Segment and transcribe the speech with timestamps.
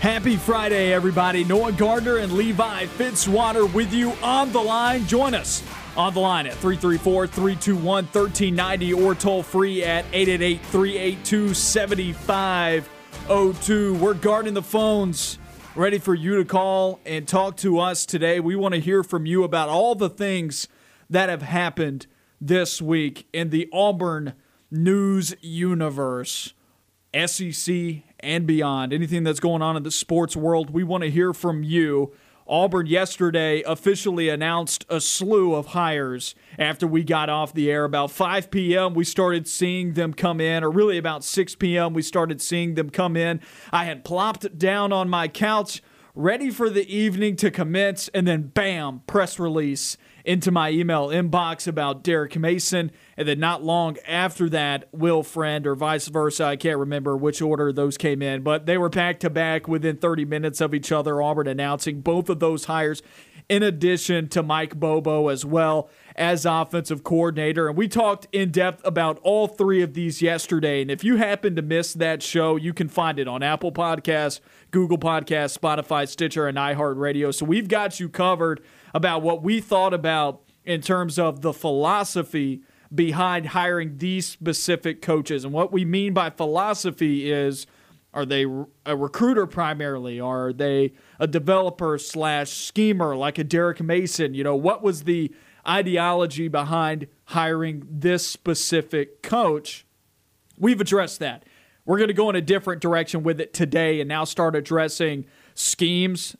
[0.00, 1.44] Happy Friday, everybody.
[1.44, 5.06] Noah Gardner and Levi Fitzwater with you on the line.
[5.06, 5.62] Join us
[5.94, 13.94] on the line at 334 321 1390 or toll free at 888 382 7502.
[13.96, 15.38] We're guarding the phones,
[15.74, 18.40] ready for you to call and talk to us today.
[18.40, 20.66] We want to hear from you about all the things
[21.10, 22.06] that have happened
[22.40, 24.32] this week in the Auburn
[24.70, 26.54] news universe.
[27.12, 31.32] SEC and beyond, anything that's going on in the sports world, we want to hear
[31.32, 32.12] from you.
[32.46, 37.84] Auburn yesterday officially announced a slew of hires after we got off the air.
[37.84, 42.02] About 5 p.m., we started seeing them come in, or really about 6 p.m., we
[42.02, 43.40] started seeing them come in.
[43.72, 45.80] I had plopped down on my couch,
[46.14, 51.66] ready for the evening to commence, and then bam, press release into my email inbox
[51.66, 52.90] about Derek Mason.
[53.16, 56.44] And then not long after that, Will Friend or vice versa.
[56.44, 59.96] I can't remember which order those came in, but they were back to back within
[59.96, 61.20] 30 minutes of each other.
[61.22, 63.02] Auburn announcing both of those hires,
[63.50, 67.68] in addition to Mike Bobo as well as offensive coordinator.
[67.68, 70.80] And we talked in depth about all three of these yesterday.
[70.80, 74.40] And if you happen to miss that show, you can find it on Apple Podcasts,
[74.70, 77.34] Google Podcasts, Spotify, Stitcher, and iHeartRadio.
[77.34, 78.62] So we've got you covered
[78.94, 82.62] about what we thought about in terms of the philosophy
[82.94, 85.44] behind hiring these specific coaches.
[85.44, 87.66] And what we mean by philosophy is
[88.12, 88.44] are they
[88.84, 90.18] a recruiter primarily?
[90.18, 94.34] Are they a developer slash schemer like a Derek Mason?
[94.34, 95.32] You know, what was the
[95.66, 99.86] ideology behind hiring this specific coach?
[100.58, 101.44] We've addressed that.
[101.84, 105.26] We're going to go in a different direction with it today and now start addressing
[105.54, 106.36] schemes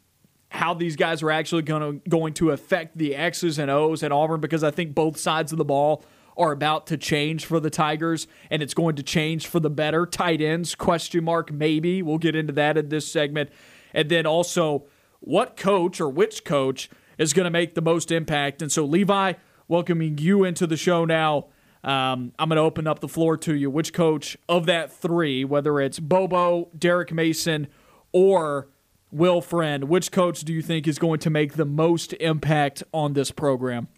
[0.50, 4.12] how these guys are actually going to going to affect the X's and O's at
[4.12, 6.04] Auburn because I think both sides of the ball
[6.36, 10.06] are about to change for the Tigers and it's going to change for the better.
[10.06, 12.02] Tight ends question mark maybe.
[12.02, 13.50] We'll get into that in this segment.
[13.94, 14.86] And then also
[15.20, 18.60] what coach or which coach is going to make the most impact.
[18.60, 19.34] And so Levi,
[19.68, 21.46] welcoming you into the show now.
[21.82, 23.70] Um, I'm going to open up the floor to you.
[23.70, 27.68] Which coach of that three, whether it's Bobo, Derek Mason,
[28.12, 28.68] or
[29.12, 33.12] Will Friend, which coach do you think is going to make the most impact on
[33.14, 33.88] this program?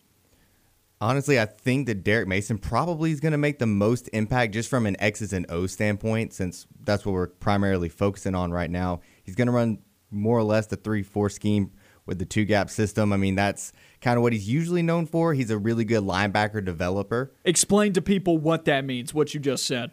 [1.01, 4.71] Honestly, I think that Derek Mason probably is going to make the most impact just
[4.71, 9.01] from an X's and O's standpoint, since that's what we're primarily focusing on right now.
[9.25, 9.79] He's going to run
[10.11, 11.73] more or less the 3 4 scheme
[12.07, 13.13] with the two gap system.
[13.13, 15.35] I mean, that's kind of what he's usually known for.
[15.35, 17.33] He's a really good linebacker developer.
[17.45, 19.91] Explain to people what that means, what you just said.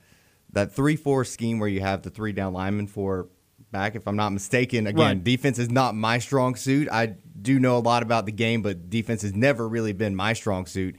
[0.52, 3.30] That 3 4 scheme where you have the three down linemen for
[3.72, 4.88] back, if I'm not mistaken.
[4.88, 5.24] Again, right.
[5.24, 6.88] defense is not my strong suit.
[6.92, 10.34] I do know a lot about the game, but defense has never really been my
[10.34, 10.96] strong suit.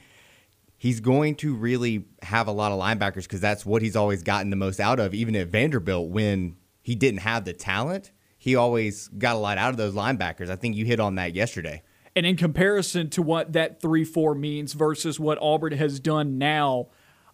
[0.77, 4.51] He's going to really have a lot of linebackers because that's what he's always gotten
[4.51, 5.15] the most out of.
[5.15, 9.71] Even at Vanderbilt, when he didn't have the talent, he always got a lot out
[9.71, 10.49] of those linebackers.
[10.49, 11.83] I think you hit on that yesterday.
[12.17, 16.89] And in comparison to what that 3 4 means versus what Auburn has done now,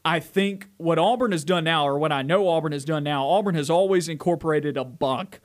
[0.06, 3.26] I think what Auburn has done now, or what I know Auburn has done now,
[3.26, 5.40] Auburn has always incorporated a buck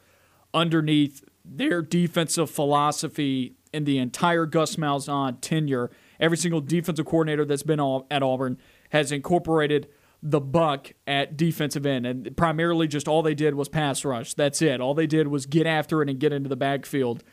[0.54, 5.90] underneath their defensive philosophy in the entire Gus Malzahn tenure.
[6.20, 7.80] Every single defensive coordinator that's been
[8.12, 8.60] at Auburn
[8.92, 9.88] has incorporated
[10.22, 14.36] the buck at defensive end, and primarily just all they did was pass rush.
[14.36, 14.80] That's it.
[14.80, 17.24] All they did was get after it and get into the backfield.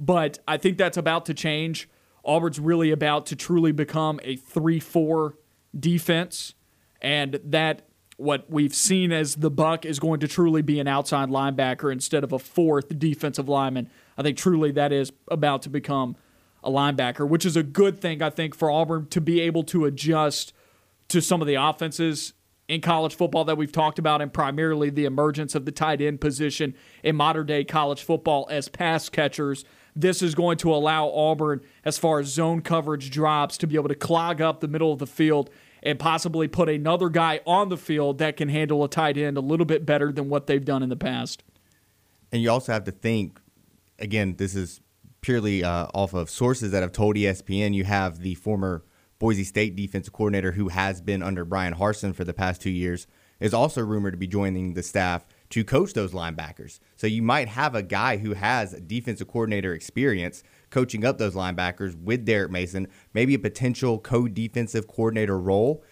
[0.00, 1.86] But I think that's about to change.
[2.24, 5.34] Auburn's really about to truly become a 3 4
[5.78, 6.54] defense
[7.00, 7.82] and that
[8.16, 12.24] what we've seen as the buck is going to truly be an outside linebacker instead
[12.24, 13.88] of a fourth defensive lineman.
[14.16, 16.16] I think truly that is about to become
[16.64, 19.84] a linebacker, which is a good thing I think for Auburn to be able to
[19.84, 20.52] adjust
[21.08, 22.34] to some of the offenses
[22.66, 26.20] in college football that we've talked about and primarily the emergence of the tight end
[26.20, 29.64] position in modern day college football as pass catchers.
[29.96, 33.88] This is going to allow Auburn, as far as zone coverage drops, to be able
[33.88, 35.50] to clog up the middle of the field
[35.82, 39.40] and possibly put another guy on the field that can handle a tight end a
[39.40, 41.42] little bit better than what they've done in the past.
[42.32, 43.40] And you also have to think
[43.98, 44.80] again, this is
[45.20, 47.74] purely uh, off of sources that have told ESPN.
[47.74, 48.84] You have the former
[49.18, 53.06] Boise State defensive coordinator who has been under Bryan Harsin for the past two years,
[53.40, 56.78] is also rumored to be joining the staff to coach those linebackers.
[56.96, 62.00] So you might have a guy who has defensive coordinator experience coaching up those linebackers
[62.00, 65.82] with Derek Mason, maybe a potential co-defensive coordinator role.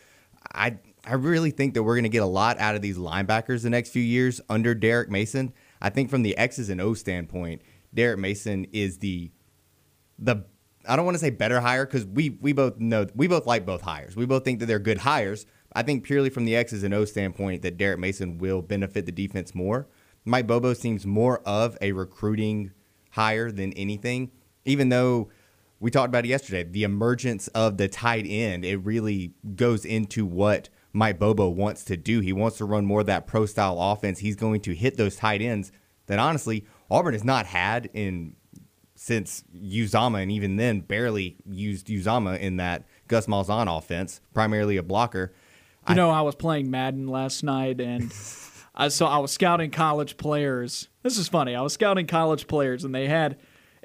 [0.55, 3.63] I I really think that we're going to get a lot out of these linebackers
[3.63, 5.53] the next few years under Derek Mason.
[5.81, 7.63] I think from the X's and O standpoint,
[7.95, 9.31] Derek Mason is the
[10.19, 10.45] the
[10.89, 13.65] I don't want to say better hire because we we both know we both like
[13.65, 14.17] both hires.
[14.17, 15.47] We both think that they're good hires.
[15.73, 19.13] I think purely from the X's and O standpoint that Derek Mason will benefit the
[19.13, 19.89] defense more.
[20.25, 22.73] Mike Bobo seems more of a recruiting
[23.11, 24.31] hire than anything,
[24.67, 25.31] even though
[25.81, 26.65] we talked about it yesterday.
[26.65, 31.97] The emergence of the tight end, it really goes into what Mike Bobo wants to
[31.97, 32.21] do.
[32.21, 34.21] He wants to run more of that pro style offense.
[34.21, 35.73] He's going to hit those tight ends
[36.07, 38.37] that honestly Auburn has not had in
[38.95, 44.83] since Uzomah, and even then barely used Uzomah in that Gus Malzahn offense, primarily a
[44.83, 45.35] blocker.
[45.87, 48.13] You know, I was playing Madden last night, and
[48.75, 50.89] I saw I was scouting college players.
[51.03, 51.55] This is funny.
[51.55, 53.37] I was scouting college players, and they had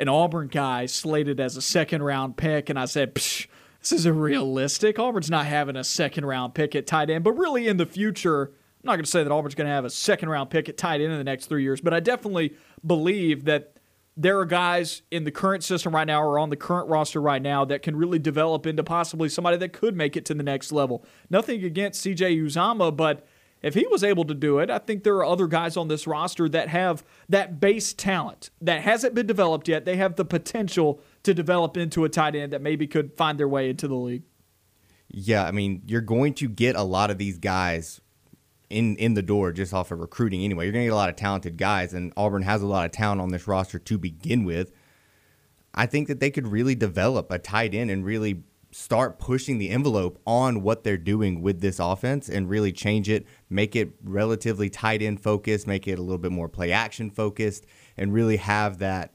[0.01, 3.47] an Auburn guy slated as a second round pick, and I said, Psh,
[3.79, 4.99] "This isn't realistic.
[4.99, 8.47] Auburn's not having a second round pick at tight end." But really, in the future,
[8.47, 10.77] I'm not going to say that Auburn's going to have a second round pick at
[10.77, 12.55] tight end in the next three years, but I definitely
[12.85, 13.77] believe that
[14.17, 17.41] there are guys in the current system right now or on the current roster right
[17.41, 20.71] now that can really develop into possibly somebody that could make it to the next
[20.71, 21.05] level.
[21.29, 23.25] Nothing against CJ Uzomah, but
[23.61, 26.07] if he was able to do it, I think there are other guys on this
[26.07, 29.85] roster that have that base talent that hasn't been developed yet.
[29.85, 33.47] They have the potential to develop into a tight end that maybe could find their
[33.47, 34.23] way into the league.
[35.09, 38.01] Yeah, I mean, you're going to get a lot of these guys
[38.69, 40.65] in in the door just off of recruiting anyway.
[40.65, 42.91] You're going to get a lot of talented guys, and Auburn has a lot of
[42.91, 44.71] talent on this roster to begin with.
[45.73, 49.69] I think that they could really develop a tight end and really start pushing the
[49.69, 54.69] envelope on what they're doing with this offense and really change it, make it relatively
[54.69, 57.65] tight end focused, make it a little bit more play action focused,
[57.97, 59.13] and really have that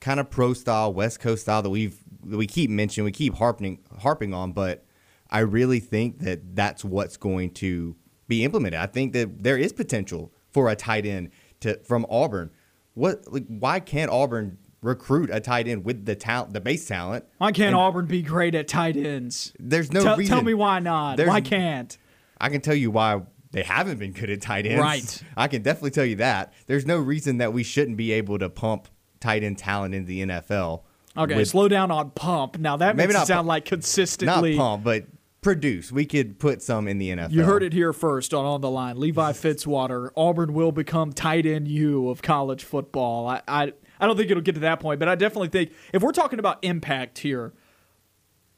[0.00, 3.34] kind of pro style, West Coast style that we've that we keep mentioning, we keep
[3.34, 4.84] harping harping on, but
[5.30, 7.96] I really think that that's what's going to
[8.28, 8.80] be implemented.
[8.80, 11.30] I think that there is potential for a tight end
[11.60, 12.50] to from Auburn.
[12.94, 17.24] What like why can't Auburn recruit a tight end with the talent, the base talent?
[17.38, 19.52] Why can't and Auburn be great at tight ends?
[19.58, 20.34] There's no tell, reason.
[20.36, 21.16] Tell me why not?
[21.16, 21.96] There's, why can't?
[22.40, 24.80] I can tell you why they haven't been good at tight ends.
[24.80, 25.22] Right.
[25.36, 26.52] I can definitely tell you that.
[26.66, 28.88] There's no reason that we shouldn't be able to pump
[29.20, 30.82] tight end talent in the NFL.
[31.16, 32.58] Okay, with, slow down on pump.
[32.58, 35.04] Now that makes it sound like consistently not pump, but
[35.44, 35.92] produce.
[35.92, 37.30] We could put some in the NFL.
[37.30, 38.98] You heard it here first on On the Line.
[38.98, 43.28] Levi Fitzwater, Auburn will become tight end U of college football.
[43.28, 43.72] I, I,
[44.04, 46.38] I don't think it'll get to that point, but I definitely think if we're talking
[46.38, 47.54] about impact here,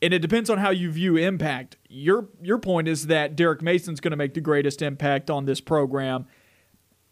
[0.03, 1.77] and it depends on how you view impact.
[1.89, 5.61] Your your point is that Derek Mason's going to make the greatest impact on this
[5.61, 6.27] program.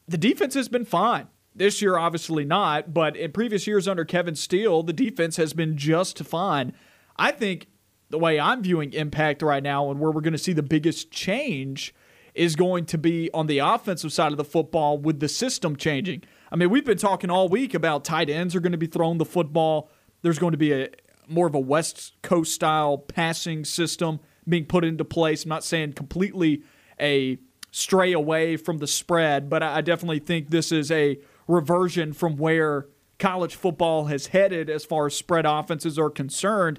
[0.08, 1.28] The defense has been fine.
[1.54, 5.76] This year, obviously not, but in previous years under Kevin Steele, the defense has been
[5.76, 6.72] just fine.
[7.16, 7.68] I think
[8.10, 11.12] the way I'm viewing impact right now and where we're going to see the biggest
[11.12, 11.94] change
[12.34, 16.24] is going to be on the offensive side of the football with the system changing.
[16.54, 19.18] I mean, we've been talking all week about tight ends are going to be throwing
[19.18, 19.90] the football.
[20.22, 20.88] There's going to be a
[21.26, 25.42] more of a West Coast style passing system being put into place.
[25.42, 26.62] I'm not saying completely
[27.00, 27.38] a
[27.72, 31.18] stray away from the spread, but I definitely think this is a
[31.48, 32.86] reversion from where
[33.18, 36.78] college football has headed as far as spread offenses are concerned.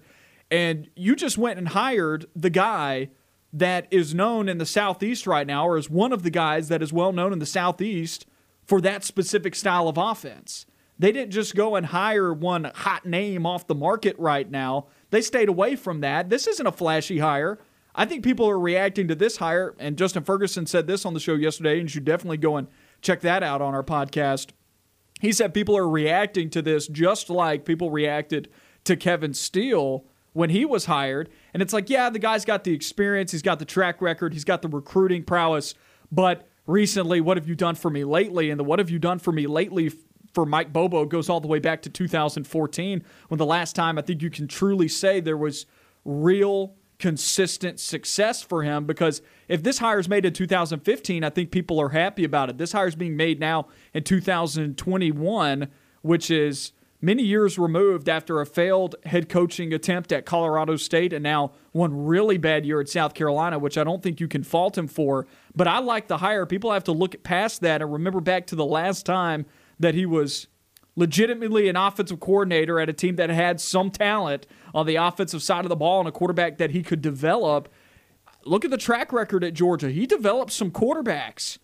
[0.50, 3.10] And you just went and hired the guy
[3.52, 6.82] that is known in the Southeast right now, or is one of the guys that
[6.82, 8.26] is well known in the Southeast
[8.66, 10.66] for that specific style of offense.
[10.98, 14.88] They didn't just go and hire one hot name off the market right now.
[15.10, 16.30] They stayed away from that.
[16.30, 17.60] This isn't a flashy hire.
[17.94, 21.20] I think people are reacting to this hire, and Justin Ferguson said this on the
[21.20, 22.68] show yesterday, and you should definitely go and
[23.02, 24.50] check that out on our podcast.
[25.22, 28.50] He said people are reacting to this just like people reacted
[28.84, 31.30] to Kevin Steele when he was hired.
[31.54, 34.44] And it's like, yeah, the guy's got the experience, he's got the track record, he's
[34.44, 35.74] got the recruiting prowess.
[36.12, 38.50] But recently, what have you done for me lately?
[38.50, 39.92] And the what have you done for me lately
[40.34, 44.02] for Mike Bobo goes all the way back to 2014, when the last time I
[44.02, 45.66] think you can truly say there was
[46.04, 51.52] real consistent success for him because if this hire is made in 2015, I think
[51.52, 52.58] people are happy about it.
[52.58, 55.68] This hire is being made now in 2021,
[56.02, 56.72] which is
[57.06, 62.06] many years removed after a failed head coaching attempt at Colorado State and now one
[62.06, 65.28] really bad year at South Carolina, which I don't think you can fault him for.
[65.56, 66.46] But I like the hire.
[66.48, 69.46] People have to look past that and remember back to the last time
[69.80, 70.48] that he was
[70.96, 75.64] legitimately an offensive coordinator at a team that had some talent on the offensive side
[75.64, 77.70] of the ball and a quarterback that he could develop.
[78.46, 79.92] Look at the track record at Georgia.
[79.92, 81.60] He developed some quarterbacks.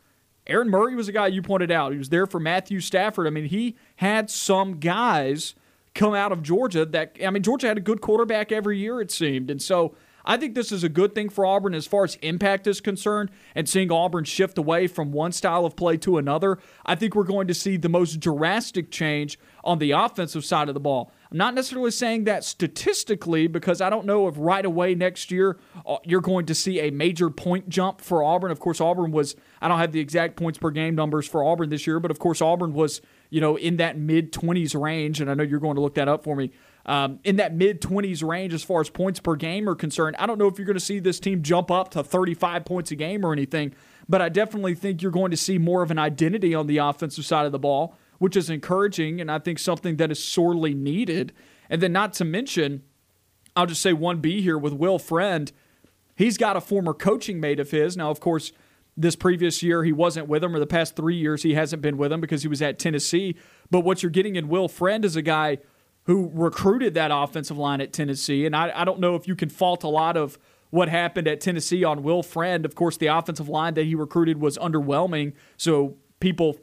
[0.52, 1.94] Aaron Murray was a guy you pointed out.
[1.94, 3.26] He was there for Matthew Stafford.
[3.26, 5.56] I mean, he had some guys
[5.96, 9.12] come out of Georgia that, I mean, Georgia had a good quarterback every year, it
[9.12, 9.50] seemed.
[9.50, 12.68] And so I think this is a good thing for Auburn as far as impact
[12.68, 16.60] is concerned and seeing Auburn shift away from one style of play to another.
[16.86, 20.74] I think we're going to see the most drastic change on the offensive side of
[20.74, 21.12] the ball.
[21.32, 25.58] I'm not necessarily saying that statistically because I don't know if right away next year
[25.86, 28.52] uh, you're going to see a major point jump for Auburn.
[28.52, 31.70] Of course, Auburn was, I don't have the exact points per game numbers for Auburn
[31.70, 35.22] this year, but of course, Auburn was, you know, in that mid 20s range.
[35.22, 36.52] And I know you're going to look that up for me.
[36.86, 40.18] Um, in that mid 20s range as far as points per game are concerned.
[40.20, 42.92] I don't know if you're going to see this team jump up to 35 points
[42.92, 43.74] a game or anything,
[44.10, 47.26] but I definitely think you're going to see more of an identity on the offensive
[47.26, 51.34] side of the ball which is encouraging and I think something that is sorely needed.
[51.72, 52.84] And then, not to mention,
[53.56, 55.52] I'll just say 1B here with Will Friend.
[56.16, 57.98] He's got a former coaching mate of his.
[57.98, 58.52] Now, of course,
[58.96, 61.98] this previous year he wasn't with him, or the past three years he hasn't been
[61.98, 63.36] with him because he was at Tennessee.
[63.72, 65.58] But what you're getting in Will Friend is a guy
[66.04, 68.46] who recruited that offensive line at Tennessee.
[68.46, 70.38] And I, I don't know if you can fault a lot of
[70.70, 72.66] what happened at Tennessee on Will Friend.
[72.66, 75.34] Of course, the offensive line that he recruited was underwhelming.
[75.58, 76.60] So people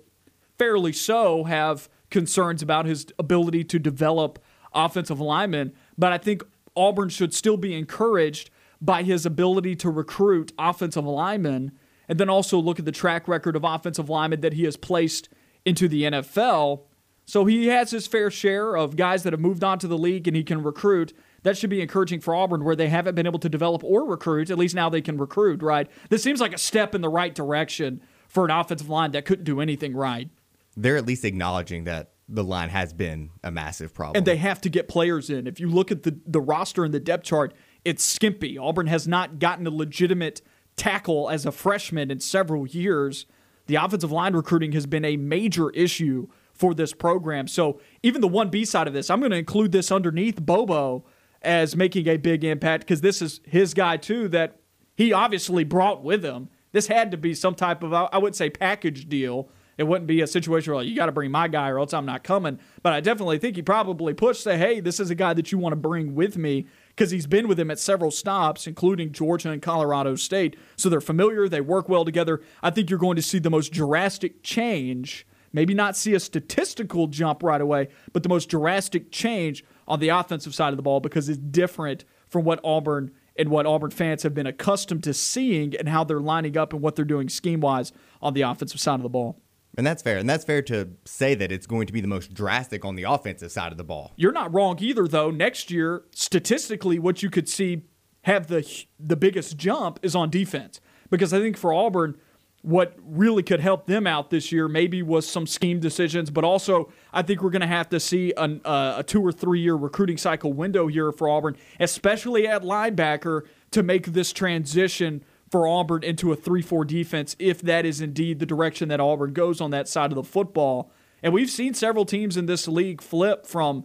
[0.59, 4.39] fairly so, have concerns about his ability to develop
[4.75, 5.73] offensive linemen.
[5.97, 6.43] But I think
[6.77, 8.51] Auburn should still be encouraged
[8.81, 11.73] by his ability to recruit offensive linemen
[12.09, 15.29] and then also look at the track record of offensive linemen that he has placed
[15.65, 16.83] into the NFL.
[17.27, 20.27] So he has his fair share of guys that have moved on to the league
[20.27, 21.13] and he can recruit.
[21.43, 24.51] That should be encouraging for Auburn, where they haven't been able to develop or recruit.
[24.51, 25.89] At least now they can recruit, right?
[26.09, 29.45] This seems like a step in the right direction for an offensive line that couldn't
[29.45, 30.31] do anything right
[30.79, 34.17] they're at least acknowledging that the line has been a massive problem.
[34.17, 35.47] And they have to get players in.
[35.47, 37.55] If you look at the, the roster and the depth chart,
[37.85, 38.59] it's skimpy.
[38.59, 40.43] Auburn has not gotten a legitimate
[40.77, 43.27] tackle as a freshman in several years.
[43.67, 47.49] The offensive line recruiting has been a major issue for this program.
[47.49, 51.05] So even the 1B side of this, I'm going to include this underneath Bobo
[51.41, 54.61] as making a big impact because this is his guy too that
[54.97, 56.51] he obviously brought with him.
[56.73, 60.21] This had to be some type of, I would say, package deal it wouldn't be
[60.21, 62.59] a situation where like, you got to bring my guy or else I'm not coming.
[62.83, 65.59] But I definitely think he probably pushed, say, hey, this is a guy that you
[65.59, 69.51] want to bring with me because he's been with him at several stops, including Georgia
[69.51, 70.57] and Colorado State.
[70.77, 72.43] So they're familiar, they work well together.
[72.61, 75.25] I think you're going to see the most drastic change.
[75.53, 80.09] Maybe not see a statistical jump right away, but the most drastic change on the
[80.09, 84.25] offensive side of the ball because it's different from what Auburn and what Auburn fans
[84.25, 87.61] have been accustomed to seeing and how they're lining up and what they're doing scheme
[87.61, 89.41] wise on the offensive side of the ball.
[89.79, 90.19] And that's fair.
[90.19, 93.05] And that's fair to say that it's going to be the most drastic on the
[93.05, 94.13] offensive side of the ball.
[94.17, 95.31] You're not wrong either, though.
[95.31, 97.85] Next year, statistically, what you could see
[98.23, 98.69] have the
[98.99, 100.81] the biggest jump is on defense.
[101.11, 102.19] Because I think for Auburn,
[102.63, 106.91] what really could help them out this year maybe was some scheme decisions, but also
[107.13, 109.77] I think we're going to have to see an, uh, a two or three year
[109.77, 116.03] recruiting cycle window here for Auburn, especially at linebacker, to make this transition for Auburn
[116.03, 119.71] into a 3 4 defense if that is indeed the direction that Auburn goes on
[119.71, 120.91] that side of the football.
[121.23, 123.85] And we've seen several teams in this league flip from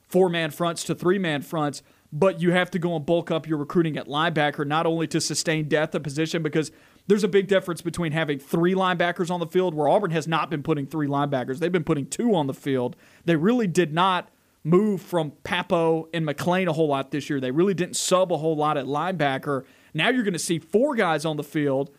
[0.00, 3.46] four man fronts to three man fronts, but you have to go and bulk up
[3.46, 6.70] your recruiting at linebacker, not only to sustain depth of position, because
[7.06, 10.50] there's a big difference between having three linebackers on the field, where Auburn has not
[10.50, 11.58] been putting three linebackers.
[11.58, 12.96] They've been putting two on the field.
[13.24, 14.30] They really did not
[14.64, 17.40] move from Pappoe and McClain a whole lot this year.
[17.40, 19.64] They really didn't sub a whole lot at linebacker.
[19.98, 21.90] Now you're going to see four guys on the field,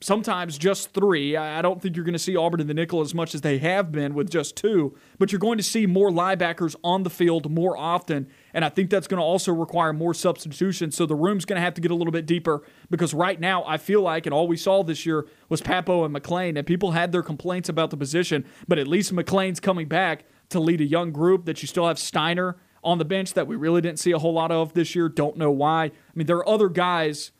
[0.00, 1.36] sometimes just three.
[1.36, 3.58] I don't think you're going to see Auburn in the nickel as much as they
[3.58, 7.50] have been with just two, but you're going to see more linebackers on the field
[7.50, 8.28] more often.
[8.54, 10.92] And I think that's going to also require more substitution.
[10.92, 13.64] So the room's going to have to get a little bit deeper because right now
[13.66, 16.92] I feel like, and all we saw this year was Pappoe and McClain, and people
[16.92, 20.86] had their complaints about the position, but at least McClain's coming back to lead a
[20.86, 24.12] young group that you still have Steiner on the bench that we really didn't see
[24.12, 25.08] a whole lot of this year.
[25.08, 25.86] Don't know why.
[25.86, 27.32] I mean, there are other guys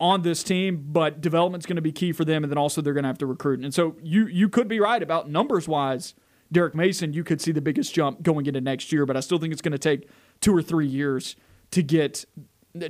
[0.00, 2.94] on this team, but development's going to be key for them, and then also they're
[2.94, 3.60] going to have to recruit.
[3.60, 6.14] And so you you could be right about numbers wise.
[6.50, 9.38] Derek Mason, you could see the biggest jump going into next year, but I still
[9.38, 10.08] think it's going to take
[10.40, 11.36] two or three years
[11.70, 12.24] to get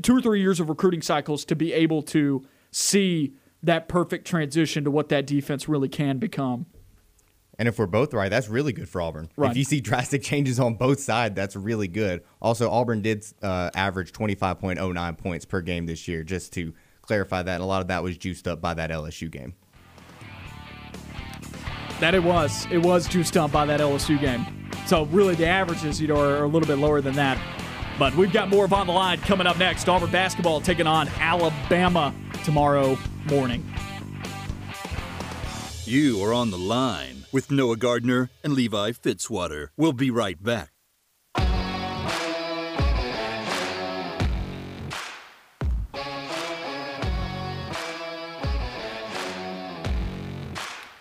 [0.02, 4.84] two or three years of recruiting cycles to be able to see that perfect transition
[4.84, 6.66] to what that defense really can become.
[7.60, 9.28] And if we're both right, that's really good for Auburn.
[9.36, 9.50] Right.
[9.50, 12.24] If you see drastic changes on both sides, that's really good.
[12.40, 17.56] Also, Auburn did uh, average 25.09 points per game this year, just to clarify that.
[17.56, 19.52] And A lot of that was juiced up by that LSU game.
[22.00, 22.66] That it was.
[22.70, 24.70] It was juiced up by that LSU game.
[24.86, 27.38] So really, the averages, you know, are a little bit lower than that.
[27.98, 29.86] But we've got more of on the line coming up next.
[29.86, 32.96] Auburn basketball taking on Alabama tomorrow
[33.28, 33.70] morning.
[35.84, 39.68] You are on the line with Noah Gardner and Levi Fitzwater.
[39.76, 40.70] We'll be right back.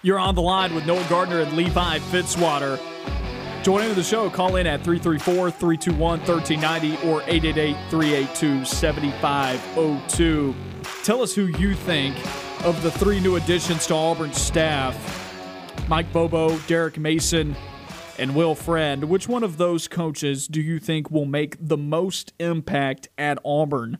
[0.01, 2.79] You're on the line with Noah Gardner and Levi Fitzwater.
[3.63, 4.29] Join in the show.
[4.29, 10.55] Call in at 334 321 1390 or 888 382 7502.
[11.03, 12.15] Tell us who you think
[12.63, 15.18] of the three new additions to Auburn staff
[15.89, 17.55] Mike Bobo, Derek Mason,
[18.19, 19.05] and Will Friend.
[19.05, 23.97] Which one of those coaches do you think will make the most impact at Auburn?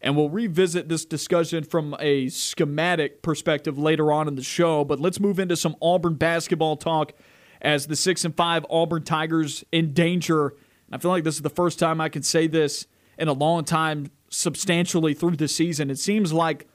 [0.00, 4.84] And we'll revisit this discussion from a schematic perspective later on in the show.
[4.84, 7.12] But let's move into some Auburn basketball talk
[7.60, 10.54] as the six and five Auburn Tigers in danger.
[10.90, 13.62] I feel like this is the first time I can say this in a long
[13.62, 15.88] time substantially through the season.
[15.88, 16.66] It seems like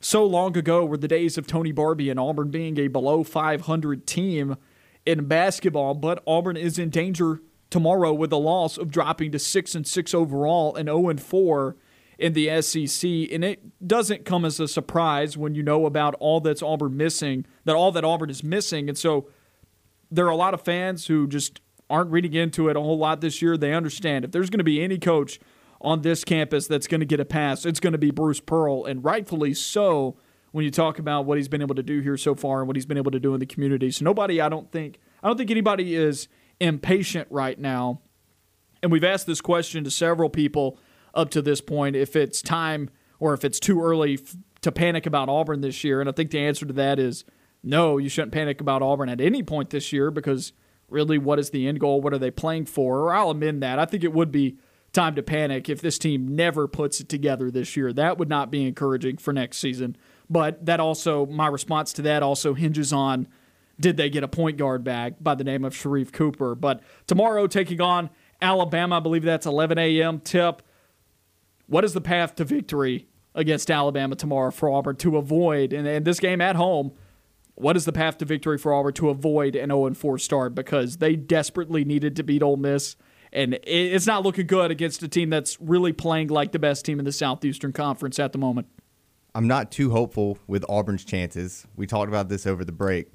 [0.00, 4.06] so long ago were the days of Tony Barbee and Auburn being a below 500
[4.06, 4.56] team
[5.04, 7.40] in basketball, but Auburn is in danger
[7.70, 11.76] tomorrow with the loss of dropping to 6 and 6 overall and 0 and 4
[12.18, 16.40] in the SEC and it doesn't come as a surprise when you know about all
[16.40, 18.88] that's Auburn missing, that all that Auburn is missing.
[18.88, 19.28] And so
[20.10, 23.20] there are a lot of fans who just aren't reading into it a whole lot
[23.20, 23.56] this year.
[23.56, 25.38] They understand if there's going to be any coach
[25.80, 28.84] on this campus that's going to get a pass, it's going to be Bruce Pearl,
[28.84, 30.16] and rightfully so
[30.50, 32.76] when you talk about what he's been able to do here so far and what
[32.76, 33.90] he's been able to do in the community.
[33.90, 38.00] So nobody, I don't think, I don't think anybody is impatient right now.
[38.82, 40.78] And we've asked this question to several people
[41.14, 45.04] up to this point if it's time or if it's too early f- to panic
[45.06, 46.00] about Auburn this year.
[46.00, 47.24] And I think the answer to that is
[47.62, 50.52] no, you shouldn't panic about Auburn at any point this year because
[50.88, 52.00] really, what is the end goal?
[52.00, 53.00] What are they playing for?
[53.00, 53.78] Or I'll amend that.
[53.78, 54.58] I think it would be
[54.92, 57.92] time to panic if this team never puts it together this year.
[57.92, 59.96] That would not be encouraging for next season.
[60.30, 63.28] But that also, my response to that also hinges on
[63.80, 66.54] did they get a point guard back by the name of Sharife Cooper?
[66.54, 68.10] But tomorrow, taking on
[68.42, 70.20] Alabama, I believe that's 11 a.m.
[70.20, 70.62] tip.
[71.66, 76.04] What is the path to victory against Alabama tomorrow for Auburn to avoid, and, and
[76.04, 76.92] this game at home?
[77.54, 80.54] What is the path to victory for Auburn to avoid an 0 4 start?
[80.54, 82.96] Because they desperately needed to beat Ole Miss
[83.32, 86.98] and it's not looking good against a team that's really playing like the best team
[86.98, 88.66] in the Southeastern Conference at the moment.
[89.34, 91.66] I'm not too hopeful with Auburn's chances.
[91.76, 93.12] We talked about this over the break.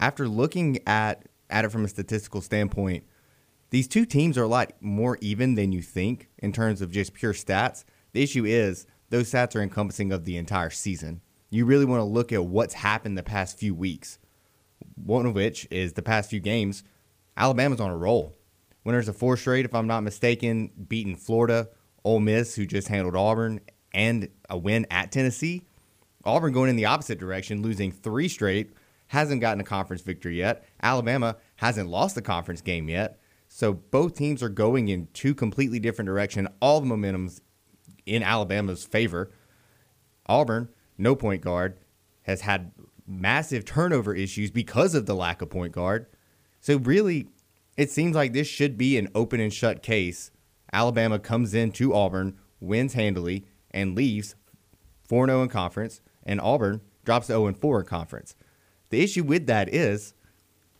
[0.00, 3.04] After looking at at it from a statistical standpoint,
[3.70, 7.14] these two teams are a lot more even than you think in terms of just
[7.14, 7.84] pure stats.
[8.12, 11.20] The issue is those stats are encompassing of the entire season.
[11.50, 14.18] You really want to look at what's happened the past few weeks.
[14.96, 16.82] One of which is the past few games,
[17.36, 18.34] Alabama's on a roll.
[18.84, 21.68] Winners of four straight, if I'm not mistaken, beating Florida,
[22.04, 23.60] Ole Miss, who just handled Auburn,
[23.94, 25.62] and a win at Tennessee.
[26.24, 28.72] Auburn going in the opposite direction, losing three straight,
[29.08, 30.64] hasn't gotten a conference victory yet.
[30.82, 33.20] Alabama hasn't lost the conference game yet.
[33.48, 36.48] So both teams are going in two completely different directions.
[36.60, 37.42] All the momentum's
[38.06, 39.30] in Alabama's favor.
[40.26, 41.76] Auburn, no point guard,
[42.22, 42.72] has had
[43.06, 46.06] massive turnover issues because of the lack of point guard.
[46.60, 47.28] So really,
[47.76, 50.30] it seems like this should be an open and shut case.
[50.72, 54.34] Alabama comes into Auburn, wins handily, and leaves
[55.08, 58.34] 4 0 in conference, and Auburn drops 0 4 in conference.
[58.90, 60.14] The issue with that is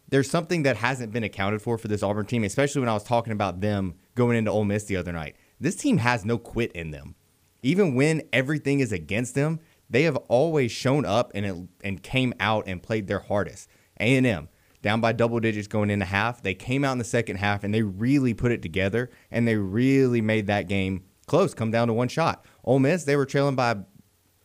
[0.09, 3.05] there's something that hasn't been accounted for for this Auburn team, especially when I was
[3.05, 5.37] talking about them going into Ole Miss the other night.
[5.59, 7.15] This team has no quit in them.
[7.63, 12.35] Even when everything is against them, they have always shown up and it, and came
[12.41, 13.69] out and played their hardest.
[14.01, 14.49] A&M,
[14.83, 16.43] down by double digits going into half.
[16.43, 19.57] They came out in the second half and they really put it together and they
[19.57, 22.45] really made that game close, come down to one shot.
[22.65, 23.77] Ole Miss, they were trailing by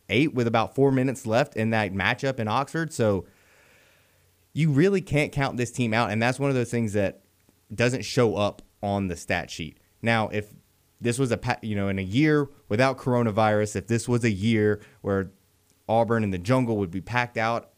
[0.09, 2.93] eight with about four minutes left in that matchup in Oxford.
[2.93, 3.25] So
[4.53, 6.11] you really can't count this team out.
[6.11, 7.21] And that's one of those things that
[7.73, 9.79] doesn't show up on the stat sheet.
[10.01, 10.53] Now, if
[11.01, 14.81] this was a you know in a year without coronavirus, if this was a year
[15.01, 15.31] where
[15.87, 17.71] Auburn and the jungle would be packed out,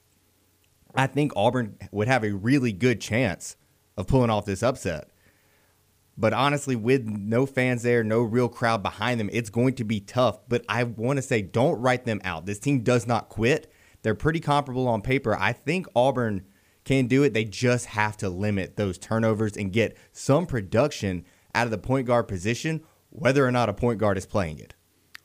[0.96, 3.56] I think Auburn would have a really good chance
[3.98, 5.10] of pulling off this upset.
[6.18, 10.02] But honestly, with no fans there, no real crowd behind them, it's going to be
[10.02, 10.40] tough.
[10.50, 12.46] But I want to say, don't write them out.
[12.46, 13.72] This team does not quit.
[14.02, 15.38] They're pretty comparable on paper.
[15.40, 16.44] I think Auburn
[16.84, 17.34] can do it.
[17.34, 21.26] They just have to limit those turnovers and get some production
[21.56, 24.74] out of the point guard position, whether or not a point guard is playing it.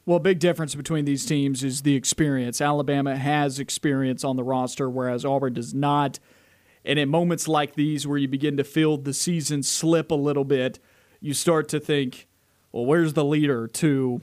[0.07, 2.61] Well, big difference between these teams is the experience.
[2.61, 6.19] Alabama has experience on the roster, whereas Auburn does not.
[6.85, 10.45] And in moments like these, where you begin to feel the season slip a little
[10.45, 10.79] bit,
[11.21, 12.29] you start to think,
[12.71, 14.21] well, where's the leader to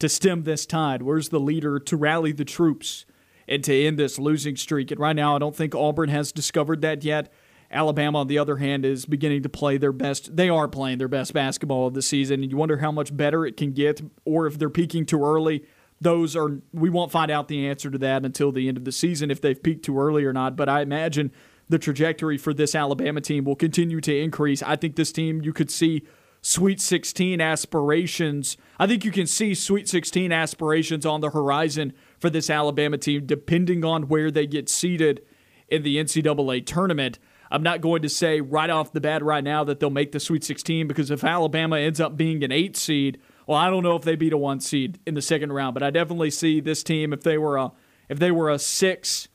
[0.00, 1.02] to stem this tide?
[1.02, 3.06] Where's the leader to rally the troops
[3.48, 4.90] and to end this losing streak?
[4.90, 7.32] And right now, I don't think Auburn has discovered that yet.
[7.70, 10.36] Alabama, on the other hand, is beginning to play their best.
[10.36, 12.42] They are playing their best basketball of the season.
[12.42, 15.64] And you wonder how much better it can get, or if they're peaking too early.
[16.00, 18.92] those are we won't find out the answer to that until the end of the
[18.92, 20.56] season if they've peaked too early or not.
[20.56, 21.30] But I imagine
[21.68, 24.62] the trajectory for this Alabama team will continue to increase.
[24.62, 26.06] I think this team you could see
[26.42, 28.56] Sweet 16 aspirations.
[28.78, 33.26] I think you can see Sweet 16 aspirations on the horizon for this Alabama team,
[33.26, 35.22] depending on where they get seated
[35.68, 37.18] in the NCAA tournament.
[37.50, 40.20] I'm not going to say right off the bat right now that they'll make the
[40.20, 43.96] Sweet 16 because if Alabama ends up being an eight seed, well, I don't know
[43.96, 46.84] if they beat a one seed in the second round, but I definitely see this
[46.84, 47.72] team if they were a
[48.08, 49.28] if they were a six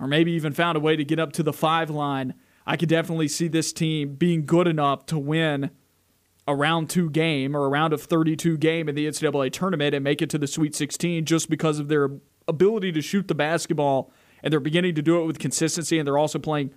[0.00, 2.34] or maybe even found a way to get up to the five line.
[2.66, 5.70] I could definitely see this team being good enough to win
[6.48, 10.02] a round two game or a round of 32 game in the NCAA tournament and
[10.02, 12.10] make it to the Sweet 16 just because of their
[12.48, 16.18] ability to shoot the basketball and they're beginning to do it with consistency and they're
[16.18, 16.72] also playing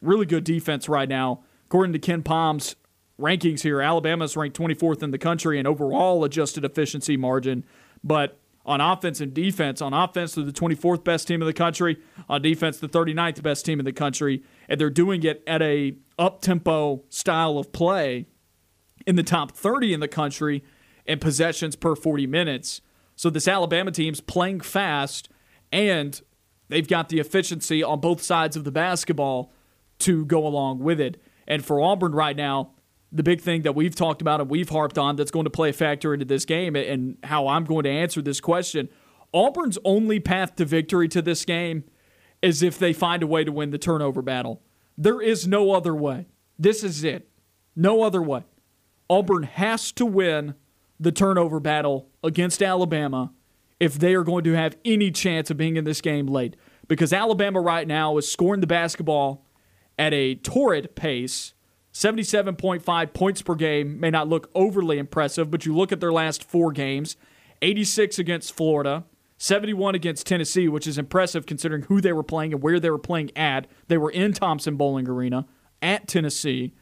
[0.00, 1.42] really good defense right now.
[1.66, 2.76] According to KenPom's
[3.18, 7.64] rankings here, Alabama's ranked 24th in the country in overall adjusted efficiency margin,
[8.02, 9.80] but on offense and defense.
[9.80, 11.98] On offense, they're the 24th best team in the country.
[12.28, 15.96] On defense, the 39th best team in the country, and they're doing it at a
[16.18, 18.26] up tempo style of play
[19.06, 20.62] in the top 30 in the country
[21.06, 22.80] in possessions per 40 minutes.
[23.16, 25.28] So this Alabama team's playing fast
[25.72, 26.20] and
[26.68, 29.52] they've got the efficiency on both sides of the basketball
[30.00, 31.20] to go along with it.
[31.46, 32.72] And for Auburn right now,
[33.12, 35.70] the big thing that we've talked about and we've harped on that's going to play
[35.70, 38.88] a factor into this game and how I'm going to answer this question
[39.32, 41.84] Auburn's only path to victory to this game
[42.42, 44.62] is if they find a way to win the turnover battle.
[44.98, 46.26] There is no other way.
[46.58, 47.28] This is it.
[47.76, 48.44] No other way.
[49.08, 50.54] Auburn has to win
[50.98, 53.32] the turnover battle against Alabama
[53.78, 56.56] if they are going to have any chance of being in this game late.
[56.88, 59.46] Because Alabama right now is scoring the basketball
[60.00, 61.52] at a torrid pace.
[61.92, 66.42] 77.5 points per game may not look overly impressive, but you look at their last
[66.42, 67.16] four games
[67.60, 69.04] 86 against Florida,
[69.36, 72.98] 71 against Tennessee, which is impressive considering who they were playing and where they were
[72.98, 73.66] playing at.
[73.88, 75.46] They were in Thompson Boling Arena
[75.82, 76.72] at Tennessee.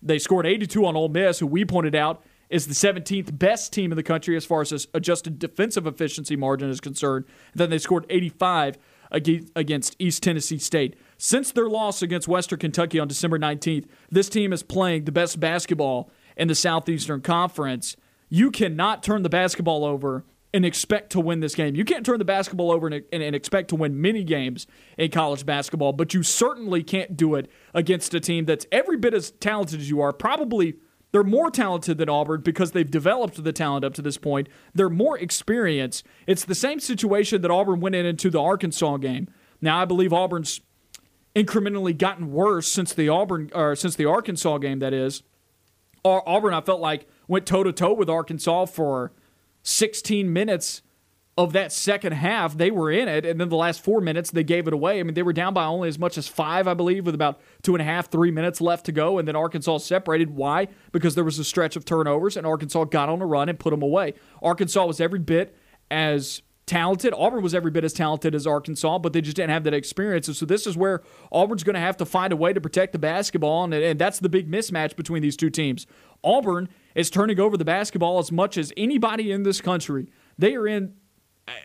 [0.00, 3.90] They scored 82 on Ole Miss, who we pointed out is the 17th best team
[3.90, 7.24] in the country as far as adjusted defensive efficiency margin is concerned.
[7.54, 8.78] Then they scored 85
[9.10, 10.96] against East Tennessee State.
[11.22, 15.38] Since their loss against Western Kentucky on December 19th, this team is playing the best
[15.38, 17.94] basketball in the Southeastern Conference.
[18.30, 21.76] You cannot turn the basketball over and expect to win this game.
[21.76, 25.10] You can't turn the basketball over and, and, and, expect to win many games in
[25.10, 29.30] college basketball, but you certainly can't do it against a team that's every bit as
[29.30, 30.14] talented as you are.
[30.14, 30.76] Probably
[31.12, 34.48] they're more talented than Auburn because they've developed the talent up to this point.
[34.72, 36.06] They're more experienced.
[36.26, 39.28] It's the same situation that Auburn went in into the Arkansas game.
[39.60, 40.62] Now I believe Auburn's
[41.34, 44.78] incrementally gotten worse since the Auburn or since the Arkansas game.
[44.80, 45.22] That is,
[46.04, 49.12] Auburn I felt like went toe to toe with Arkansas for
[49.62, 50.82] 16 minutes
[51.38, 54.44] of that second half, they were in it, and then the last four minutes they
[54.44, 55.00] gave it away.
[55.00, 57.40] I mean, they were down by only as much as five, I believe, with about
[57.62, 60.30] two and a half, three minutes left to go, and then Arkansas separated.
[60.30, 60.68] Why?
[60.92, 63.70] Because there was a stretch of turnovers, and Arkansas got on a run and put
[63.70, 64.14] them away.
[64.42, 65.56] Arkansas was every bit
[65.90, 67.12] as talented.
[67.16, 70.28] Auburn was every bit as talented as Arkansas, but they just didn't have that experience.
[70.28, 71.02] And so this is where
[71.32, 74.20] Auburn's going to have to find a way to protect the basketball, and, and that's
[74.20, 75.86] the big mismatch between these two teams.
[76.22, 80.08] Auburn is turning over the basketball as much as anybody in this country.
[80.38, 80.94] They are in,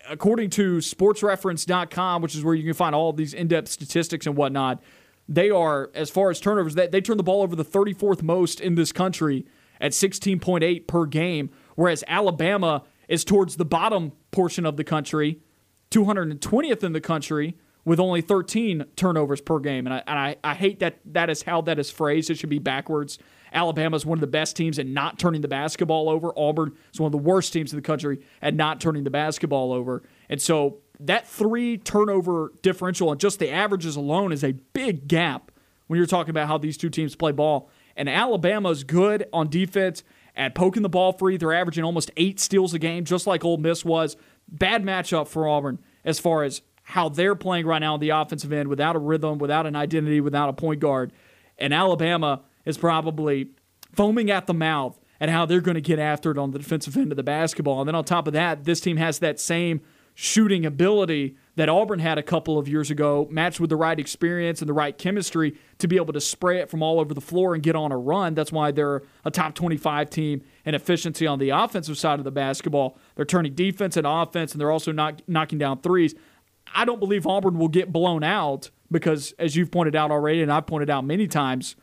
[0.09, 4.35] according to sportsreference.com, which is where you can find all these in depth statistics and
[4.35, 4.81] whatnot,
[5.29, 8.59] they are, as far as turnovers, they, they turn the ball over the 34th most
[8.59, 9.45] in this country
[9.79, 15.39] at 16.8 per game, whereas Alabama is towards the bottom portion of the country,
[15.91, 19.85] 220th in the country with only 13 turnovers per game.
[19.85, 22.29] And I, and I, I hate that that is how that is phrased.
[22.29, 23.19] It should be backwards.
[23.53, 26.33] Alabama is one of the best teams at not turning the basketball over.
[26.35, 29.71] Auburn is one of the worst teams in the country at not turning the basketball
[29.71, 30.03] over.
[30.29, 35.51] And so that three turnover differential and just the averages alone is a big gap
[35.87, 37.69] when you're talking about how these two teams play ball.
[37.95, 40.03] And Alabama's good on defense
[40.36, 41.38] at poking the ball free.
[41.38, 44.17] They're averaging almost eight steals a game, just like Ole Miss was.
[44.48, 48.54] Bad matchup for Auburn as far as how they're playing right now on the offensive
[48.54, 51.12] end without a rhythm, without an identity, without a point guard.
[51.58, 53.50] And Alabama is probably
[53.93, 56.95] foaming at the mouth at how they're going to get after it on the defensive
[56.98, 57.82] end of the basketball.
[57.82, 59.82] And then on top of that, this team has that same
[60.15, 64.62] shooting ability that Auburn had a couple of years ago, matched with the right experience
[64.62, 67.54] and the right chemistry to be able to spray it from all over the floor
[67.54, 68.34] and get on a run.
[68.34, 72.32] That's why they're a top 25 team in efficiency on the offensive side of the
[72.32, 72.97] basketball.
[73.15, 76.15] They're turning defense and offense, and they're also not knocking down threes.
[76.73, 80.51] I don't believe Auburn will get blown out because, as you've pointed out already, and
[80.51, 81.75] I've pointed out many times,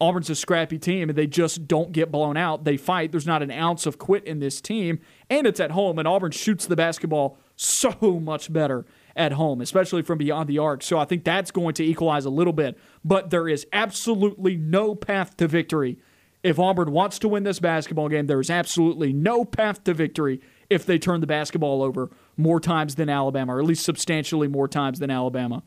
[0.00, 2.64] Auburn's a scrappy team and they just don't get blown out.
[2.64, 3.12] They fight.
[3.12, 5.98] There's not an ounce of quit in this team, and it's at home.
[5.98, 10.82] And Auburn shoots the basketball so much better at home, especially from beyond the arc.
[10.82, 12.78] So I think that's going to equalize a little bit.
[13.04, 15.98] But there is absolutely no path to victory.
[16.42, 20.40] If Auburn wants to win this basketball game, there is absolutely no path to victory
[20.70, 24.66] if they turn the basketball over more times than Alabama, or at least substantially more
[24.66, 25.62] times than Alabama.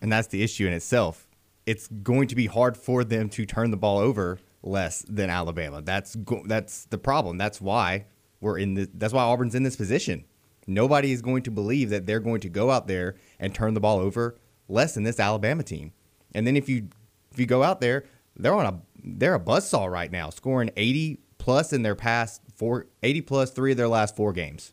[0.00, 1.23] And that's the issue in itself.
[1.66, 5.82] It's going to be hard for them to turn the ball over less than Alabama.
[5.82, 7.38] That's go- that's the problem.
[7.38, 8.06] That's why
[8.40, 8.88] we're in this.
[8.92, 10.24] That's why Auburn's in this position.
[10.66, 13.80] Nobody is going to believe that they're going to go out there and turn the
[13.80, 14.36] ball over
[14.68, 15.92] less than this Alabama team.
[16.34, 16.88] And then if you
[17.32, 18.04] if you go out there,
[18.36, 22.86] they're on a they're a buzzsaw right now, scoring 80 plus in their past four
[23.02, 24.72] 80 plus three of their last four games.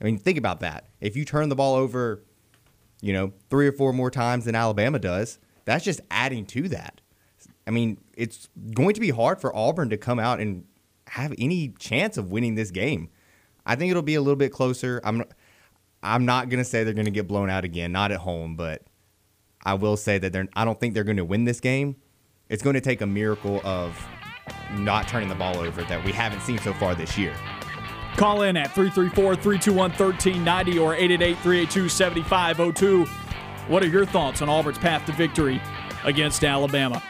[0.00, 0.88] I mean, think about that.
[1.00, 2.22] If you turn the ball over,
[3.00, 7.00] you know, three or four more times than Alabama does, that's just adding to that.
[7.66, 10.64] I mean, it's going to be hard for Auburn to come out and
[11.08, 13.08] have any chance of winning this game.
[13.64, 15.00] I think it'll be a little bit closer.
[15.04, 15.24] I'm
[16.02, 18.56] I'm not going to say they're going to get blown out again, not at home,
[18.56, 18.82] but
[19.64, 21.96] I will say that they're I don't think they're going to win this game.
[22.48, 23.96] It's going to take a miracle of
[24.72, 27.34] not turning the ball over that we haven't seen so far this year.
[28.16, 33.21] Call in at 334 321 1390 or 888 382 7502.
[33.68, 35.62] What are your thoughts on Auburn's path to victory
[36.04, 37.02] against Alabama?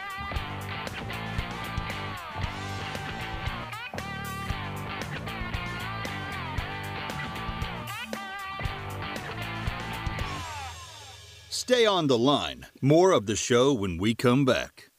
[11.48, 12.66] Stay on the line.
[12.82, 14.91] More of the show when we come back.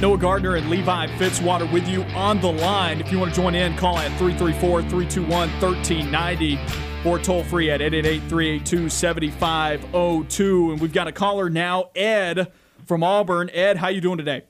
[0.00, 3.00] Noah Gardner and Levi Fitzwater with you on the line.
[3.02, 5.28] If you want to join in, call at 334 321
[5.60, 6.58] 1390
[7.04, 10.72] or toll free at 888 382 7502.
[10.72, 12.50] And we've got a caller now, Ed
[12.86, 13.50] from Auburn.
[13.50, 14.44] Ed, how you doing today?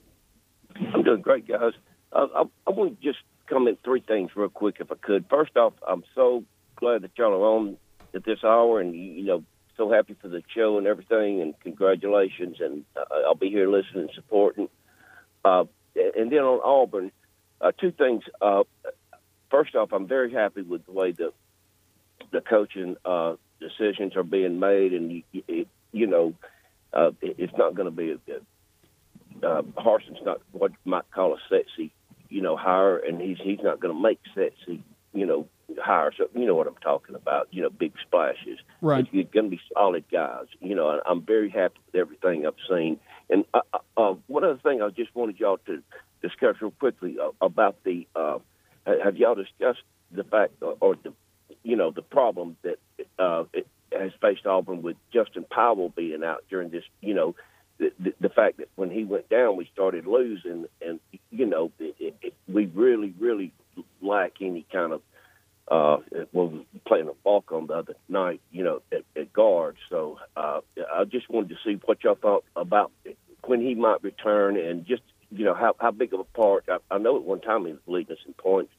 [0.93, 1.73] I'm doing great, guys.
[2.13, 5.25] Uh, I, I want to just comment three things real quick, if I could.
[5.29, 6.45] First off, I'm so
[6.77, 7.75] glad that y'all are on
[8.13, 9.43] at this hour, and you know,
[9.75, 11.41] so happy for the show and everything.
[11.41, 14.69] And congratulations, and uh, I'll be here listening and supporting.
[15.43, 17.11] Uh, and then on Auburn,
[17.59, 18.23] uh, two things.
[18.41, 18.63] Uh,
[19.49, 21.33] first off, I'm very happy with the way the
[22.31, 26.33] the coaching uh, decisions are being made, and you, you know,
[26.93, 31.33] uh, it's not going to be a, a uh, Harsin's not what you might call
[31.33, 31.91] a sexy,
[32.29, 35.47] you know, hire, and he's he's not going to make sexy, you know,
[35.79, 36.15] hires.
[36.17, 37.47] So you know what I'm talking about.
[37.51, 38.59] You know, big splashes.
[38.81, 39.07] Right.
[39.11, 40.45] It's going to be solid guys.
[40.59, 42.99] You know, I'm very happy with everything I've seen.
[43.29, 43.61] And uh,
[43.97, 45.81] uh, one other thing I just wanted y'all to
[46.21, 48.07] discuss real quickly uh, about the.
[48.15, 48.39] Uh,
[48.85, 51.13] have y'all discussed the fact or, or the,
[51.63, 52.79] you know, the problem that
[53.19, 57.35] uh, it has faced Auburn with Justin Powell being out during this, you know,
[57.77, 60.99] the, the, the fact that when he went down, we started losing, and
[61.31, 63.51] you know, it, it, we really, really
[64.01, 65.01] lack any kind of
[65.67, 65.97] uh,
[66.33, 69.77] we playing a balk on the other night, you know, at, at guard.
[69.89, 70.61] So uh,
[70.93, 72.91] I just wanted to see what y'all thought about
[73.45, 76.65] when he might return and just, you know, how, how big of a part.
[76.67, 78.73] I, I know at one time he was leading us in points,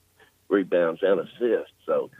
[0.49, 1.73] rebounds, and assists.
[1.87, 2.11] So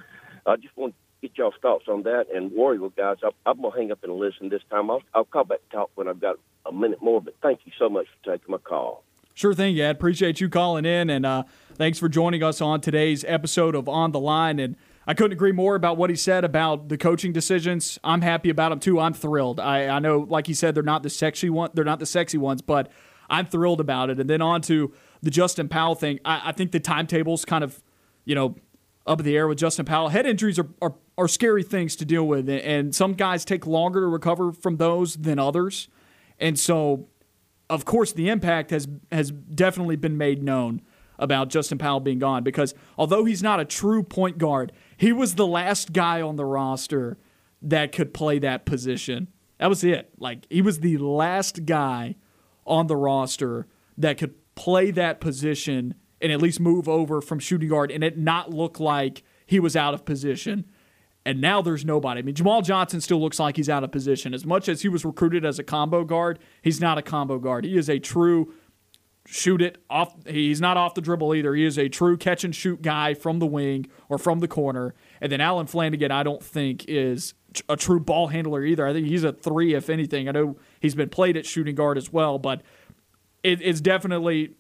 [0.47, 2.27] I just want to get y'all's thoughts on that.
[2.35, 4.91] And War Eagle guys, I, I'm going to hang up and listen this time.
[4.91, 7.73] I'll, I'll call back and talk when I've got a minute more, but thank you
[7.79, 9.05] so much for taking my call.
[9.35, 9.97] Sure thing, Ed.
[9.97, 11.45] Appreciate you calling in, and uh,
[11.77, 14.59] thanks for joining us on today's episode of On the Line.
[14.59, 17.99] And I couldn't agree more about what he said about the coaching decisions.
[18.05, 19.01] I'm happy about them too.
[19.01, 19.59] I'm thrilled.
[19.59, 21.71] I, I know, like he said, they're not the sexy one.
[21.75, 22.91] They're not the sexy ones, but
[23.29, 24.21] I'm thrilled about it.
[24.21, 26.21] And then on to the Justin Powell thing.
[26.25, 27.83] I, I think the timetable's kind of,
[28.25, 28.57] you know,
[29.07, 30.11] up in the air with Justin Powell.
[30.11, 34.01] Head injuries are, are, are scary things to deal with, and some guys take longer
[34.01, 35.89] to recover from those than others.
[36.39, 37.09] And so
[37.73, 40.83] of course, the impact has has definitely been made known
[41.23, 45.37] about Justin Powell being gone because although he's not a true point guard, he was
[45.37, 47.17] the last guy on the roster
[47.63, 49.29] that could play that position.
[49.59, 50.11] That was it.
[50.19, 52.17] Like he was the last guy
[52.67, 57.69] on the roster that could play that position and at least move over from shooting
[57.69, 60.65] guard and it not look like he was out of position
[61.25, 62.19] and now there's nobody.
[62.19, 64.35] I mean, Jamal Johnson still looks like he's out of position.
[64.35, 67.65] As much as he was recruited as a combo guard, he's not a combo guard.
[67.65, 68.55] He is a true
[69.27, 70.15] shoot it off.
[70.27, 71.55] He's not off the dribble either.
[71.55, 74.95] He is a true catch and shoot guy from the wing or from the corner.
[75.21, 77.35] And then Allen Flanigan, I don't think is
[77.69, 78.87] a true ball handler either.
[78.87, 80.29] I think he's a three, if anything.
[80.29, 82.63] I know he's been played at shooting guard as well, but
[83.43, 84.55] it, it's definitely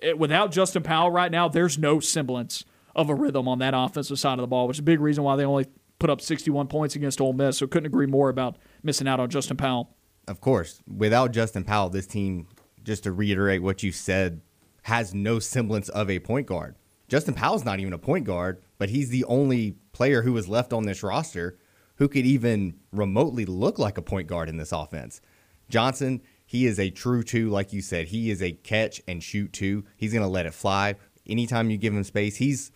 [0.00, 1.48] it, without Justin Powell right now.
[1.48, 4.80] There's no semblance of a rhythm on that offensive side of the ball, which is
[4.80, 5.66] a big reason why they only
[5.98, 7.58] put up 61 points against Ole Miss.
[7.58, 9.90] So couldn't agree more about missing out on Justin Powell.
[10.28, 12.48] Of course, without Justin Powell, this team,
[12.86, 14.40] just to reiterate what you said,
[14.82, 16.76] has no semblance of a point guard.
[17.08, 20.72] Justin Powell's not even a point guard, but he's the only player who was left
[20.72, 21.58] on this roster
[21.96, 25.20] who could even remotely look like a point guard in this offense.
[25.68, 28.08] Johnson, he is a true two, like you said.
[28.08, 29.84] He is a catch and shoot two.
[29.96, 30.94] He's going to let it fly.
[31.26, 32.70] Anytime you give him space, he's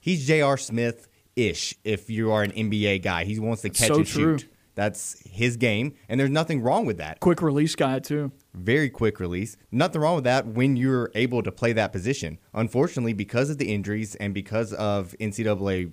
[0.00, 0.58] he's J.R.
[0.58, 1.74] Smith ish.
[1.84, 4.38] If you are an NBA guy, he wants to catch so and true.
[4.38, 4.50] shoot.
[4.78, 7.18] That's his game, and there's nothing wrong with that.
[7.18, 8.30] Quick release guy, too.
[8.54, 9.56] Very quick release.
[9.72, 12.38] Nothing wrong with that when you're able to play that position.
[12.54, 15.90] Unfortunately, because of the injuries and because of NCAA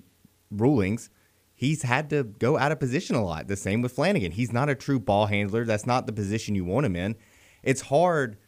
[0.52, 1.10] rulings,
[1.52, 3.48] he's had to go out of position a lot.
[3.48, 4.32] The same with Flanigan.
[4.32, 5.64] He's not a true ball handler.
[5.64, 7.16] That's not the position you want him in.
[7.64, 8.38] It's hard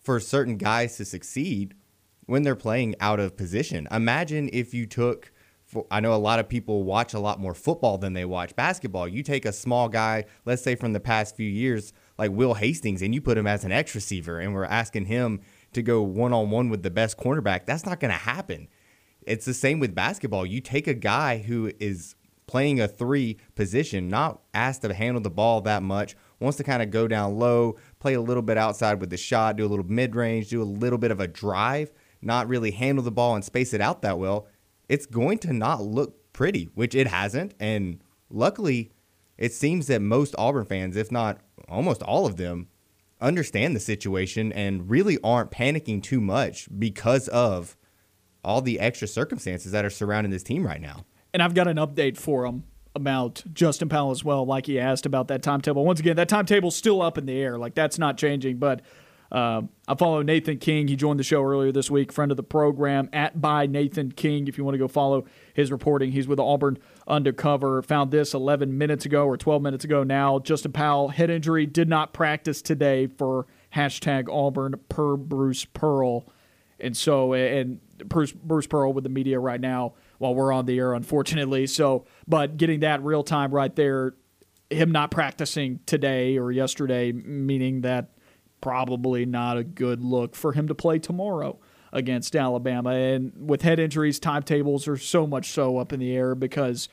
[0.00, 1.72] for certain guys to succeed
[2.26, 3.86] when they're playing out of position.
[3.92, 5.30] Imagine if you took
[5.90, 9.08] I know a lot of people watch a lot more football than they watch basketball.
[9.08, 13.02] You take a small guy, let's say from the past few years, like Will Hastings,
[13.02, 15.40] and you put him as an X receiver, and we're asking him
[15.72, 17.66] to go one on one with the best cornerback.
[17.66, 18.68] That's not going to happen.
[19.22, 20.46] It's the same with basketball.
[20.46, 22.14] You take a guy who is
[22.46, 26.82] playing a three position, not asked to handle the ball that much, wants to kind
[26.82, 29.86] of go down low, play a little bit outside with the shot, do a little
[29.86, 33.44] mid range, do a little bit of a drive, not really handle the ball and
[33.44, 34.46] space it out that well
[34.88, 37.54] it's going to not look pretty, which it hasn't.
[37.58, 38.92] And luckily,
[39.38, 42.68] it seems that most Auburn fans, if not almost all of them,
[43.20, 47.76] understand the situation and really aren't panicking too much because of
[48.44, 51.04] all the extra circumstances that are surrounding this team right now.
[51.32, 55.06] And I've got an update for them about Justin Powell as well, like he asked
[55.06, 55.84] about that timetable.
[55.84, 57.58] Once again, that timetable's still up in the air.
[57.58, 58.82] Like that's not changing, but
[59.34, 60.86] uh, I follow Nathan King.
[60.86, 64.46] He joined the show earlier this week, friend of the program, at by Nathan King.
[64.46, 67.82] If you want to go follow his reporting, he's with Auburn Undercover.
[67.82, 70.38] Found this 11 minutes ago or 12 minutes ago now.
[70.38, 76.32] Justin Powell, head injury, did not practice today for hashtag Auburn per Bruce Pearl.
[76.78, 80.78] And so, and Bruce, Bruce Pearl with the media right now while we're on the
[80.78, 81.66] air, unfortunately.
[81.66, 84.14] So, but getting that real time right there,
[84.70, 88.10] him not practicing today or yesterday, meaning that
[88.64, 91.58] probably not a good look for him to play tomorrow
[91.92, 92.92] against Alabama.
[92.94, 96.88] And with head injuries, timetables are so much so up in the air because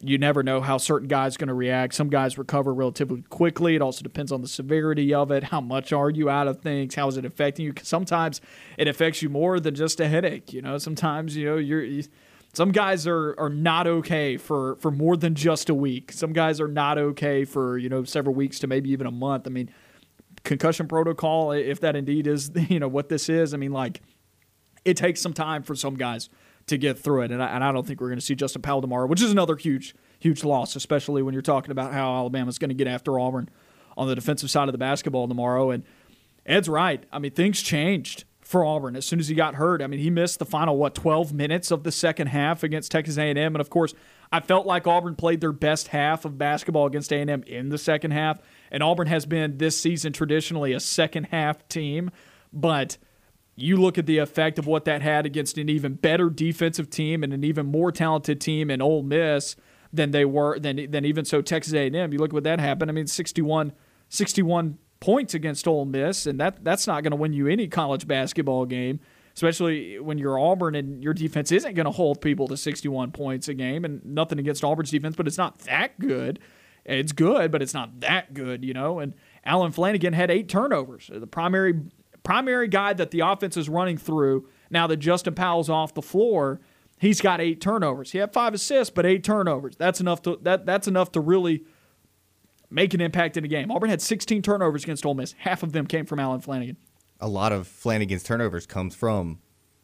[0.00, 1.92] you never know how certain guys going to react.
[1.92, 3.74] Some guys recover relatively quickly.
[3.74, 5.44] It also depends on the severity of it.
[5.44, 6.94] How much are you out of things?
[6.94, 7.74] How is it affecting you?
[7.82, 8.40] Sometimes
[8.78, 10.54] it affects you more than just a headache.
[10.54, 12.02] You know, sometimes you know you're.
[12.54, 16.12] some guys are, are not okay for, for more than just a week.
[16.12, 19.46] Some guys are not okay for you know several weeks to maybe even a month.
[19.46, 19.68] I mean,
[20.44, 23.54] concussion protocol, if that indeed is you know what this is.
[23.54, 24.00] I mean, like
[24.84, 26.28] it takes some time for some guys
[26.66, 28.62] to get through it, and I, and I don't think we're going to see Justin
[28.62, 32.58] Powell tomorrow, which is another huge huge loss, especially when you're talking about how Alabama's
[32.58, 33.48] going to get after Auburn
[33.96, 35.70] on the defensive side of the basketball tomorrow.
[35.70, 35.82] And
[36.46, 37.02] Ed's right.
[37.10, 39.80] I mean, things changed for Auburn as soon as he got hurt.
[39.80, 43.16] I mean, he missed the final what 12 minutes of the second half against Texas
[43.16, 43.94] A&M, and of course,
[44.32, 48.12] I felt like Auburn played their best half of basketball against A&M in the second
[48.12, 48.38] half.
[48.70, 52.10] And Auburn has been this season traditionally a second half team,
[52.52, 52.96] but
[53.56, 57.22] you look at the effect of what that had against an even better defensive team
[57.22, 59.56] and an even more talented team in Ole Miss
[59.92, 62.12] than they were than than even so Texas A&M.
[62.12, 62.90] You look at what that happened.
[62.90, 63.72] I mean, 61,
[64.08, 68.06] 61 points against Ole Miss, and that that's not going to win you any college
[68.06, 69.00] basketball game,
[69.34, 73.48] especially when you're Auburn and your defense isn't going to hold people to 61 points
[73.48, 73.84] a game.
[73.84, 76.38] And nothing against Auburn's defense, but it's not that good.
[76.84, 78.98] It's good, but it's not that good, you know.
[78.98, 79.14] And
[79.44, 81.10] Allen Flanigan had eight turnovers.
[81.12, 81.80] The primary
[82.22, 86.60] primary guy that the offense is running through now that Justin Powell's off the floor,
[86.98, 88.12] he's got eight turnovers.
[88.12, 89.76] He had five assists, but eight turnovers.
[89.76, 91.64] That's enough to that that's enough to really
[92.70, 93.70] make an impact in a game.
[93.70, 95.34] Auburn had 16 turnovers against Ole Miss.
[95.38, 96.76] Half of them came from Allen Flanigan.
[97.20, 99.38] A lot of Flanigan's turnovers comes from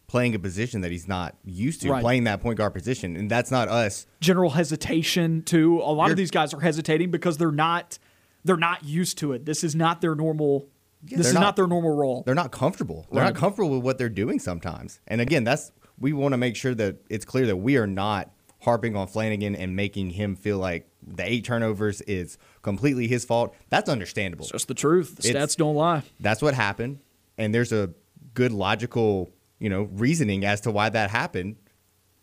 [0.06, 2.00] playing a position that he's not used to, Right.
[2.00, 4.06] playing that point guard position, and that's not us.
[4.20, 5.78] General hesitation too.
[5.80, 7.98] A lot You're- of these guys are hesitating because they're not
[8.44, 9.44] they're not used to it.
[9.44, 10.68] This is not their normal
[11.02, 12.22] this is not, not- their normal role.
[12.24, 13.06] They're not comfortable.
[13.10, 13.34] They're Right.
[13.34, 15.00] not comfortable with what they're doing sometimes.
[15.08, 18.30] And again, that's we want to make sure that it's clear that we are not
[18.60, 23.54] harping on Flanagan and making him feel like the eight turnovers is completely his fault.
[23.68, 24.44] That's understandable.
[24.44, 25.16] It's just the truth.
[25.16, 26.02] The It's- stats don't lie.
[26.20, 26.98] That's what happened,
[27.38, 27.92] and there's a
[28.34, 31.56] good logical, you know, reasoning as to why that happened.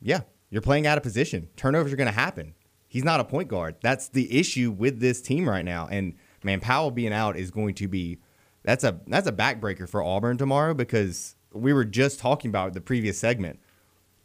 [0.01, 1.49] Yeah, you're playing out of position.
[1.55, 2.53] Turnovers are going to happen.
[2.88, 3.76] He's not a point guard.
[3.82, 5.88] That's the issue with this team right now.
[5.89, 8.20] And man, Powell being out is going to be
[8.64, 12.82] that's a that's a backbreaker for Auburn tomorrow because we were just talking about the
[12.82, 13.59] previous segment.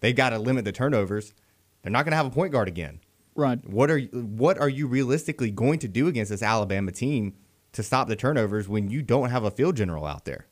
[0.01, 1.34] They got to limit the turnovers.
[1.82, 3.01] They're not going to have a point guard again.
[3.34, 3.64] Right.
[3.68, 7.34] What are what are you realistically going to do against this Alabama team
[7.72, 10.47] to stop the turnovers when you don't have a field general out there?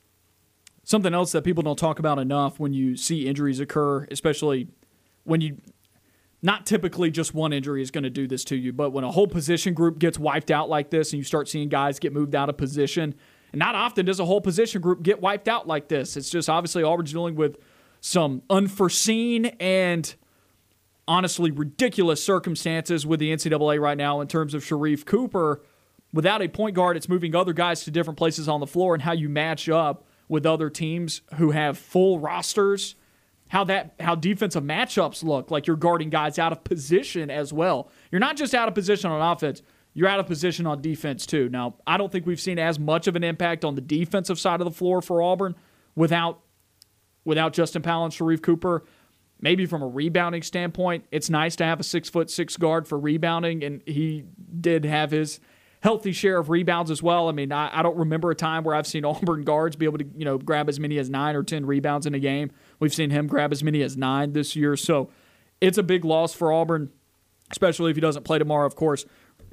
[0.86, 4.68] Something else that people don't talk about enough when you see injuries occur, especially
[5.24, 5.56] when you
[6.42, 9.10] not typically just one injury is going to do this to you, but when a
[9.10, 12.36] whole position group gets wiped out like this and you start seeing guys get moved
[12.36, 13.16] out of position,
[13.50, 16.16] and not often does a whole position group get wiped out like this.
[16.16, 17.58] It's just obviously Auburn's dealing with
[18.00, 20.14] some unforeseen and
[21.08, 25.62] honestly ridiculous circumstances with the NCAA right now in terms of Sharife Cooper.
[26.12, 29.02] Without a point guard, it's moving other guys to different places on the floor and
[29.02, 32.96] how you match up with other teams who have full rosters
[33.48, 37.90] how that how defensive matchups look like you're guarding guys out of position as well.
[38.10, 39.62] You're not just out of position on offense,
[39.94, 41.48] you're out of position on defense too.
[41.48, 44.60] Now, I don't think we've seen as much of an impact on the defensive side
[44.60, 45.54] of the floor for Auburn
[45.94, 46.40] without
[47.24, 48.84] without Justin Powell and Sharife Cooper.
[49.38, 52.98] Maybe from a rebounding standpoint, it's nice to have a six foot six guard for
[52.98, 54.24] rebounding, and he
[54.60, 55.40] did have his
[55.82, 57.28] healthy share of rebounds as well.
[57.28, 59.98] I mean, I, I, don't remember a time where I've seen Auburn guards be able
[59.98, 62.50] to, you know, grab as many as nine or ten rebounds in a game.
[62.80, 64.76] We've seen him grab as many as nine this year.
[64.76, 65.10] So
[65.60, 66.90] it's a big loss for Auburn,
[67.50, 68.66] especially if he doesn't play tomorrow.
[68.66, 69.04] Of course,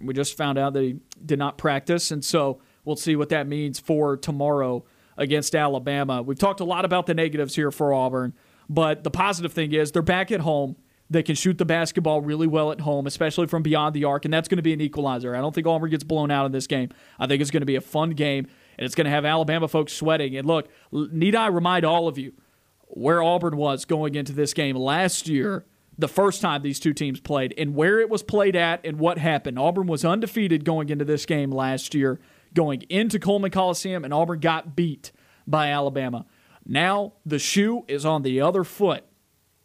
[0.02, 3.48] we just found out that he did not practice, and so we'll see what that
[3.48, 4.84] means for tomorrow
[5.18, 6.22] against Alabama.
[6.22, 8.34] We've talked a lot about the negatives here for Auburn,
[8.70, 10.76] but the positive thing is they're back at home.
[11.10, 14.34] They can shoot the basketball really well at home, especially from beyond the arc, and
[14.34, 15.36] that's going to be an equalizer.
[15.36, 16.90] I don't think Auburn gets blown out in this game.
[17.20, 18.48] I think it's going to be a fun game,
[18.78, 20.36] and it's going to have Alabama folks sweating.
[20.36, 22.34] And look, need I remind all of you
[22.88, 25.66] where Auburn was going into this game last year,
[25.98, 29.18] the first time these two teams played, and where it was played at and what
[29.18, 29.60] happened?
[29.60, 32.20] Auburn was undefeated going into this game last year,
[32.54, 35.12] going into Coleman Coliseum, and Auburn got beat
[35.46, 36.26] by Alabama.
[36.66, 39.06] Now the shoe is on the other foot.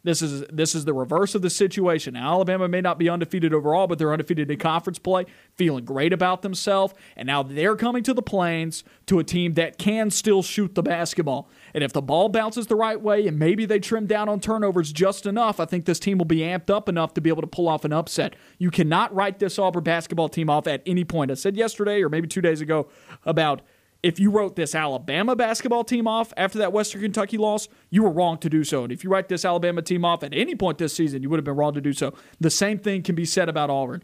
[0.09, 2.15] This is this is the reverse of the situation.
[2.15, 6.41] Alabama may not be undefeated overall, but they're undefeated in conference play, feeling great about
[6.41, 10.73] themselves, and now they're coming to the plains to a team that can still shoot
[10.73, 11.47] the basketball.
[11.75, 14.91] And if the ball bounces the right way and maybe they trim down on turnovers
[14.91, 17.47] just enough, I think this team will be amped up enough to be able to
[17.47, 18.35] pull off an upset.
[18.57, 21.29] You cannot write this Auburn basketball team off at any point.
[21.29, 22.89] I said yesterday or maybe 2 days ago
[23.25, 23.61] about
[24.01, 28.09] if you wrote this Alabama basketball team off after that Western Kentucky loss, you were
[28.09, 28.83] wrong to do so.
[28.83, 31.37] And if you write this Alabama team off at any point this season, you would
[31.37, 32.13] have been wrong to do so.
[32.39, 34.03] The same thing can be said about Auburn.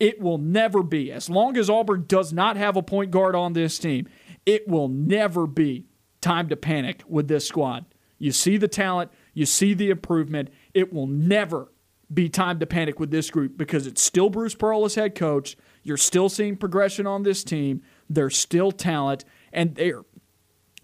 [0.00, 3.52] It will never be, as long as Auburn does not have a point guard on
[3.52, 4.08] this team,
[4.44, 5.86] it will never be
[6.20, 7.84] time to panic with this squad.
[8.18, 10.48] You see the talent, you see the improvement.
[10.72, 11.70] It will never
[12.12, 15.56] be time to panic with this group because it's still Bruce Pearl as head coach.
[15.82, 17.82] You're still seeing progression on this team.
[18.08, 19.24] There's still talent,
[19.54, 20.04] and they're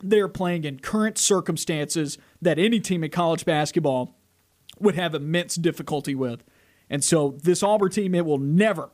[0.02, 4.16] they're playing in current circumstances that any team in college basketball
[4.78, 6.42] would have immense difficulty with.
[6.88, 8.90] And so this Auburn team, it will never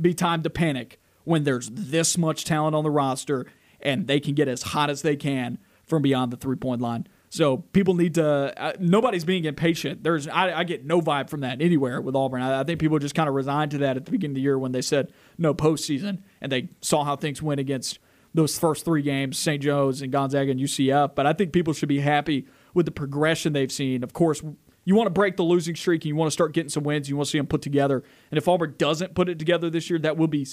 [0.00, 3.46] be time to panic when there's this much talent on the roster
[3.80, 7.06] and they can get as hot as they can from beyond the three point line.
[7.28, 8.54] So people need to.
[8.56, 10.04] Uh, nobody's being impatient.
[10.04, 12.40] There's I, I, get no vibe from that anywhere with Auburn.
[12.40, 14.42] I, I think people just kind of resigned to that at the beginning of the
[14.42, 17.98] year when they said no postseason, and they saw how things went against
[18.34, 19.62] those first three games, St.
[19.62, 21.14] Joe's and Gonzaga and UCF.
[21.14, 24.02] But I think people should be happy with the progression they've seen.
[24.02, 24.42] Of course,
[24.84, 27.08] you want to break the losing streak and you want to start getting some wins.
[27.08, 28.02] You want to see them put together.
[28.30, 30.46] And if Auburn doesn't put it together this year, that will be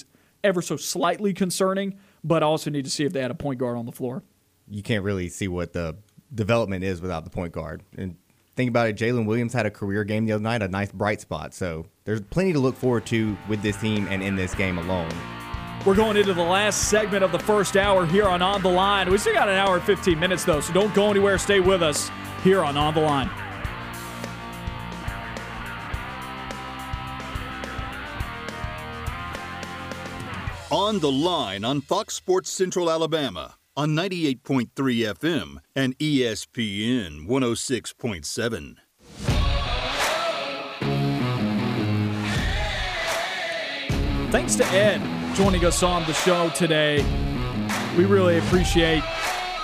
[0.44, 1.98] ever so slightly concerning.
[2.22, 4.22] But I also need to see if they had a point guard on the floor.
[4.70, 5.96] You can't really see what the
[6.32, 7.82] development is without the point guard.
[7.98, 8.16] And
[8.54, 11.20] think about it, Jalen Williams had a career game the other night, a nice bright
[11.20, 11.52] spot.
[11.52, 15.10] So there's plenty to look forward to with this team and in this game alone.
[15.84, 19.10] We're going into the last segment of the first hour here on On the Line.
[19.10, 21.38] We still got an hour and 15 minutes, though, so don't go anywhere.
[21.38, 22.08] Stay with us
[22.44, 23.28] here on On the Line.
[30.70, 38.76] On the Line on Fox Sports Central Alabama on 98.3 FM and ESPN 106.7.
[44.30, 47.02] Thanks to Ed joining us on the show today.
[47.96, 49.02] We really appreciate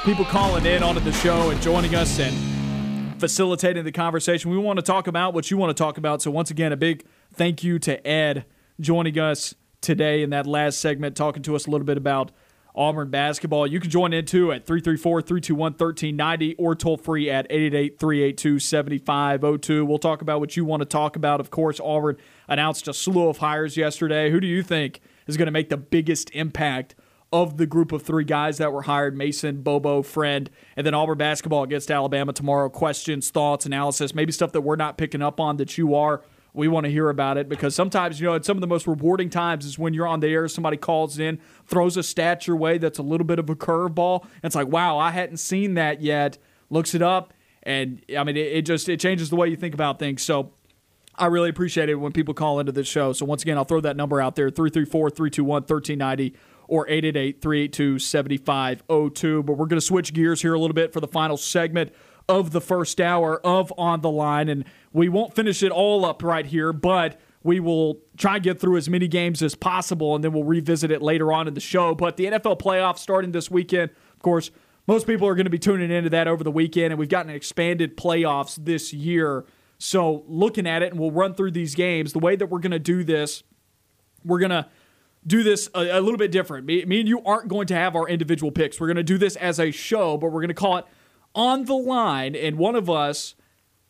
[0.02, 4.50] people calling in onto the show and joining us and facilitating the conversation.
[4.50, 6.22] We want to talk about what you want to talk about.
[6.22, 7.04] So, once again, a big
[7.34, 8.46] thank you to Ed
[8.80, 12.30] joining us today in that last segment, talking to us a little bit about
[12.74, 13.66] Auburn basketball.
[13.66, 18.58] You can join in too at 334 321 1390 or toll free at 888 382
[18.58, 19.84] 7502.
[19.84, 21.40] We'll talk about what you want to talk about.
[21.40, 22.16] Of course, Auburn
[22.46, 24.30] announced a slew of hires yesterday.
[24.30, 26.96] Who do you think is going to make the biggest impact
[27.32, 31.18] of the group of three guys that were hired Mason, Bobo, Friend, and then Auburn
[31.18, 32.68] basketball against Alabama tomorrow?
[32.70, 36.22] Questions, thoughts, analysis, maybe stuff that we're not picking up on that you are.
[36.54, 38.86] we want to hear about it because sometimes, you know, at some of the most
[38.86, 42.56] rewarding times is when you're on the air, somebody calls in, throws a stat your
[42.56, 44.26] way that's a little bit of a curveball.
[44.42, 46.38] It's like, wow, I hadn't seen that yet.
[46.70, 47.34] Looks it up.
[47.62, 50.22] And I mean, it, it just it changes the way you think about things.
[50.22, 50.52] So
[51.18, 53.12] I really appreciate it when people call into this show.
[53.12, 56.34] So once again, I'll throw that number out there 334 321 1390
[56.68, 59.42] or 888 382 7502.
[59.42, 61.92] But we're going to switch gears here a little bit for the final segment
[62.28, 64.48] of the first hour of On the Line.
[64.48, 68.60] And we won't finish it all up right here, but we will try and get
[68.60, 71.60] through as many games as possible, and then we'll revisit it later on in the
[71.60, 71.94] show.
[71.94, 74.50] But the NFL playoffs starting this weekend, of course,
[74.86, 77.30] most people are going to be tuning into that over the weekend, and we've gotten
[77.30, 79.44] expanded playoffs this year.
[79.78, 82.12] So, looking at it, and we'll run through these games.
[82.12, 83.44] The way that we're going to do this,
[84.24, 84.66] we're going to
[85.26, 86.66] do this a, a, little bit different.
[86.66, 88.80] Me, me and you aren't going to have our individual picks.
[88.80, 90.84] We're going to do this as a show, but we're going to call it
[91.34, 93.34] on the line, and one of us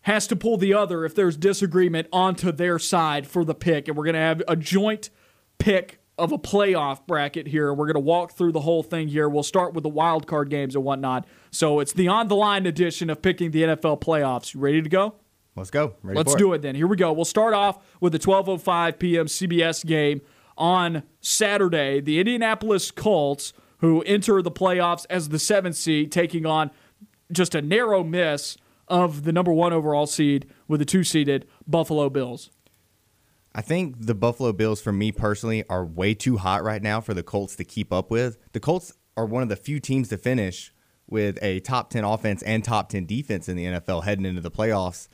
[0.03, 3.89] has to pull the other if there's disagreement onto their side for the pick.
[3.89, 5.11] And we're going to have a joint
[5.59, 7.72] pick of a playoff bracket here.
[7.72, 9.28] We're going to walk through the whole thing here.
[9.28, 11.26] We'll start with the wild card games and whatnot.
[11.51, 14.55] So it's the on the line edition of picking the NFL playoffs.
[14.55, 15.16] You ready to go?
[15.59, 15.94] Let's go.
[16.02, 16.74] Ready Let's do it then.
[16.74, 17.12] Here we go.
[17.12, 19.26] We'll start off with the 12:05 p.m.
[19.26, 20.20] CBS game
[20.56, 22.00] on Saturday.
[22.00, 26.70] The Indianapolis Colts, who enter the playoffs as the seventh seed, taking on
[27.30, 28.56] just a narrow miss
[28.88, 32.50] of the number one overall seed with the two seeded Buffalo Bills.
[33.54, 37.14] I think the Buffalo Bills, for me personally, are way too hot right now for
[37.14, 38.38] the Colts to keep up with.
[38.52, 40.72] The Colts are one of the few teams to finish
[41.09, 44.50] with a top 10 offense and top 10 defense in the NFL heading into the
[44.50, 45.09] playoffs.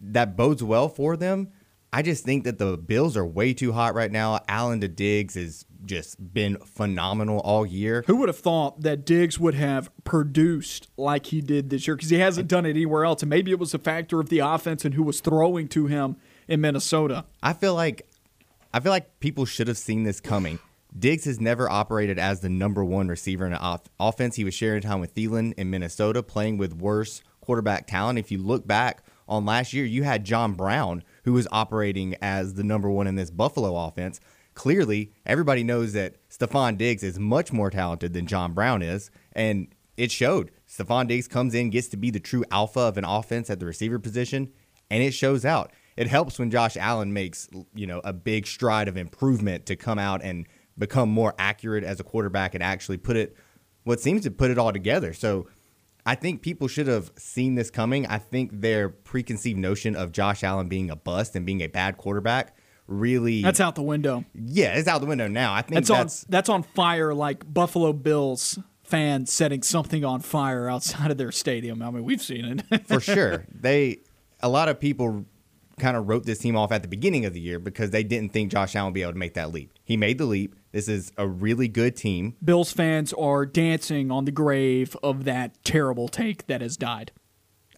[0.00, 1.52] That bodes well for them.
[1.92, 4.40] I just think that the Bills are way too hot right now.
[4.48, 8.04] Allen to Diggs has just been phenomenal all year.
[8.06, 11.96] Who would have thought that Diggs would have produced like he did this year?
[11.96, 13.22] Because he hasn't done it anywhere else.
[13.22, 16.16] And maybe it was a factor of the offense and who was throwing to him
[16.48, 17.24] in Minnesota.
[17.42, 18.06] I feel like
[18.74, 20.58] I feel like people should have seen this coming.
[20.98, 24.36] Diggs has never operated as the number one receiver in an off- offense.
[24.36, 28.18] He was sharing time with Thielen in Minnesota, playing with worse quarterback talent.
[28.18, 32.54] If you look back on last year, you had John Brown, who was operating as
[32.54, 34.20] the number one in this Buffalo offense.
[34.54, 39.68] Clearly, everybody knows that Stefon Diggs is much more talented than John Brown is, and
[39.96, 40.50] it showed.
[40.68, 43.66] Stefon Diggs comes in, gets to be the true alpha of an offense at the
[43.66, 44.52] receiver position,
[44.90, 48.88] and it shows out it helps when Josh Allen makes you know a big stride
[48.88, 50.46] of improvement to come out and
[50.78, 53.36] become more accurate as a quarterback and actually put it
[53.84, 55.12] what seems to put it all together.
[55.12, 55.48] So
[56.06, 58.06] I think people should have seen this coming.
[58.06, 61.96] I think their preconceived notion of Josh Allen being a bust and being a bad
[61.98, 64.24] quarterback really That's out the window.
[64.32, 65.52] Yeah, it's out the window now.
[65.52, 70.20] I think that's, that's on that's on fire like Buffalo Bills fans setting something on
[70.20, 71.82] fire outside of their stadium.
[71.82, 72.86] I mean, we've seen it.
[72.88, 73.44] for sure.
[73.60, 73.98] They
[74.40, 75.26] a lot of people
[75.78, 78.32] kind of wrote this team off at the beginning of the year because they didn't
[78.32, 79.72] think Josh Allen would be able to make that leap.
[79.84, 80.54] He made the leap.
[80.76, 82.36] This is a really good team.
[82.44, 87.12] Bills fans are dancing on the grave of that terrible take that has died.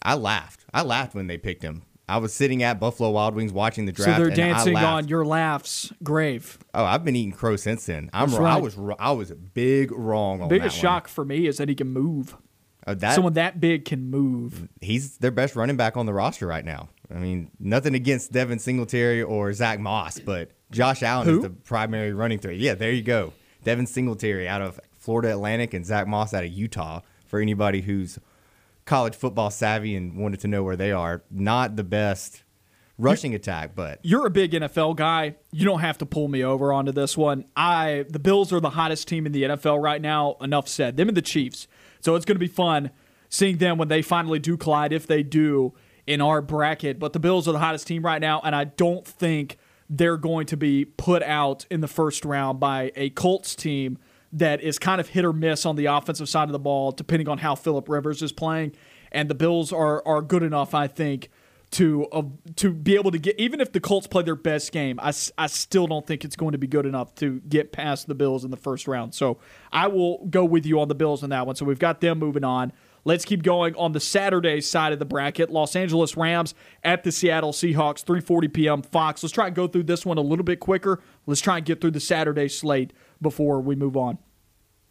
[0.03, 0.65] I laughed.
[0.73, 1.83] I laughed when they picked him.
[2.09, 4.17] I was sitting at Buffalo Wild Wings watching the draft.
[4.17, 6.57] So they're dancing on your laughs grave.
[6.73, 8.09] Oh, I've been eating crow since then.
[8.11, 8.55] I'm right.
[8.55, 10.41] I was I was big wrong.
[10.41, 12.35] On Biggest shock for me is that he can move.
[12.85, 14.67] Uh, that, Someone that big can move.
[14.81, 16.89] He's their best running back on the roster right now.
[17.09, 21.37] I mean, nothing against Devin Singletary or Zach Moss, but Josh Allen Who?
[21.37, 22.57] is the primary running threat.
[22.57, 23.33] Yeah, there you go.
[23.63, 27.01] Devin Singletary out of Florida Atlantic and Zach Moss out of Utah.
[27.25, 28.17] For anybody who's
[28.85, 32.41] college football savvy and wanted to know where they are, not the best
[32.97, 35.35] rushing attack, but you're a big NFL guy.
[35.51, 37.45] You don't have to pull me over onto this one.
[37.55, 40.37] I the Bills are the hottest team in the NFL right now.
[40.41, 40.97] Enough said.
[40.97, 41.67] Them and the Chiefs.
[42.01, 42.89] So it's going to be fun
[43.29, 45.73] seeing them when they finally do collide, if they do,
[46.07, 46.97] in our bracket.
[46.97, 49.59] But the Bills are the hottest team right now, and I don't think
[49.89, 53.97] they're going to be put out in the first round by a Colts team
[54.31, 57.27] that is kind of hit or miss on the offensive side of the ball, depending
[57.27, 58.73] on how Philip Rivers is playing.
[59.11, 61.29] And the Bills are are good enough, I think,
[61.71, 62.23] to uh,
[62.57, 65.47] to be able to get even if the Colts play their best game, I, I
[65.47, 68.51] still don't think it's going to be good enough to get past the Bills in
[68.51, 69.15] the first round.
[69.15, 69.39] So
[69.71, 71.55] I will go with you on the Bills in that one.
[71.55, 72.71] So we've got them moving on.
[73.05, 75.49] Let's keep going on the Saturday side of the bracket.
[75.49, 78.81] Los Angeles Rams at the Seattle Seahawks, 3:40 p.m.
[78.81, 79.23] Fox.
[79.23, 81.01] Let's try and go through this one a little bit quicker.
[81.25, 84.17] Let's try and get through the Saturday slate before we move on.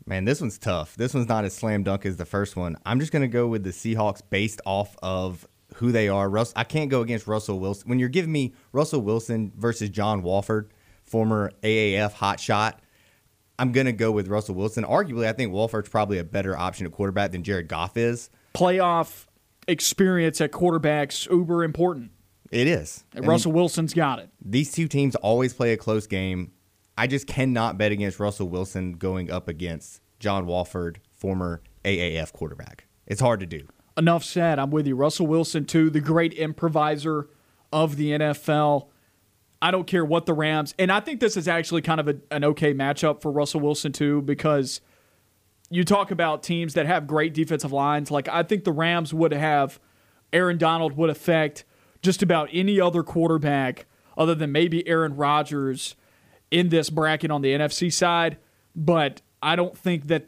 [0.06, 0.96] Man, this one's tough.
[0.96, 2.76] This one's not as slam dunk as the first one.
[2.86, 6.30] I'm just going to go with the Seahawks based off of who they are.
[6.30, 7.90] Russ, I can't go against Russell Wilson.
[7.90, 10.72] When you're giving me Russell Wilson versus John Wolford,
[11.04, 12.78] former AAF hotshot,
[13.58, 14.84] I'm going to go with Russell Wilson.
[14.84, 18.30] Arguably, I think Wolford's probably a better option at quarterback than Jared Goff is.
[18.54, 19.26] Playoff
[19.66, 22.12] experience at quarterback's uber important.
[22.50, 23.04] It is.
[23.14, 24.30] And Russell Wilson's got it.
[24.42, 26.52] These two teams always play a close game.
[26.96, 32.86] I just cannot bet against Russell Wilson going up against John Wolford, former AAF quarterback.
[33.06, 33.66] It's hard to do.
[33.96, 34.58] Enough said.
[34.58, 34.96] I'm with you.
[34.96, 37.28] Russell Wilson, too, the great improviser
[37.72, 38.88] of the NFL.
[39.60, 42.16] I don't care what the Rams, and I think this is actually kind of a,
[42.30, 44.80] an okay matchup for Russell Wilson, too, because
[45.70, 48.10] you talk about teams that have great defensive lines.
[48.10, 49.80] Like, I think the Rams would have,
[50.32, 51.64] Aaron Donald would affect
[52.02, 53.86] just about any other quarterback
[54.16, 55.96] other than maybe Aaron Rodgers
[56.50, 58.38] in this bracket on the NFC side.
[58.74, 60.26] But I don't think that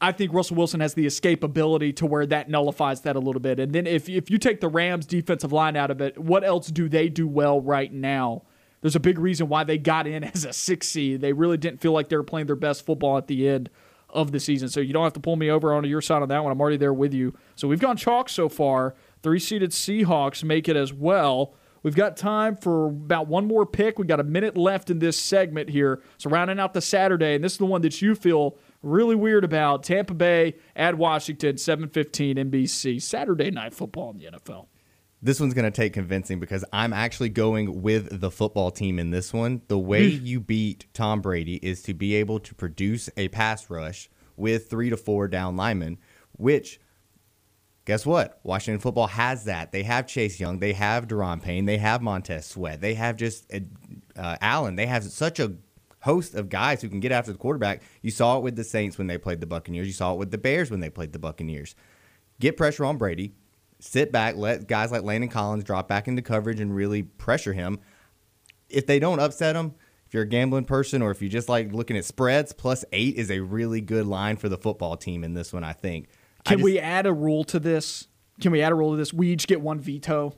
[0.00, 3.60] I think Russell Wilson has the escapability to where that nullifies that a little bit.
[3.60, 6.68] And then if if you take the Rams defensive line out of it, what else
[6.68, 8.42] do they do well right now?
[8.82, 11.22] There's a big reason why they got in as a six seed.
[11.22, 13.70] They really didn't feel like they were playing their best football at the end
[14.10, 14.68] of the season.
[14.68, 16.52] So you don't have to pull me over onto your side on that one.
[16.52, 17.34] I'm already there with you.
[17.56, 18.94] So we've gone chalk so far.
[19.22, 21.54] Three seeded Seahawks make it as well.
[21.82, 23.98] We've got time for about one more pick.
[23.98, 26.00] We've got a minute left in this segment here.
[26.18, 29.44] So rounding out the Saturday, and this is the one that you feel really weird
[29.44, 29.82] about.
[29.82, 33.00] Tampa Bay at Washington, 7:15 NBC.
[33.00, 34.66] Saturday night football in the NFL.
[35.24, 39.10] This one's going to take convincing because I'm actually going with the football team in
[39.10, 39.62] this one.
[39.68, 44.10] The way you beat Tom Brady is to be able to produce a pass rush
[44.36, 45.98] with three to four down linemen,
[46.32, 46.80] which
[47.84, 48.40] guess what?
[48.42, 49.70] Washington football has that.
[49.70, 53.48] They have Chase Young, they have Daron Payne, they have Montez Sweat, they have just
[54.16, 54.74] uh, Allen.
[54.74, 55.54] They have such a
[56.00, 57.82] host of guys who can get after the quarterback.
[58.02, 59.86] You saw it with the Saints when they played the Buccaneers.
[59.86, 61.76] You saw it with the Bears when they played the Buccaneers.
[62.40, 63.34] Get pressure on Brady,
[63.82, 67.80] sit back, let guys like Landon Collins drop back into coverage and really pressure him.
[68.68, 69.74] If they don't upset him,
[70.06, 73.16] if you're a gambling person or if you just like looking at spreads, plus eight
[73.16, 76.08] is a really good line for the football team in this one, I think.
[76.44, 78.06] Can I just, we add a rule to this?
[78.40, 79.12] Can we add a rule to this?
[79.12, 80.36] We each get one veto.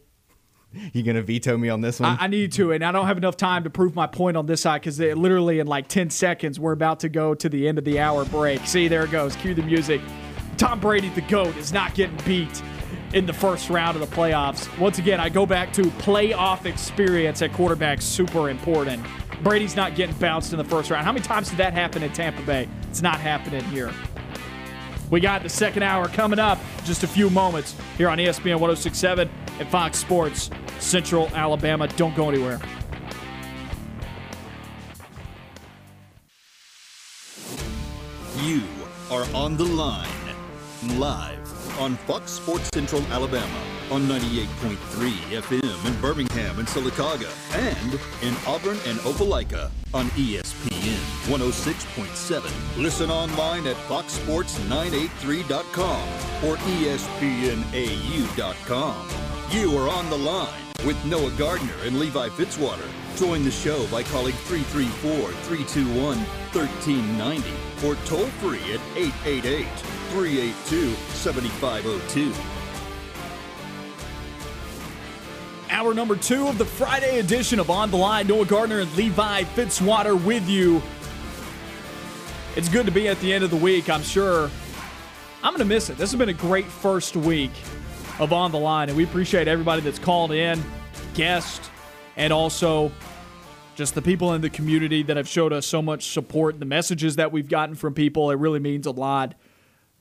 [0.92, 2.16] You gonna veto me on this one?
[2.18, 4.46] I, I, need to, and I don't have enough time to prove my point on
[4.46, 7.78] this side because literally in like ten seconds we're about to go to the end
[7.78, 8.66] of the hour break.
[8.66, 9.36] See, there it goes.
[9.36, 10.00] Cue the music.
[10.56, 12.60] Tom Brady, the goat, is not getting beat
[13.14, 14.76] in the first round of the playoffs.
[14.76, 19.06] Once again, I go back to playoff experience at quarterback, super important.
[19.42, 21.04] Brady's not getting bounced in the first round.
[21.04, 22.68] How many times did that happen in Tampa Bay?
[22.90, 23.92] It's not happening here.
[25.10, 29.30] We got the second hour coming up just a few moments here on ESPN 1067
[29.60, 30.50] and Fox Sports
[30.80, 31.86] Central Alabama.
[31.88, 32.60] Don't go anywhere.
[38.40, 38.62] You
[39.10, 40.08] are on the line,
[40.98, 41.43] live
[41.78, 44.76] on Fox Sports Central Alabama on 98.3
[45.40, 51.00] FM in Birmingham and Sylacauga and in Auburn and Opelika on ESPN
[51.30, 52.76] 106.7.
[52.76, 56.08] Listen online at foxsports983.com
[56.48, 59.08] or espnau.com.
[59.50, 62.88] You are on the line with Noah Gardner and Levi Fitzwater.
[63.16, 66.18] Join the show by calling 334 321
[66.52, 67.52] 1390
[67.86, 69.66] or toll free at 888
[70.14, 72.32] 382 7502.
[75.70, 78.28] Hour number two of the Friday edition of On the Line.
[78.28, 80.80] Noah Gardner and Levi Fitzwater with you.
[82.54, 84.48] It's good to be at the end of the week, I'm sure.
[85.42, 85.98] I'm going to miss it.
[85.98, 87.50] This has been a great first week
[88.20, 90.62] of On the Line, and we appreciate everybody that's called in,
[91.14, 91.72] guest,
[92.16, 92.92] and also
[93.74, 96.60] just the people in the community that have showed us so much support.
[96.60, 99.34] The messages that we've gotten from people, it really means a lot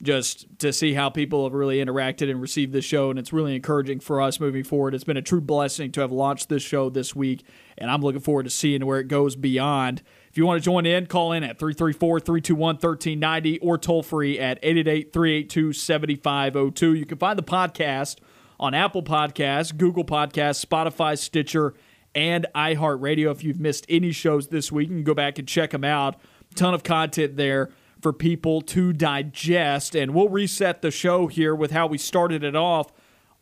[0.02, 3.10] just to see how people have really interacted and received this show.
[3.10, 4.94] And it's really encouraging for us moving forward.
[4.94, 7.44] It's been a true blessing to have launched this show this week,
[7.78, 10.02] and I'm looking forward to seeing where it goes beyond.
[10.28, 14.38] If you want to join in, call in at 334 321 1390 or toll free
[14.38, 16.94] at 888 382 7502.
[16.94, 18.16] You can find the podcast
[18.58, 21.74] on Apple Podcasts, Google Podcasts, Spotify, Stitcher,
[22.14, 23.30] and iHeartRadio.
[23.30, 26.16] If you've missed any shows this week, you can go back and check them out.
[26.54, 27.70] Ton of content there
[28.04, 29.96] for people to digest.
[29.96, 32.92] And we'll reset the show here with how we started it off.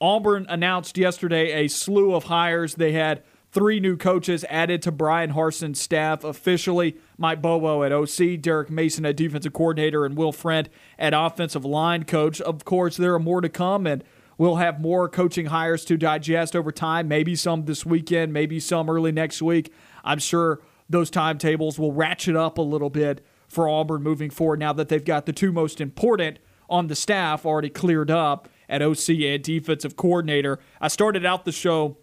[0.01, 2.77] Auburn announced yesterday a slew of hires.
[2.77, 6.97] They had three new coaches added to Bryan Harsin's staff officially.
[7.19, 12.05] Mike Bobo at OC, Derek Mason at defensive coordinator, and Will Friend at offensive line
[12.05, 12.41] coach.
[12.41, 14.05] Of course, there are more to come, and
[14.39, 17.09] we'll have more coaching hires to digest over time.
[17.09, 19.73] Maybe some this weekend, maybe some early next week.
[20.05, 24.73] I'm sure those timetables will ratchet up a little bit for Auburn moving forward now
[24.73, 26.39] that they've got the two most important
[26.71, 30.59] on the staff already cleared up at OC and defensive coordinator.
[30.81, 31.99] I started out the show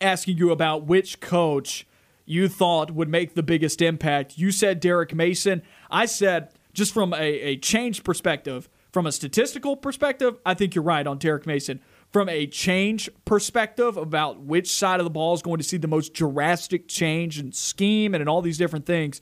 [0.00, 1.86] asking you about which coach
[2.24, 4.38] you thought would make the biggest impact.
[4.38, 5.62] You said Derek Mason.
[5.90, 10.84] I said, just from a, a change perspective, from a statistical perspective, I think you're
[10.84, 11.80] right on Derek Mason.
[12.12, 15.88] from a change perspective about which side of the ball is going to see the
[15.88, 19.20] most drastic change in scheme and in all these different things,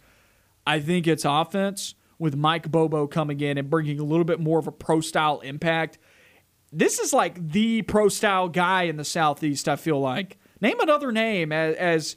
[0.66, 4.58] I think it's offense with Mike Bobo coming in and bringing a little bit more
[4.58, 5.98] of a pro style impact.
[6.72, 10.38] This is like the pro style guy in the Southeast, I feel like.
[10.60, 12.16] Name another name as, as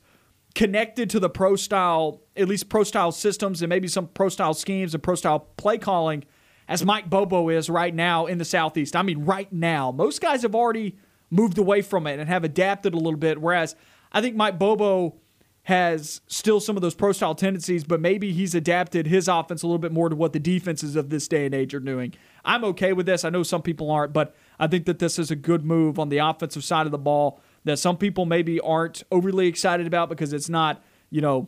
[0.54, 4.54] connected to the pro style, at least pro style systems and maybe some pro style
[4.54, 6.24] schemes and pro style play calling
[6.68, 8.96] as Mike Bobo is right now in the Southeast.
[8.96, 9.92] I mean, right now.
[9.92, 10.98] Most guys have already
[11.30, 13.76] moved away from it and have adapted a little bit, whereas
[14.12, 15.16] I think Mike Bobo
[15.64, 19.68] has still some of those pro style tendencies, but maybe he's adapted his offense a
[19.68, 22.14] little bit more to what the defenses of this day and age are doing.
[22.44, 23.24] I'm okay with this.
[23.24, 26.10] I know some people aren't, but I think that this is a good move on
[26.10, 30.34] the offensive side of the ball that some people maybe aren't overly excited about because
[30.34, 31.48] it's not, you know,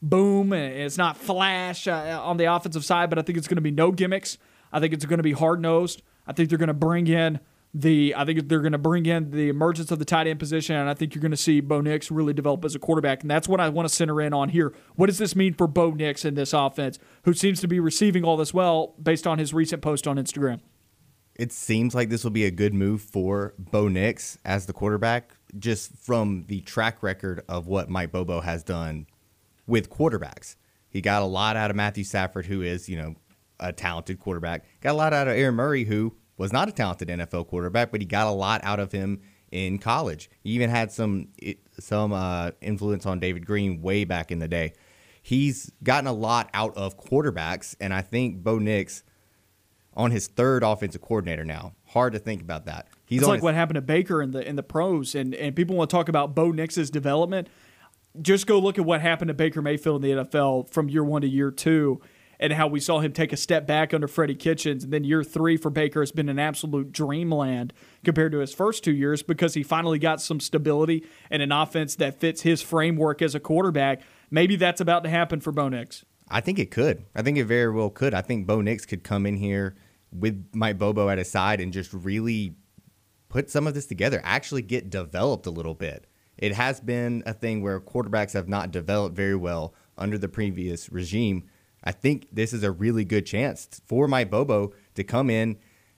[0.00, 3.56] boom and it's not flash uh, on the offensive side, but I think it's going
[3.56, 4.38] to be no gimmicks.
[4.72, 6.02] I think it's going to be hard nosed.
[6.28, 7.40] I think they're going to bring in
[7.74, 10.76] the I think they're going to bring in the emergence of the tight end position,
[10.76, 13.30] and I think you're going to see Bo Nix really develop as a quarterback, and
[13.30, 14.74] that's what I want to center in on here.
[14.96, 18.24] What does this mean for Bo Nix in this offense, who seems to be receiving
[18.24, 20.60] all this well based on his recent post on Instagram?
[21.34, 25.36] It seems like this will be a good move for Bo Nix as the quarterback,
[25.58, 29.06] just from the track record of what Mike Bobo has done
[29.66, 30.56] with quarterbacks.
[30.88, 33.14] He got a lot out of Matthew Stafford, who is, you know,
[33.60, 34.64] a talented quarterback.
[34.80, 38.00] Got a lot out of Aaron Murray, who was not a talented NFL quarterback, but
[38.00, 39.20] he got a lot out of him
[39.50, 40.30] in college.
[40.40, 41.28] He even had some
[41.78, 44.72] some uh, influence on David Greene way back in the day.
[45.20, 49.02] He's gotten a lot out of quarterbacks, and I think Bo Nix
[49.94, 51.74] on his third offensive coordinator now.
[51.88, 52.86] Hard to think about that.
[53.04, 55.56] He's it's like his- what happened to Baker in the in the pros, and and
[55.56, 57.48] people want to talk about Bo Nix's development.
[58.22, 61.22] Just go look at what happened to Baker Mayfield in the NFL from year one
[61.22, 62.00] to year two
[62.40, 64.84] and how we saw him take a step back under Freddie Kitchens.
[64.84, 67.72] And then year three for Baker has been an absolute dreamland
[68.04, 71.96] compared to his first two years because he finally got some stability and an offense
[71.96, 74.02] that fits his framework as a quarterback.
[74.30, 76.04] Maybe that's about to happen for Bo Nix.
[76.28, 77.04] I think it could.
[77.14, 78.14] I think it very well could.
[78.14, 79.76] I think Bo Nix could come in here
[80.12, 82.54] with Mike Bobo at his side and just really
[83.28, 86.06] put some of this together, actually get developed a little bit.
[86.36, 90.90] It has been a thing where quarterbacks have not developed very well under the previous
[90.90, 91.44] regime.
[91.88, 95.56] I think this is a really good chance for Mike Bobo to come in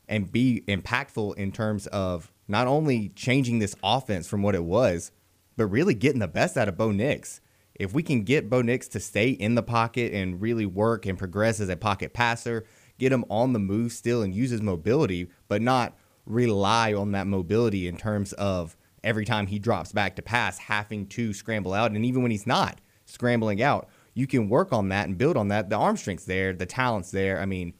[0.09, 5.11] and be impactful in terms of not only changing this offense from what it was,
[5.57, 7.41] but really getting the best out of Bo Nix.
[7.75, 11.19] If we can get Bo Nix to stay in the pocket and really work and
[11.19, 12.65] progress as a pocket passer,
[13.01, 17.27] get him on the move still and use his mobility, but not rely on that
[17.27, 21.91] mobility in terms of every time he drops back to pass having to scramble out.
[21.91, 25.49] And even when he's not scrambling out, you can work on that and build on
[25.49, 25.71] that.
[25.71, 27.41] The arm strength's there, the talent's there.
[27.41, 27.75] I mean,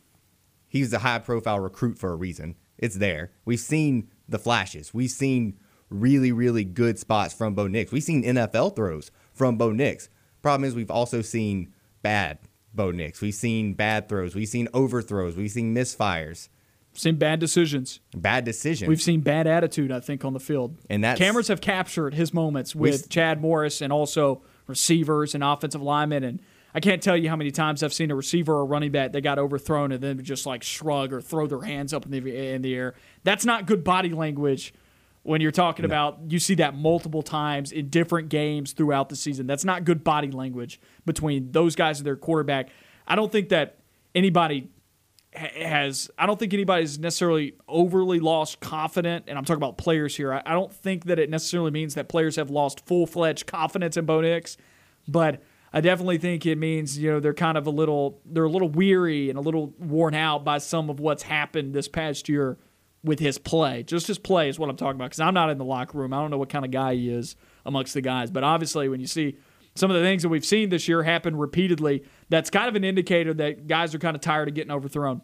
[0.69, 2.57] he's a high profile recruit for a reason.
[2.79, 3.33] It's there.
[3.45, 4.95] We've seen the flashes.
[4.95, 5.59] We've seen
[5.91, 7.93] really, really good spots from Bo Nix.
[7.93, 10.09] We've seen NFL throws from Bo Nix.
[10.41, 12.39] Problem is, we've also seen bad
[12.73, 13.21] Bo Nix.
[13.21, 14.35] We've seen bad throws.
[14.35, 15.37] We've seen overthrows.
[15.37, 16.49] We've seen misfires.
[16.93, 18.01] Seen bad decisions.
[18.17, 18.89] Bad decisions.
[18.89, 20.77] We've seen bad attitude, I think, on the field.
[20.89, 25.83] And that cameras have captured his moments with Chad Morris and also receivers and offensive
[25.83, 26.25] linemen.
[26.25, 26.41] And
[26.75, 29.21] I can't tell you how many times I've seen a receiver or running back that
[29.21, 32.63] got overthrown and then just like shrug or throw their hands up in the in
[32.63, 32.95] the air.
[33.25, 34.73] That's not good body language
[35.23, 35.87] when you're talking no.
[35.89, 39.47] about you see that multiple times in different games throughout the season.
[39.47, 42.71] That's not good body language between those guys and their quarterback.
[43.07, 43.79] I don't think that
[44.15, 44.71] anybody
[45.33, 50.33] has I don't think anybody's necessarily overly lost confident, and I'm talking about players here.
[50.33, 53.97] I, I don't think that it necessarily means that players have lost full fledged confidence
[53.97, 54.57] in Bo Nix,
[55.07, 58.51] but I definitely think it means you know they're kind of a little they're a
[58.51, 62.59] little weary and a little worn out by some of what's happened this past year
[63.05, 63.85] with his play.
[63.85, 66.13] Just his play is what I'm talking about because I'm not in the locker room.
[66.13, 69.01] I don't know what kind of guy he is amongst the guys, but obviously when
[69.01, 69.37] you see
[69.75, 72.85] some of the things that we've seen this year happen repeatedly, that's kind of an
[72.85, 75.21] indicator that guys are kind of tired of getting overthrown.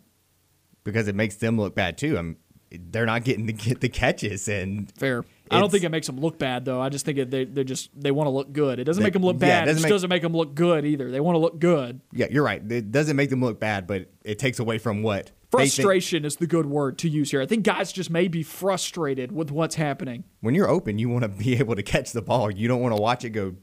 [0.84, 2.18] Because it makes them look bad too.
[2.18, 2.36] I'm,
[2.70, 5.24] they're not getting to get the catches and fair.
[5.50, 6.80] I don't think it makes them look bad though.
[6.80, 8.80] I just think it, they they just they want to look good.
[8.80, 9.48] It doesn't they, make them look bad.
[9.48, 11.10] Yeah, it, doesn't, it make, doesn't make them look good either.
[11.10, 12.00] They want to look good.
[12.12, 12.60] Yeah, you're right.
[12.70, 16.46] It doesn't make them look bad, but it takes away from what frustration is the
[16.46, 17.40] good word to use here.
[17.40, 20.24] I think guys just may be frustrated with what's happening.
[20.40, 22.50] When you're open, you want to be able to catch the ball.
[22.50, 23.54] You don't want to watch it go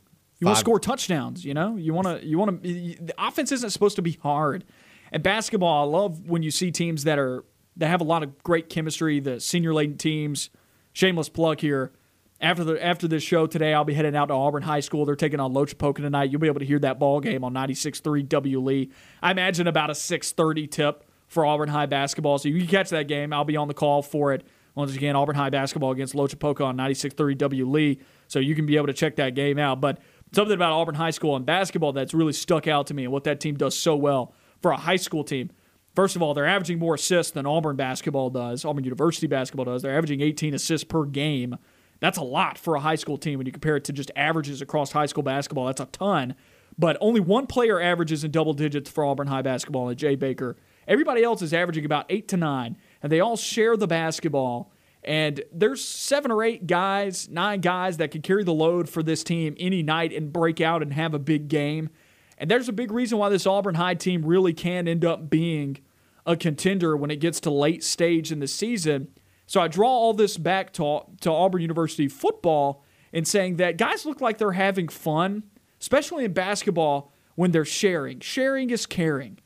[0.44, 1.44] you want to score touchdowns.
[1.44, 2.26] You know, you want to.
[2.26, 2.70] You want to.
[2.70, 4.64] The offense isn't supposed to be hard.
[5.12, 7.44] And basketball, I love when you see teams that are
[7.78, 9.20] that have a lot of great chemistry.
[9.20, 10.50] The senior laden teams.
[10.94, 11.92] Shameless plug here.
[12.40, 15.06] After the after this show today, I'll be heading out to Auburn High School.
[15.06, 16.30] They're taking on Loachapoka tonight.
[16.30, 18.92] You'll be able to hear that ball game on 96.3 W Lee.
[19.22, 22.38] I imagine about a 6:30 tip for Auburn High basketball.
[22.38, 23.34] So you can catch that game.
[23.34, 26.78] I'll be on the call for it Once again, Auburn High basketball against Loachapoka on
[26.78, 28.00] 96.3 W Lee.
[28.28, 29.80] So you can be able to check that game out.
[29.80, 30.00] But
[30.34, 33.24] something about Auburn High School and basketball that's really stuck out to me and what
[33.26, 35.52] that team does so well for a high school team.
[35.96, 39.84] First of all, they're averaging more assists than Auburn basketball does, Auburn University basketball does.
[39.84, 41.58] They're averaging 18 assists per game.
[42.00, 44.62] That's a lot for a high school team when you compare it to just averages
[44.62, 45.68] across high school basketball.
[45.68, 46.36] That's a ton.
[46.78, 50.58] But only one player averages in double digits for Auburn High basketball, and Jay Baker.
[50.88, 54.73] Everybody else is averaging about eight to nine, and they all share the basketball.
[55.04, 59.24] And there's seven or eight guys, nine guys that can carry the load for this
[59.24, 61.90] team any night and break out and have a big game.
[62.38, 65.78] And there's a big reason why this Auburn High team really can end up being
[66.26, 69.10] a contender when it gets to late stage in the season.
[69.46, 74.06] So I draw all this back to, to Auburn University football and saying that guys
[74.06, 75.44] look like they're having fun,
[75.82, 78.22] especially in basketball when they're sharing.
[78.22, 79.40] Sharing is caring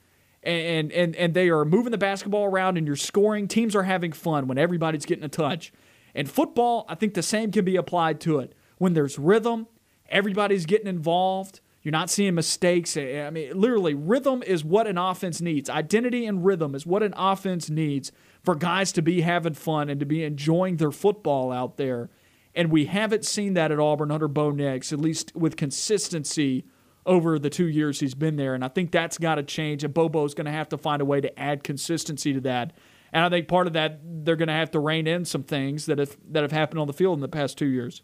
[0.44, 3.48] and and and they are moving the basketball around and you're scoring.
[3.48, 5.74] Teams are having fun when everybody's getting a touch.
[6.16, 8.54] And football, I think the same can be applied to it.
[8.78, 9.68] When there's rhythm,
[10.10, 11.62] everybody's getting involved.
[11.84, 12.98] You're not seeing mistakes.
[12.98, 15.70] I mean, literally, rhythm is what an offense needs.
[15.70, 18.12] Identity and rhythm is what an offense needs
[18.44, 22.10] for guys to be having fun and to be enjoying their football out there.
[22.54, 26.66] And we haven't seen that at Auburn under Bo Nix, at least with consistency
[27.08, 28.53] over the two years he's been there.
[28.53, 29.84] And I think that's got to change.
[29.84, 32.74] And Bobo's going to have to find a way to add consistency to that.
[33.14, 35.86] And I think part of that they're going to have to rein in some things
[35.86, 38.03] that have that have happened on the field in the past two years.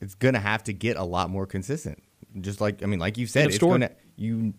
[0.00, 2.02] It's going to have to get a lot more consistent.
[2.40, 4.54] Just like I mean, like you said, it's going to you.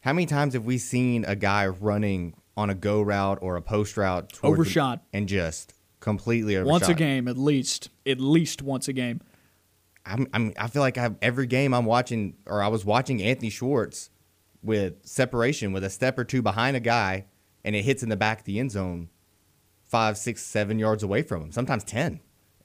[0.00, 3.62] How many times have we seen a guy running on a go route or a
[3.62, 6.70] post route overshot and just completely overshot?
[6.70, 9.22] Once a game, at least, at least once a game.
[10.06, 13.22] I'm, I'm I feel like I have every game I'm watching or I was watching
[13.22, 14.10] Anthony Schwartz
[14.62, 17.26] with separation with a step or two behind a guy
[17.64, 19.08] and it hits in the back of the end zone
[19.82, 22.20] five, six, seven yards away from him, sometimes ten.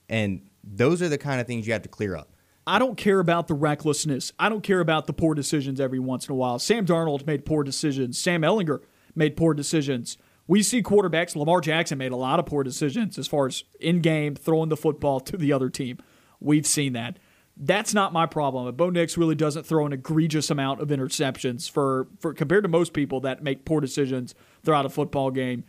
[0.10, 2.34] And those are the kind of things you have to clear up.
[2.68, 4.32] I don't care about the recklessness.
[4.38, 6.60] I don't care about the poor decisions every once in a while.
[6.60, 8.20] Sam Darnold made poor decisions.
[8.20, 8.82] Sam Ellinger
[9.16, 10.18] made poor decisions.
[10.48, 11.36] We see quarterbacks.
[11.36, 14.78] Lamar Jackson made a lot of poor decisions as far as in game throwing the
[14.78, 15.98] football to the other team.
[16.40, 17.20] We've seen that.
[17.62, 18.74] That's not my problem.
[18.76, 22.94] Bo Nix really doesn't throw an egregious amount of interceptions for, for compared to most
[22.94, 24.34] people that make poor decisions
[24.64, 25.66] throughout a football game.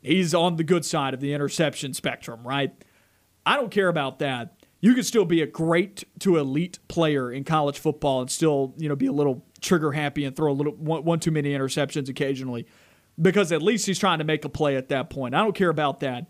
[0.00, 2.72] He's on the good side of the interception spectrum, right?
[3.44, 4.54] I don't care about that.
[4.80, 8.88] You can still be a great to elite player in college football and still, you
[8.88, 12.08] know, be a little trigger happy and throw a little one, one too many interceptions
[12.08, 12.66] occasionally
[13.20, 15.34] because at least he's trying to make a play at that point.
[15.34, 16.26] I don't care about that.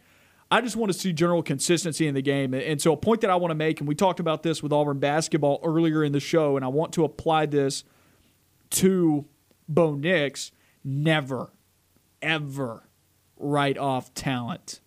[0.51, 2.55] I just want to see general consistency in the game.
[2.55, 4.73] And so, a point that I want to make, and we talked about this with
[4.73, 7.85] Auburn basketball earlier in the show, and I want to apply this
[8.71, 9.27] to
[9.69, 10.53] Bo Nix
[10.85, 11.53] never,
[12.23, 12.89] ever
[13.37, 14.81] write off talent.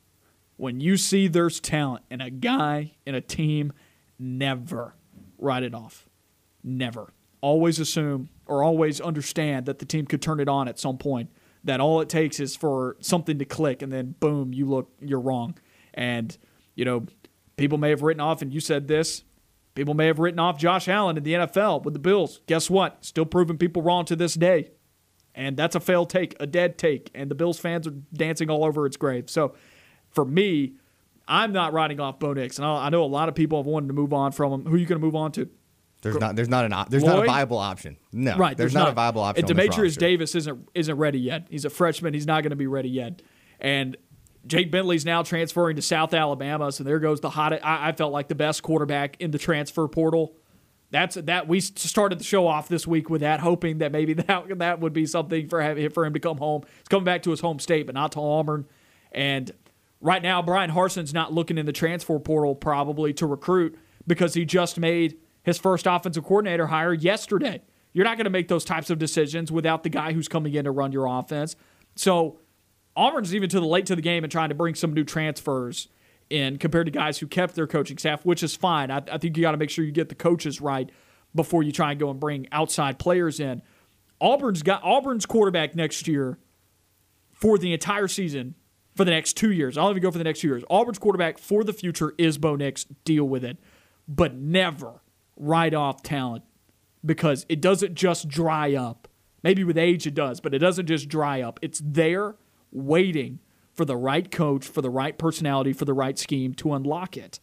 [0.55, 3.73] When you see there's talent in a guy, in a team,
[4.17, 4.95] never
[5.37, 6.07] write it off.
[6.63, 7.13] Never.
[7.41, 11.29] Always assume or always understand that the team could turn it on at some point
[11.63, 15.19] that all it takes is for something to click and then boom, you look you're
[15.19, 15.57] wrong.
[15.93, 16.37] And
[16.75, 17.05] you know,
[17.57, 19.23] people may have written off and you said this,
[19.75, 22.41] people may have written off Josh Allen in the NFL with the Bills.
[22.47, 23.03] Guess what?
[23.03, 24.71] Still proving people wrong to this day.
[25.35, 28.65] And that's a failed take, a dead take, and the Bills fans are dancing all
[28.65, 29.29] over its grave.
[29.29, 29.53] So
[30.09, 30.73] for me,
[31.27, 33.87] I'm not writing off Bo Nix, and I know a lot of people have wanted
[33.87, 34.65] to move on from him.
[34.65, 35.47] Who are you going to move on to?
[36.01, 37.15] There's not there's not an there's Lloyd?
[37.15, 37.97] not a viable option.
[38.13, 38.55] No, right.
[38.55, 39.45] There's, there's not, not, a viable option.
[39.45, 41.47] And Dematrius Davis isn't isn't ready yet.
[41.49, 42.13] He's a freshman.
[42.13, 43.21] He's not going to be ready yet.
[43.59, 43.97] And
[44.47, 47.53] Jake Bentley's now transferring to South Alabama, so there goes the hot.
[47.53, 50.35] I, I felt like the best quarterback in the transfer portal.
[50.91, 54.57] That's that we started the show off this week with that, hoping that maybe that
[54.59, 56.63] that would be something for him, for him to come home.
[56.77, 58.65] He's coming back to his home state, but not to Auburn.
[59.11, 59.51] And
[59.99, 63.77] right now, Bryan Harsin's not looking in the transfer portal probably to recruit
[64.07, 65.17] because he just made
[65.49, 67.61] his first offensive coordinator hire yesterday.
[67.91, 70.65] You're not going to make those types of decisions without the guy who's coming in
[70.65, 71.55] to run your offense.
[71.95, 72.39] So
[72.95, 75.87] Auburn's even to the late to the game and trying to bring some new transfers
[76.29, 78.91] in compared to guys who kept their coaching staff, which is fine.
[78.91, 80.89] I, I think you got to make sure you get the coaches right
[81.33, 83.61] before you try and go and bring outside players in.
[84.21, 86.37] Auburn's got Auburn's quarterback next year
[87.31, 88.55] for the entire season
[88.95, 89.77] for the next two years.
[89.77, 90.63] I'll even go for the next two years.
[90.69, 92.83] Auburn's quarterback for the future is Bo Nix.
[93.05, 93.57] Deal with it,
[94.07, 95.01] but never
[95.39, 96.43] write off talent
[97.03, 99.07] because it doesn't just dry up.
[99.41, 101.59] Maybe with age it does, but it doesn't just dry up.
[101.61, 102.35] It's there
[102.71, 103.39] waiting
[103.73, 107.39] for the right coach, for the right personality, for the right scheme to unlock it.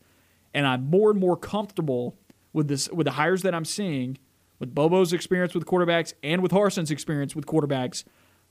[0.53, 2.19] And I'm more and more comfortable
[2.53, 4.19] with this with the hires that I'm seeing,
[4.59, 8.05] with Bobo's experience with quarterbacks and with Harsin's experience with quarterbacks,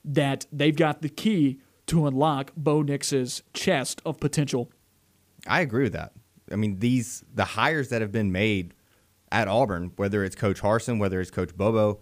[0.04, 4.72] that they've got the key to unlock Bo Nix's chest of potential
[5.48, 6.14] I agree with that.
[6.52, 8.74] I mean, these the hires that have been made
[9.36, 12.00] at Auburn, whether it's Coach Harsin, whether it's Coach Bobo,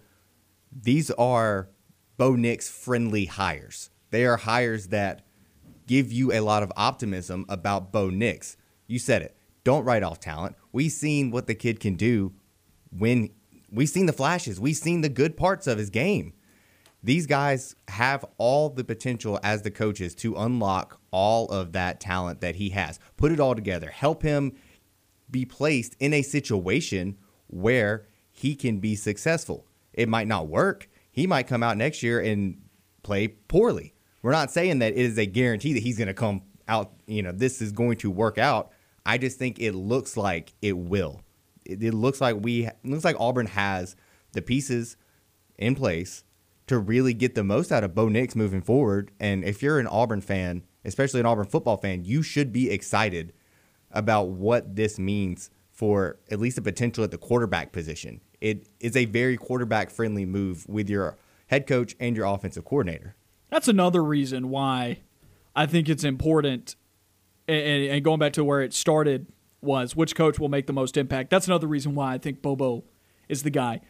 [0.70, 1.68] these are
[2.16, 3.90] Bo Nix friendly hires.
[4.10, 5.26] They are hires that
[5.88, 8.56] give you a lot of optimism about Bo Nix.
[8.86, 9.36] You said it.
[9.64, 10.54] Don't write off talent.
[10.70, 12.34] We've seen what the kid can do
[12.96, 13.30] when
[13.68, 14.60] we've seen the flashes.
[14.60, 16.34] We've seen the good parts of his game.
[17.02, 22.42] These guys have all the potential as the coaches to unlock all of that talent
[22.42, 23.00] that he has.
[23.16, 23.90] Put it all together.
[23.90, 24.52] Help him
[25.28, 27.18] be placed in a situation
[27.48, 29.66] where he can be successful.
[29.92, 30.88] It might not work.
[31.10, 32.60] He might come out next year and
[33.02, 33.94] play poorly.
[34.22, 37.22] We're not saying that it is a guarantee that he's going to come out, you
[37.22, 38.72] know, this is going to work out.
[39.06, 41.20] I just think it looks like it will.
[41.64, 43.96] It, it looks like we looks like Auburn has
[44.32, 44.96] the pieces
[45.58, 46.24] in place
[46.66, 49.10] to really get the most out of Bo Nix moving forward.
[49.20, 53.32] And if you're an Auburn fan, especially an Auburn football fan, you should be excited
[53.90, 58.20] about what this means for at least the potential at the quarterback position.
[58.40, 61.18] It is a very quarterback friendly move with your
[61.48, 63.16] head coach and your offensive coordinator.
[63.50, 65.00] That's another reason why
[65.54, 66.76] I think it's important.
[67.48, 69.26] And, and going back to where it started
[69.60, 71.30] was which coach will make the most impact.
[71.30, 72.84] That's another reason why I think Bobo
[73.28, 73.80] is the guy.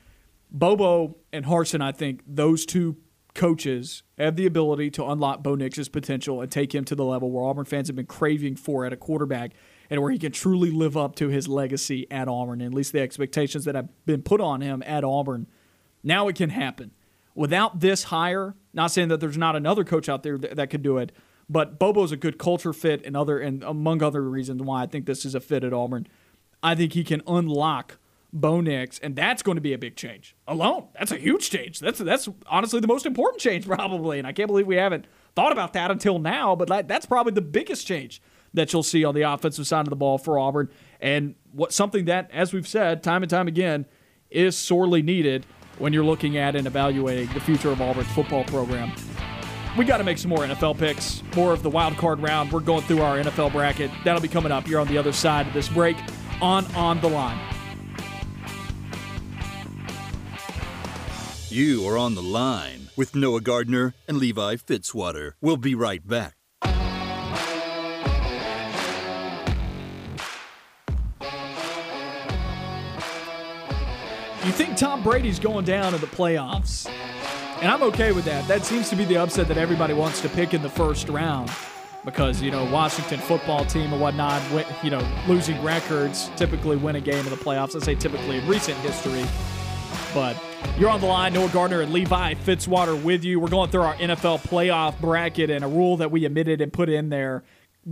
[0.51, 2.97] Bobo and Harsin, I think those two
[3.35, 7.31] coaches have the ability to unlock Bo Nix's potential and take him to the level
[7.31, 9.53] where Auburn fans have been craving for at a quarterback
[9.91, 13.01] and where he can truly live up to his legacy at Auburn, at least the
[13.01, 15.47] expectations that have been put on him at Auburn.
[16.03, 16.93] Now it can happen.
[17.35, 20.83] Without this hire, not saying that there's not another coach out there that, that could
[20.83, 21.13] do it,
[21.49, 25.07] but Bobo's a good culture fit and other and among other reasons why I think
[25.07, 26.07] this is a fit at Auburn.
[26.63, 27.99] I think he can unlock
[28.33, 30.35] Bo Nix, and that's going to be a big change.
[30.49, 31.79] Alone, that's a huge change.
[31.79, 35.07] That's that's honestly the most important change probably, and I can't believe we haven't
[35.37, 36.57] thought about that until now.
[36.57, 38.21] But that's probably the biggest change
[38.55, 42.07] that you'll see on the offensive side of the ball for Auburn, and what something
[42.07, 43.87] that, as we've said time and time again,
[44.31, 45.45] is sorely needed
[45.79, 48.93] when you're looking at and evaluating the future of Auburn's football program.
[49.77, 52.53] We got to make some more NFL picks, more of the wild card round.
[52.53, 53.91] We're going through our NFL bracket.
[54.05, 55.97] That'll be coming up here on the other side of this break
[56.41, 57.41] on On the Line.
[61.49, 65.33] You are on the line with Noah Gardner and Levi Fitzwater.
[65.41, 66.35] We'll be right back.
[74.45, 76.87] You think Tom Brady's going down in the playoffs?
[77.63, 78.47] And I'm okay with that.
[78.47, 81.51] That seems to be the upset that everybody wants to pick in the first round
[82.05, 84.43] because, you know, Washington football team and whatnot,
[84.85, 87.75] you know, losing records typically win a game in the playoffs.
[87.75, 89.25] I say typically in recent history.
[90.13, 90.37] But
[90.79, 91.33] you're on the line.
[91.33, 93.41] Noah Gardner and Levi Fitzwater with you.
[93.41, 96.91] We're going through our NFL playoff bracket and a rule that we omitted and put
[96.91, 97.45] in there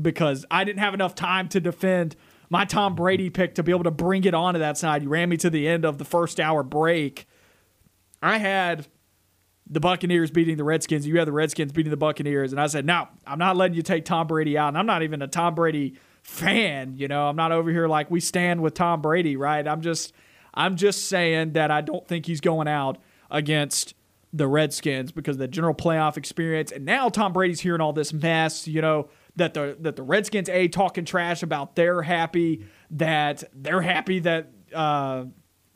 [0.03, 2.14] because I didn't have enough time to defend
[2.53, 5.03] my Tom Brady pick to be able to bring it on to that side.
[5.03, 7.26] You ran me to the end of the first hour break.
[8.20, 8.88] I had
[9.66, 11.07] the Buccaneers beating the Redskins.
[11.07, 12.53] You had the Redskins beating the Buccaneers.
[12.53, 14.68] And I said, no, I'm not letting you take Tom Brady out.
[14.68, 16.94] And I'm not even a Tom Brady fan.
[16.98, 19.66] You know, I'm not over here like we stand with Tom Brady, right?
[19.66, 20.12] I'm just
[20.53, 22.98] I'm just saying that I don't think he's going out
[23.30, 23.94] against
[24.30, 26.70] the Redskins because the general playoff experience.
[26.70, 30.49] And now Tom Brady's hearing all this mess, you know, that the that the Redskins
[30.49, 35.24] a talking trash about they're happy that they're happy that uh,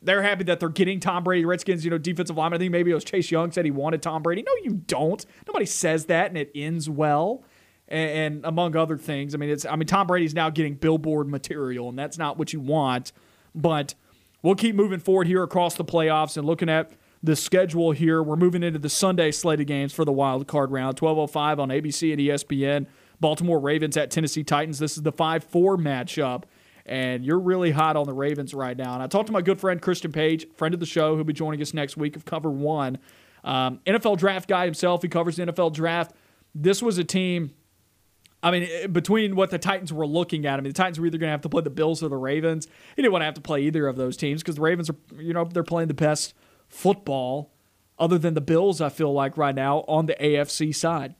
[0.03, 1.45] they're happy that they're getting Tom Brady.
[1.45, 2.59] Redskins, you know, defensive lineman.
[2.59, 4.43] I think maybe it was Chase Young said he wanted Tom Brady.
[4.43, 5.25] No, you don't.
[5.47, 7.45] Nobody says that, and it ends well.
[7.89, 11.29] And, and among other things, I mean, it's I mean Tom Brady's now getting billboard
[11.29, 13.13] material, and that's not what you want.
[13.55, 13.95] But
[14.43, 16.93] we'll keep moving forward here across the playoffs and looking at
[17.23, 18.23] the schedule here.
[18.23, 20.97] We're moving into the Sunday slate of games for the wild card round.
[20.97, 22.87] 12:05 on ABC and ESPN.
[23.21, 24.79] Baltimore Ravens at Tennessee Titans.
[24.79, 26.45] This is the 5 4 matchup.
[26.85, 28.95] And you're really hot on the Ravens right now.
[28.95, 31.33] And I talked to my good friend Christian Page, friend of the show, who'll be
[31.33, 32.99] joining us next week of Cover One.
[33.43, 35.03] Um, NFL draft guy himself.
[35.03, 36.14] He covers the NFL draft.
[36.55, 37.55] This was a team.
[38.43, 41.07] I mean, eh, between what the Titans were looking at, I mean, the Titans were
[41.07, 42.67] either going to have to play the Bills or the Ravens.
[42.95, 44.97] He didn't want to have to play either of those teams because the Ravens are,
[45.19, 46.35] you know, they're playing the best
[46.69, 47.53] football
[47.99, 51.14] other than the Bills, I feel like, right now on the AFC side.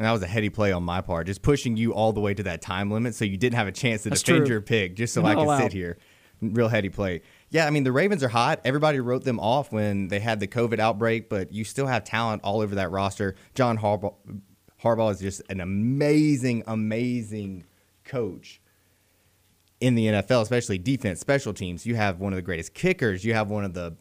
[0.00, 2.32] And that was a heady play on my part, just pushing you all the way
[2.32, 4.54] to that time limit so you didn't have a chance to That's defend true.
[4.54, 5.98] your pick just so I could sit here.
[6.40, 7.20] Real heady play.
[7.50, 8.62] Yeah, I mean, the Ravens are hot.
[8.64, 12.40] Everybody wrote them off when they had the COVID outbreak, but you still have talent
[12.44, 13.34] all over that roster.
[13.54, 14.14] John Harbaugh,
[14.82, 17.64] Harbaugh is just an amazing, amazing
[18.02, 18.62] coach
[19.80, 21.84] in the NFL, especially defense, special teams.
[21.84, 23.22] You have one of the greatest kickers.
[23.22, 23.98] You have one of the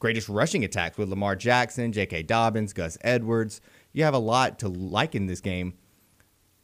[0.00, 2.22] greatest rushing attacks with Lamar Jackson, J.K.
[2.22, 3.60] Dobbins, Gus Edwards
[3.92, 5.74] you have a lot to like in this game.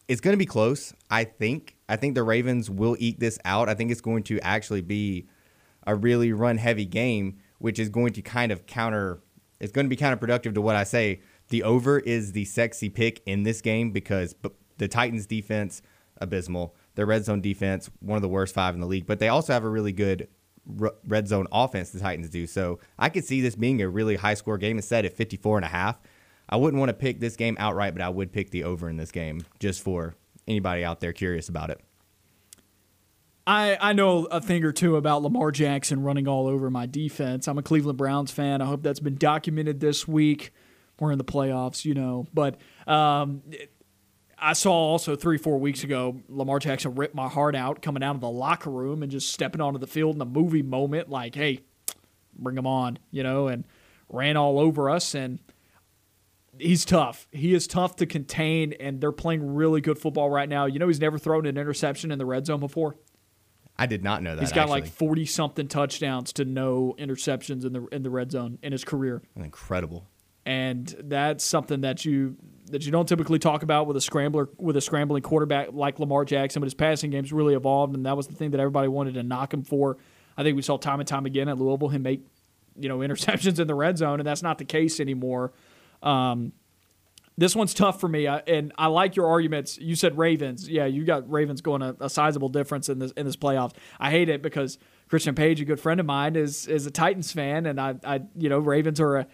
[0.08, 0.94] it's going to be close.
[1.10, 1.76] I think.
[1.88, 3.68] I think the Ravens will eat this out.
[3.68, 5.28] I think it's going to actually be
[5.86, 9.20] a really run heavy game, which is going to kind of counter.
[9.60, 11.20] It's going to be counterproductive to what I say.
[11.48, 14.34] The over is the sexy pick in this game because
[14.78, 15.82] the Titans defense
[16.20, 16.74] abysmal.
[16.94, 19.52] Their red zone defense one of the worst five in the league, but they also
[19.52, 20.28] have a really good
[20.66, 21.90] red zone offense.
[21.90, 22.80] The Titans do so.
[22.98, 25.68] I could see this being a really high score game instead at 54 and a
[25.68, 26.00] half.
[26.48, 28.96] I wouldn't want to pick this game outright, but I would pick the over in
[28.96, 30.14] this game just for
[30.46, 31.80] anybody out there curious about it.
[33.46, 37.48] I, I know a thing or two about Lamar Jackson running all over my defense.
[37.48, 38.60] I'm a Cleveland Browns fan.
[38.60, 40.52] I hope that's been documented this week.
[41.00, 42.26] We're in the playoffs, you know.
[42.34, 43.42] But um,
[44.36, 48.16] I saw also three, four weeks ago, Lamar Jackson ripped my heart out coming out
[48.16, 51.34] of the locker room and just stepping onto the field in the movie moment, like,
[51.34, 51.60] hey,
[52.38, 53.64] bring him on, you know, and
[54.10, 55.14] ran all over us.
[55.14, 55.38] And
[56.60, 57.28] he's tough.
[57.32, 60.66] He is tough to contain, and they're playing really good football right now.
[60.66, 62.96] You know, he's never thrown an interception in the red zone before.
[63.76, 64.40] I did not know that.
[64.40, 64.80] He's got actually.
[64.80, 68.84] like forty something touchdowns to no interceptions in the in the red zone in his
[68.84, 69.22] career.
[69.36, 70.06] Incredible.
[70.44, 72.36] And that's something that you
[72.70, 76.24] that you don't typically talk about with a scrambler with a scrambling quarterback like Lamar
[76.24, 79.14] Jackson, but his passing game's really evolved, and that was the thing that everybody wanted
[79.14, 79.98] to knock him for.
[80.36, 82.22] I think we saw time and time again at Louisville him make
[82.76, 85.52] you know interceptions in the red zone, and that's not the case anymore.
[86.02, 86.52] Um,
[87.38, 89.78] this one's tough for me, I, and I like your arguments.
[89.78, 93.26] You said Ravens, yeah, you got Ravens going a, a sizable difference in this in
[93.26, 93.74] this playoffs.
[94.00, 94.76] I hate it because
[95.08, 98.22] Christian Page, a good friend of mine, is is a Titans fan, and I, I
[98.36, 99.26] you know, Ravens are a.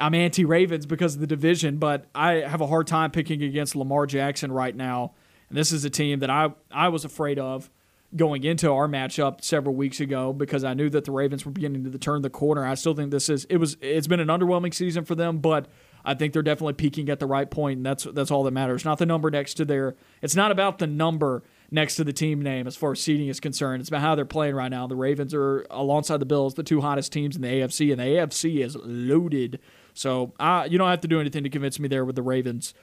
[0.00, 3.74] I'm anti Ravens because of the division, but I have a hard time picking against
[3.74, 5.14] Lamar Jackson right now.
[5.48, 7.70] And this is a team that I I was afraid of
[8.16, 11.90] going into our matchup several weeks ago because I knew that the Ravens were beginning
[11.90, 12.64] to turn the corner.
[12.64, 15.68] I still think this is it was it's been an underwhelming season for them, but
[16.04, 18.84] I think they're definitely peaking at the right point, and that's that's all that matters.
[18.84, 19.96] Not the number next to their.
[20.22, 23.40] It's not about the number next to the team name as far as seeding is
[23.40, 23.80] concerned.
[23.80, 24.86] It's about how they're playing right now.
[24.86, 28.04] The Ravens are alongside the Bills, the two hottest teams in the AFC, and the
[28.04, 29.60] AFC is loaded.
[29.92, 30.32] So
[30.68, 32.74] you don't have to do anything to convince me there with the Ravens.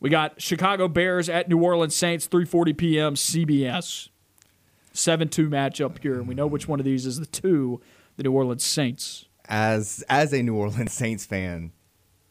[0.00, 3.14] We got Chicago Bears at New Orleans Saints, 3:40 p.m.
[3.14, 4.08] CBS.
[4.94, 7.80] 7-2 matchup here, and we know which one of these is the two,
[8.16, 9.26] the New Orleans Saints.
[9.48, 11.72] As as a New Orleans Saints fan,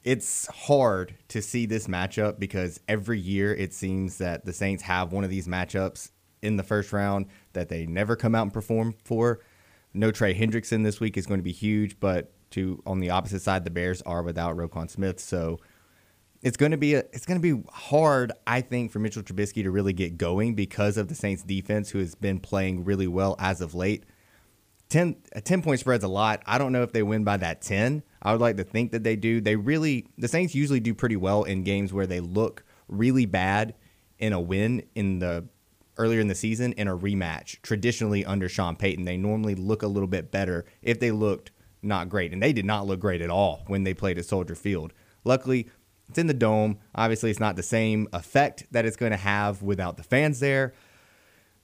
[0.08, 5.12] it's hard to see this matchup because every year it seems that the Saints have
[5.12, 8.96] one of these matchups in the first round that they never come out and perform
[9.04, 9.42] for.
[9.94, 13.42] No Trey Hendrickson this week is going to be huge, but to on the opposite
[13.42, 15.60] side, the Bears are without Roquan Smith, so
[16.42, 19.62] it's going to be a, it's going to be hard, I think, for Mitchell Trubisky
[19.64, 23.36] to really get going because of the Saints defense, who has been playing really well
[23.40, 24.06] as of late.
[24.88, 26.42] 10, a 10 point spread's a lot.
[26.46, 28.04] I don't know if they win by that 10.
[28.28, 29.40] I would like to think that they do.
[29.40, 33.74] They really, the Saints usually do pretty well in games where they look really bad
[34.20, 35.48] in a win in the
[35.96, 37.62] earlier in the season in a rematch.
[37.62, 41.52] Traditionally under Sean Payton, they normally look a little bit better if they looked
[41.82, 42.34] not great.
[42.34, 44.92] And they did not look great at all when they played at Soldier Field.
[45.24, 45.70] Luckily,
[46.10, 46.80] it's in the dome.
[46.96, 50.74] Obviously, it's not the same effect that it's going to have without the fans there.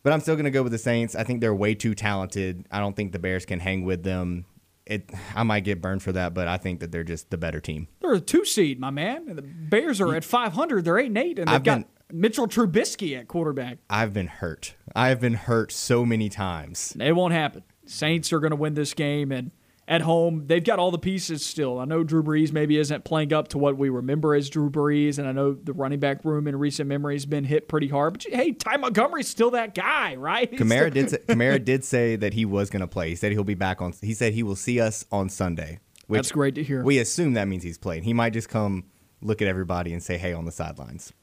[0.02, 1.14] But I'm still going to go with the Saints.
[1.14, 2.66] I think they're way too talented.
[2.72, 4.46] I don't think the Bears can hang with them.
[4.86, 7.62] It, I might get burned for that, but I think that they're just the better
[7.62, 7.88] team.
[8.02, 9.30] They're a two seed, my man.
[9.30, 10.84] And the Bears are at 500.
[10.84, 13.78] They're eight and eight, and they've I've got been, Mitchell Trubisky at quarterback.
[13.90, 14.76] I've been hurt.
[14.96, 16.96] I've been hurt so many times.
[17.00, 17.64] It won't happen.
[17.86, 19.52] Saints are going to win this game, and
[19.88, 20.44] at home.
[20.48, 21.80] They've got all the pieces still.
[21.80, 25.18] I know Drew Brees maybe isn't playing up to what we remember as Drew Brees,
[25.18, 28.14] and I know the running back room in recent memory has been hit pretty hard.
[28.14, 30.52] But hey, Ty Montgomery's still that guy, right?
[30.58, 33.10] Kamara did say, Kamara did say that he was going to play.
[33.10, 33.94] He said he'll be back on.
[34.02, 35.80] He said he will see us on Sunday.
[36.10, 36.84] That's great to hear.
[36.84, 38.04] We assume that means he's playing.
[38.04, 38.86] He might just come
[39.22, 41.14] look at everybody and say hey on the sidelines.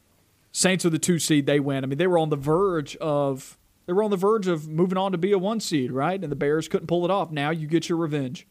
[0.53, 1.47] Saints are the two seed.
[1.47, 1.85] They win.
[1.85, 3.57] I mean, they were on the verge of
[3.91, 6.23] they were on the verge of moving on to be a one seed, right?
[6.23, 7.33] And the Bears couldn't pull it off.
[7.33, 8.47] Now you get your revenge.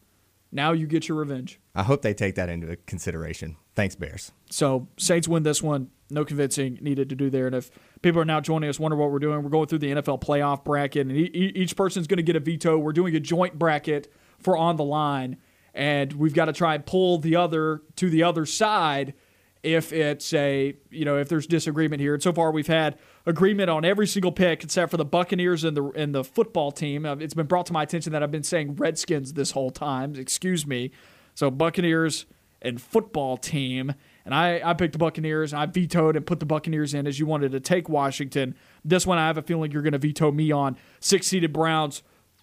[0.52, 1.58] Now you get your revenge.
[1.74, 3.56] I hope they take that into consideration.
[3.74, 4.32] Thanks, Bears.
[4.50, 5.92] So Saints win this one.
[6.10, 7.46] No convincing needed to do there.
[7.46, 7.70] And if
[8.02, 10.62] people are now joining us, wonder what we're doing, we're going through the NFL playoff
[10.62, 12.76] bracket, and each person's going to get a veto.
[12.76, 15.38] We're doing a joint bracket for on the line,
[15.72, 19.14] and we've got to try and pull the other to the other side
[19.62, 22.14] if it's a you know if there's disagreement here.
[22.14, 25.76] And so far we've had agreement on every single pick except for the Buccaneers and
[25.76, 27.04] the and the football team.
[27.04, 30.14] Uh, it's been brought to my attention that I've been saying Redskins this whole time.
[30.16, 30.90] Excuse me.
[31.34, 32.26] So Buccaneers
[32.62, 33.94] and football team.
[34.24, 35.54] And I, I picked the Buccaneers.
[35.54, 38.54] I vetoed and put the Buccaneers in as you wanted to take Washington.
[38.84, 40.76] This one I have a feeling you're going to veto me on.
[41.00, 42.02] Six seeded Browns,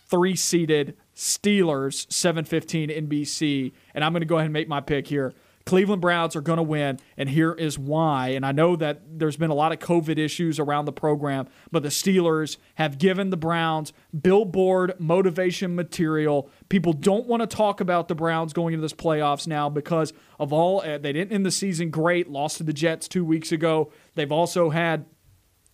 [0.09, 3.73] three seeded Steelers, 715 NBC.
[3.93, 5.33] And I'm going to go ahead and make my pick here.
[5.67, 8.29] Cleveland Browns are going to win, and here is why.
[8.29, 11.83] And I know that there's been a lot of COVID issues around the program, but
[11.83, 16.49] the Steelers have given the Browns billboard motivation material.
[16.69, 20.53] People don't want to talk about the Browns going into this playoffs now because of
[20.53, 23.91] all, uh, they didn't end the season great, lost to the Jets two weeks ago.
[24.15, 25.05] They've also had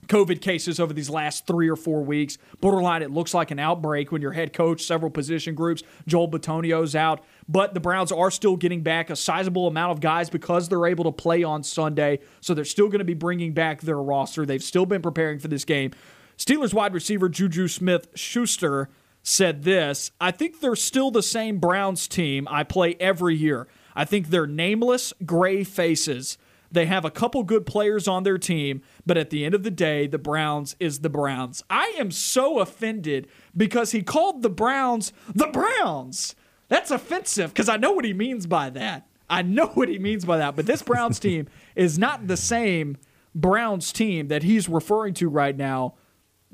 [0.07, 2.37] COVID cases over these last three or four weeks.
[2.59, 6.95] Borderline, it looks like an outbreak when your head coach, several position groups, Joel Bitonio's
[6.95, 7.23] out.
[7.47, 11.03] But the Browns are still getting back a sizable amount of guys because they're able
[11.05, 12.19] to play on Sunday.
[12.41, 14.45] So they're still going to be bringing back their roster.
[14.45, 15.91] They've still been preparing for this game.
[16.37, 18.89] Steelers wide receiver Juju Smith Schuster
[19.21, 23.67] said this I think they're still the same Browns team I play every year.
[23.95, 26.37] I think they're nameless gray faces.
[26.71, 29.69] They have a couple good players on their team, but at the end of the
[29.69, 31.63] day, the Browns is the Browns.
[31.69, 36.35] I am so offended because he called the Browns the Browns.
[36.73, 39.07] That's offensive because I know what he means by that.
[39.29, 40.55] I know what he means by that.
[40.55, 42.97] But this Browns team is not the same
[43.35, 45.93] Browns team that he's referring to right now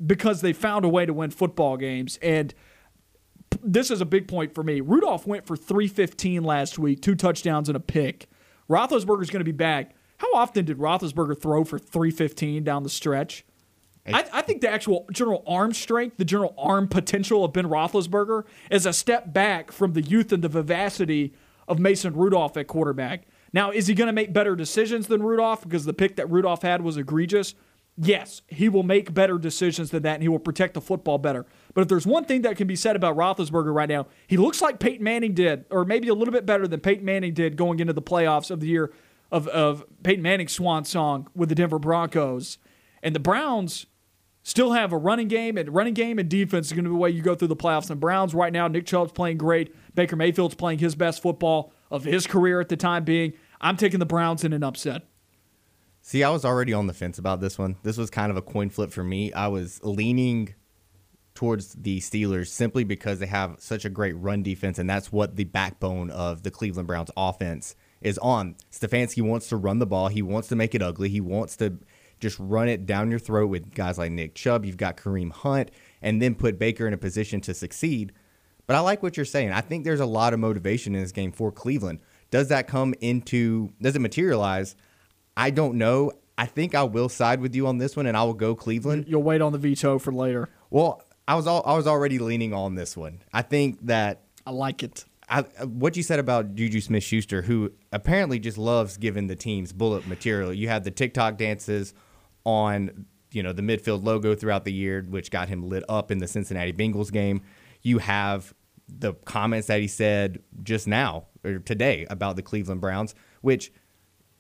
[0.06, 2.20] because they found a way to win football games.
[2.22, 2.54] And
[3.64, 4.82] this is a big point for me.
[4.82, 8.28] Rudolph went for 315 last week, two touchdowns and a pick.
[8.70, 9.96] Roethlisberger's going to be back.
[10.18, 13.46] How often did Roethlisberger throw for 315 down the stretch?
[14.14, 18.44] I, I, think the actual general arm strength, the general arm potential of Ben Roethlisberger
[18.69, 21.34] is a step back from the youth and the vivacity
[21.68, 23.27] of Mason Rudolph at quarterback.
[23.53, 26.61] Now, is he going to make better decisions than Rudolph because the pick that Rudolph
[26.61, 27.56] had was egregious?
[28.02, 31.45] Yes, he will make better decisions than that and he will protect the football better.
[31.73, 34.61] But if there's one thing that can be said about Roethlisberger right now, he looks
[34.61, 37.80] like Peyton Manning did, or maybe a little bit better than Peyton Manning did going
[37.80, 38.94] into the playoffs of the year
[39.31, 42.57] of, of Peyton Manning's swan song with the Denver Broncos.
[43.03, 43.86] And the Browns
[44.44, 46.99] still have a running game, and running game and defense is going to be the
[46.99, 47.90] way you go through the playoffs.
[47.90, 49.74] And Browns right now, Nick Chubb's playing great.
[49.95, 53.34] Baker Mayfield's playing his best football of his career at the time being.
[53.61, 55.03] I'm taking the Browns in an upset.
[56.02, 57.76] See, I was already on the fence about this one.
[57.84, 59.34] This was kind of a coin flip for me.
[59.34, 60.56] I was leaning
[61.36, 65.36] towards the Steelers simply because they have such a great run defense, and that's what
[65.36, 68.56] the backbone of the Cleveland Browns offense is on.
[68.72, 70.07] Stefanski wants to run the ball.
[70.07, 71.10] He wants to make it ugly.
[71.10, 71.78] He wants to
[72.20, 74.66] just run it down your throat with guys like Nick Chubb.
[74.66, 75.72] You've got Kareem Hunt,
[76.02, 78.12] and then put Baker in a position to succeed.
[78.68, 79.52] But I like what you're saying.
[79.52, 82.00] I think there's a lot of motivation in this game for Cleveland.
[82.30, 84.76] Does that come into, does it materialize?
[85.36, 86.12] I don't know.
[86.38, 89.06] I think I will side with you on this one, and I will go Cleveland.
[89.08, 90.50] You'll wait on the veto for later.
[90.70, 93.22] Well, I was all, I was already leaning on this one.
[93.34, 95.06] I think that I like it.
[95.28, 99.72] I, what you said about Juju Smith Schuster, who apparently just loves giving the teams
[99.74, 100.54] bullet material.
[100.54, 101.94] You have the TikTok dances
[102.50, 106.18] on you know the midfield logo throughout the year, which got him lit up in
[106.18, 107.42] the Cincinnati Bengals game.
[107.82, 108.54] You have
[108.88, 113.72] the comments that he said just now or today about the Cleveland Browns, which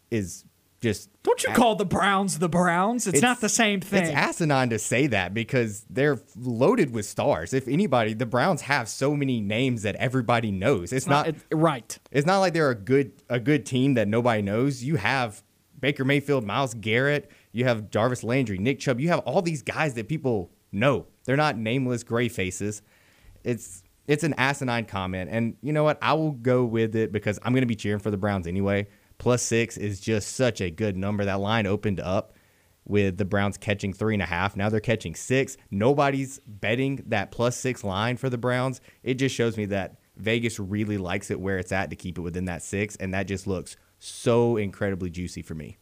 [0.09, 0.43] is
[0.81, 3.05] just don't you call the Browns the Browns?
[3.05, 4.03] It's, it's, not the same thing.
[4.03, 7.53] It's asinine to say that because they're loaded with stars.
[7.53, 10.93] If anybody, the Browns have so many names that everybody knows.
[10.93, 11.99] It's not, not right.
[12.11, 14.81] It's not like they're a good a good team that nobody knows.
[14.81, 15.43] You have
[15.79, 18.99] Baker Mayfield, Myles Garrett, you have Jarvis Landry, Nick Chubb.
[18.99, 21.07] You have all these guys that people know.
[21.25, 22.81] They're not nameless gray faces.
[23.43, 25.99] It's it's an asinine comment, and you know what?
[26.01, 28.87] I will go with it because I'm going to be cheering for the Browns anyway.
[29.19, 31.25] Plus six is just such a good number.
[31.25, 32.33] That line opened up
[32.85, 34.55] with the Browns catching three and a half.
[34.55, 35.57] Now they're catching six.
[35.69, 38.81] Nobody's betting that plus six line for the Browns.
[39.03, 42.21] It just shows me that Vegas really likes it where it's at to keep it
[42.21, 45.77] within that six, and that just looks so incredibly juicy for me.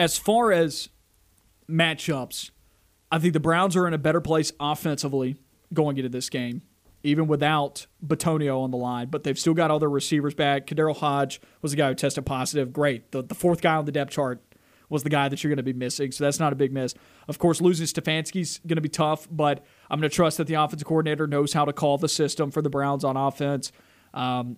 [0.00, 0.88] As far as
[1.68, 2.50] matchups,
[3.12, 5.36] I think the Browns are in a better place offensively
[5.72, 6.62] going into this game
[7.02, 9.08] even without Bitonio on the line.
[9.08, 10.66] But they've still got all their receivers back.
[10.66, 12.72] KhaDarel Hodge was the guy who tested positive.
[12.72, 13.12] Great.
[13.12, 14.42] The, the fourth guy on the depth chart
[14.88, 16.12] was the guy that you're going to be missing.
[16.12, 16.94] So that's not a big miss.
[17.28, 20.54] Of course, losing Stefanski's going to be tough, but I'm going to trust that the
[20.54, 23.70] offensive coordinator knows how to call the system for the Browns on offense.
[24.12, 24.56] Um,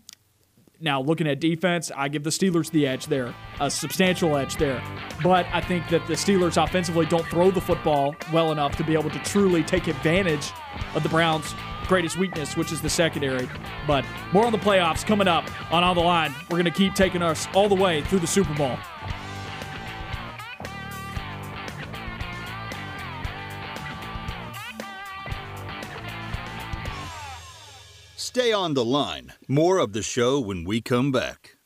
[0.82, 4.82] now, looking at defense, I give the Steelers the edge there, a substantial edge there.
[5.22, 8.94] But I think that the Steelers offensively don't throw the football well enough to be
[8.94, 10.50] able to truly take advantage
[10.94, 11.54] of the Browns'
[11.86, 13.48] greatest weakness, which is the secondary.
[13.86, 16.34] But more on the playoffs coming up on On the Line.
[16.50, 18.76] We're going to keep taking us all the way through the Super Bowl.
[28.34, 29.34] Stay on the line.
[29.46, 31.58] More of the show when we come back.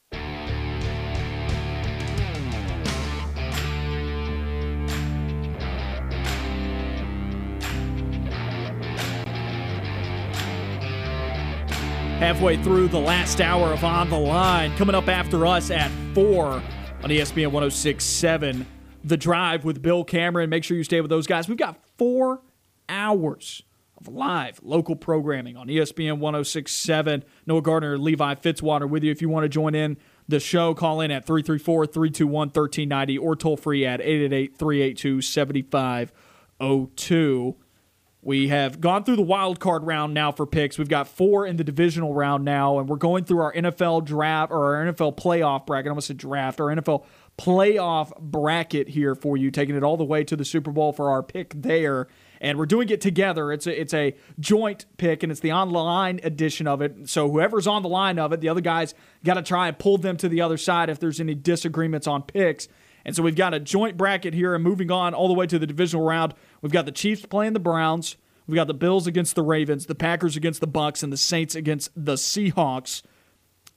[12.19, 14.77] halfway through the last hour of On the Line.
[14.77, 16.63] Coming up after us at 4 on
[17.05, 18.67] ESPN 1067.
[19.05, 20.51] The Drive with Bill Cameron.
[20.51, 21.47] Make sure you stay with those guys.
[21.49, 22.43] We've got four
[22.89, 23.63] hours
[23.99, 27.25] of live local programming on ESPN 1067.
[27.47, 29.11] Noah Gardner, Levi Fitzwater with you.
[29.11, 29.97] If you want to join in
[30.29, 37.57] the show, call in at 334 321 1390 or toll free at 888 382 7502.
[38.23, 40.79] We have gone through the wild card round now for picks.
[40.79, 44.51] We've got four in the divisional round now, and we're going through our NFL draft
[44.51, 45.87] or our NFL playoff bracket.
[45.87, 47.05] I almost said draft, our NFL
[47.39, 51.09] playoff bracket here for you, taking it all the way to the Super Bowl for
[51.09, 52.09] our pick there.
[52.41, 53.53] And we're doing it together.
[53.53, 57.09] It's a it's a joint pick, and it's the online edition of it.
[57.09, 58.95] So whoever's on the line of it, the other guys
[59.25, 62.23] got to try and pull them to the other side if there's any disagreements on
[62.23, 62.69] picks.
[63.05, 65.59] And so we've got a joint bracket here, and moving on all the way to
[65.59, 68.17] the divisional round, we've got the Chiefs playing the Browns.
[68.49, 71.55] We've got the Bills against the Ravens, the Packers against the Bucks, and the Saints
[71.55, 73.03] against the Seahawks.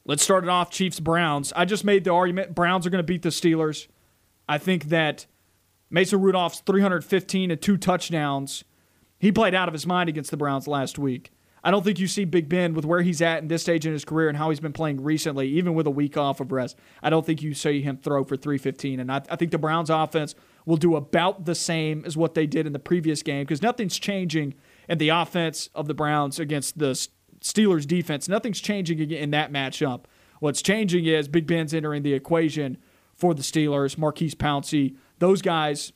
[0.06, 1.54] Let's start it off Chiefs Browns.
[1.56, 3.88] I just made the argument Browns are going to beat the Steelers.
[4.48, 5.28] I think that
[5.90, 8.64] Mason Rudolph's 315 and two touchdowns.
[9.18, 11.32] He played out of his mind against the Browns last week.
[11.64, 13.92] I don't think you see Big Ben with where he's at in this stage in
[13.92, 16.78] his career and how he's been playing recently, even with a week off of rest.
[17.04, 19.00] I don't think you see him throw for 315.
[19.00, 20.36] And I, I think the Browns offense
[20.66, 24.00] will do about the same as what they did in the previous game because nothing's
[24.00, 24.54] changing
[24.88, 26.92] in the offense of the Browns against the
[27.42, 28.30] Steelers defense.
[28.30, 30.06] Nothing's changing in that matchup.
[30.40, 32.78] What's changing is Big Ben's entering the equation
[33.14, 33.98] for the Steelers.
[33.98, 35.94] Maurkice Pouncey, those guys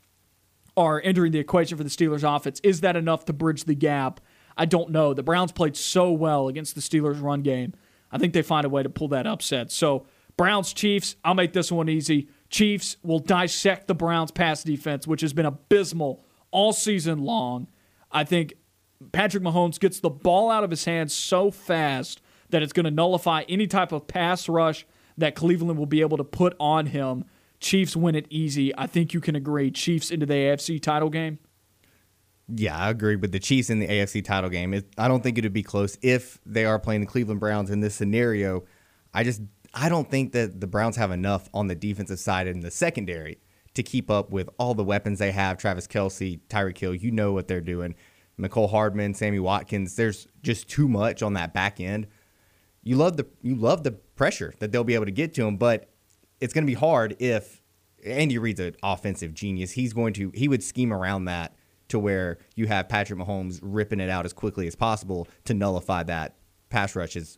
[0.76, 2.60] are entering the equation for the Steelers offense.
[2.64, 4.20] Is that enough to bridge the gap?
[4.58, 5.14] I don't know.
[5.14, 7.74] The Browns played so well against the Steelers run game.
[8.12, 9.72] I think they find a way to pull that upset.
[9.72, 10.06] So,
[10.38, 12.28] Browns Chiefs, I'll make this one easy.
[12.50, 17.68] Chiefs will dissect the Browns pass defense, which has been abysmal all season long.
[18.12, 18.54] I think
[19.12, 22.92] Patrick Mahomes gets the ball out of his hands so fast that it's going to
[22.92, 24.86] nullify any type of pass rush
[25.18, 27.26] that Cleveland will be able to put on him.
[27.64, 28.78] Chiefs win it easy.
[28.78, 29.72] I think you can agree.
[29.72, 31.40] Chiefs into the AFC title game.
[32.54, 34.74] Yeah, I agree with the Chiefs in the AFC title game.
[34.74, 37.72] It, I don't think it would be close if they are playing the Cleveland Browns
[37.72, 38.66] in this scenario.
[39.14, 39.42] I just
[39.74, 43.40] I don't think that the Browns have enough on the defensive side in the secondary
[43.76, 45.58] to keep up with all the weapons they have.
[45.58, 47.96] Travis Kelce, Tyreek Hill, you know what they're doing.
[48.38, 49.96] Mecole Hardman, Sammy Watkins.
[49.96, 52.08] There's just too much on that back end.
[52.84, 55.56] You love the you love the pressure that they'll be able to get to him,
[55.56, 55.93] but
[56.44, 57.62] it's going to be hard if
[58.06, 59.72] Andy Reid's an offensive genius.
[59.72, 61.56] He's going to he would scheme around that
[61.88, 66.04] to where you have Patrick Mahomes ripping it out as quickly as possible to nullify
[66.04, 66.36] that
[66.70, 67.38] pass rush is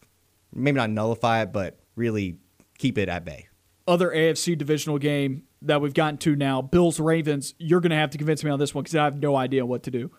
[0.51, 2.39] maybe not nullify it, but really
[2.79, 3.47] keep it at bay.
[3.87, 7.53] Other AFC divisional game that we've gotten to now, Bills Ravens.
[7.59, 9.67] You're going to have to convince me on this one because I have no idea
[9.67, 10.09] what to do.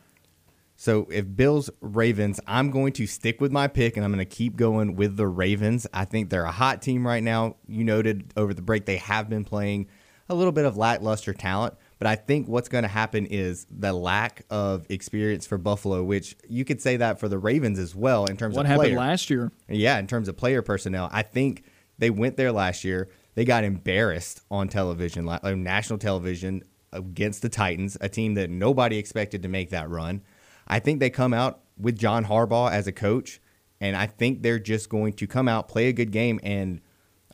[0.77, 4.36] So if Bills Ravens, I'm going to stick with my pick and I'm going to
[4.36, 5.86] keep going with the Ravens.
[5.93, 7.57] I think they're a hot team right now.
[7.66, 9.89] You noted over the break they have been playing
[10.28, 13.93] a little bit of lackluster talent, but I think what's going to happen is the
[13.93, 18.27] lack of experience for Buffalo, which you could say that for the Ravens as well
[18.27, 18.98] in terms what of what happened player.
[18.98, 19.53] last year.
[19.69, 21.65] Yeah, in terms of player personnel, I think
[21.98, 23.09] they went there last year.
[23.35, 28.51] They got embarrassed on television, on national television uh, against the Titans, a team that
[28.51, 30.23] nobody expected to make that run.
[30.66, 33.40] I think they come out with John Harbaugh as a coach,
[33.80, 36.80] and I think they're just going to come out, play a good game, and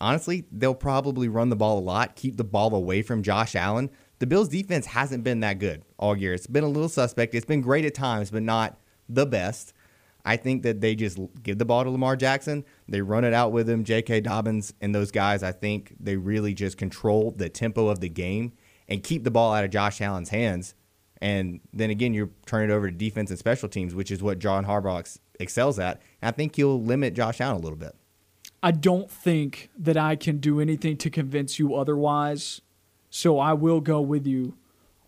[0.00, 3.90] honestly, they'll probably run the ball a lot, keep the ball away from Josh Allen.
[4.18, 6.34] The Bills' defense hasn't been that good all year.
[6.34, 7.34] It's been a little suspect.
[7.34, 8.78] It's been great at times, but not
[9.08, 9.72] the best.
[10.24, 12.64] I think that they just give the ball to Lamar Jackson.
[12.88, 14.20] They run it out with him, J.K.
[14.20, 15.42] Dobbins, and those guys.
[15.42, 18.52] I think they really just control the tempo of the game
[18.88, 20.74] and keep the ball out of Josh Allen's hands.
[21.22, 24.40] And then again, you turn it over to defense and special teams, which is what
[24.40, 26.02] John Harbaugh ex- excels at.
[26.20, 27.94] And I think you'll limit Josh Allen a little bit.
[28.60, 32.60] I don't think that I can do anything to convince you otherwise.
[33.08, 34.56] So I will go with you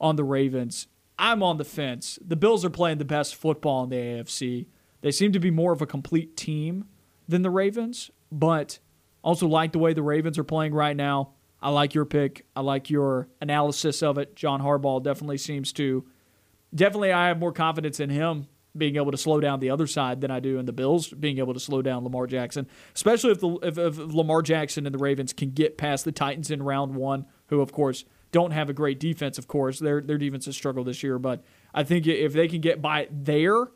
[0.00, 0.86] on the Ravens.
[1.18, 2.16] I'm on the fence.
[2.24, 4.66] The Bills are playing the best football in the AFC.
[5.00, 6.86] They seem to be more of a complete team
[7.26, 8.78] than the Ravens, but
[9.24, 11.33] also like the way the Ravens are playing right now.
[11.64, 12.44] I like your pick.
[12.54, 14.36] I like your analysis of it.
[14.36, 16.04] John Harbaugh definitely seems to
[16.74, 20.20] definitely I have more confidence in him being able to slow down the other side
[20.20, 23.40] than I do in the Bills being able to slow down Lamar Jackson, especially if
[23.40, 26.94] the if, if Lamar Jackson and the Ravens can get past the Titans in round
[26.94, 29.78] 1, who of course don't have a great defense of course.
[29.78, 31.42] Their their defense has struggled this year, but
[31.72, 33.68] I think if they can get by there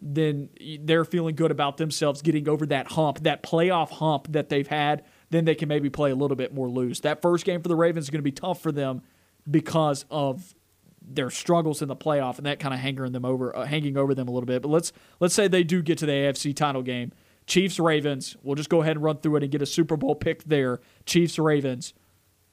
[0.00, 0.48] then
[0.80, 5.04] they're feeling good about themselves getting over that hump, that playoff hump that they've had.
[5.32, 7.00] Then they can maybe play a little bit more loose.
[7.00, 9.02] That first game for the Ravens is going to be tough for them
[9.50, 10.54] because of
[11.00, 14.14] their struggles in the playoff and that kind of hanging them over, uh, hanging over
[14.14, 14.62] them a little bit.
[14.62, 17.12] But let's let's say they do get to the AFC title game.
[17.46, 18.36] Chiefs Ravens.
[18.42, 20.80] We'll just go ahead and run through it and get a Super Bowl pick there.
[21.06, 21.94] Chiefs Ravens.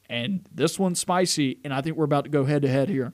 [0.10, 3.14] And this one's spicy, and I think we're about to go head to head here.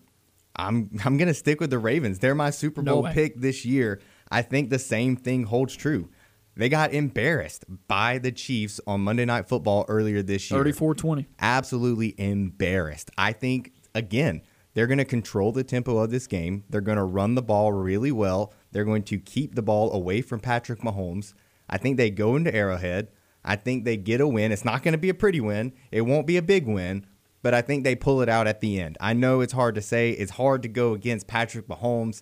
[0.55, 2.19] I'm I'm gonna stick with the Ravens.
[2.19, 3.13] They're my Super Bowl way.
[3.13, 3.99] pick this year.
[4.31, 6.09] I think the same thing holds true.
[6.57, 10.59] They got embarrassed by the Chiefs on Monday Night Football earlier this year.
[10.59, 11.27] 34 20.
[11.39, 13.11] absolutely embarrassed.
[13.17, 14.41] I think again,
[14.73, 16.63] they're going to control the tempo of this game.
[16.69, 18.53] They're going to run the ball really well.
[18.71, 21.33] They're going to keep the ball away from Patrick Mahomes.
[21.69, 23.09] I think they go into Arrowhead.
[23.43, 24.51] I think they get a win.
[24.51, 25.73] It's not going to be a pretty win.
[25.91, 27.05] It won't be a big win,
[27.41, 28.97] but I think they pull it out at the end.
[28.99, 30.11] I know it's hard to say.
[30.11, 32.21] It's hard to go against Patrick Mahomes.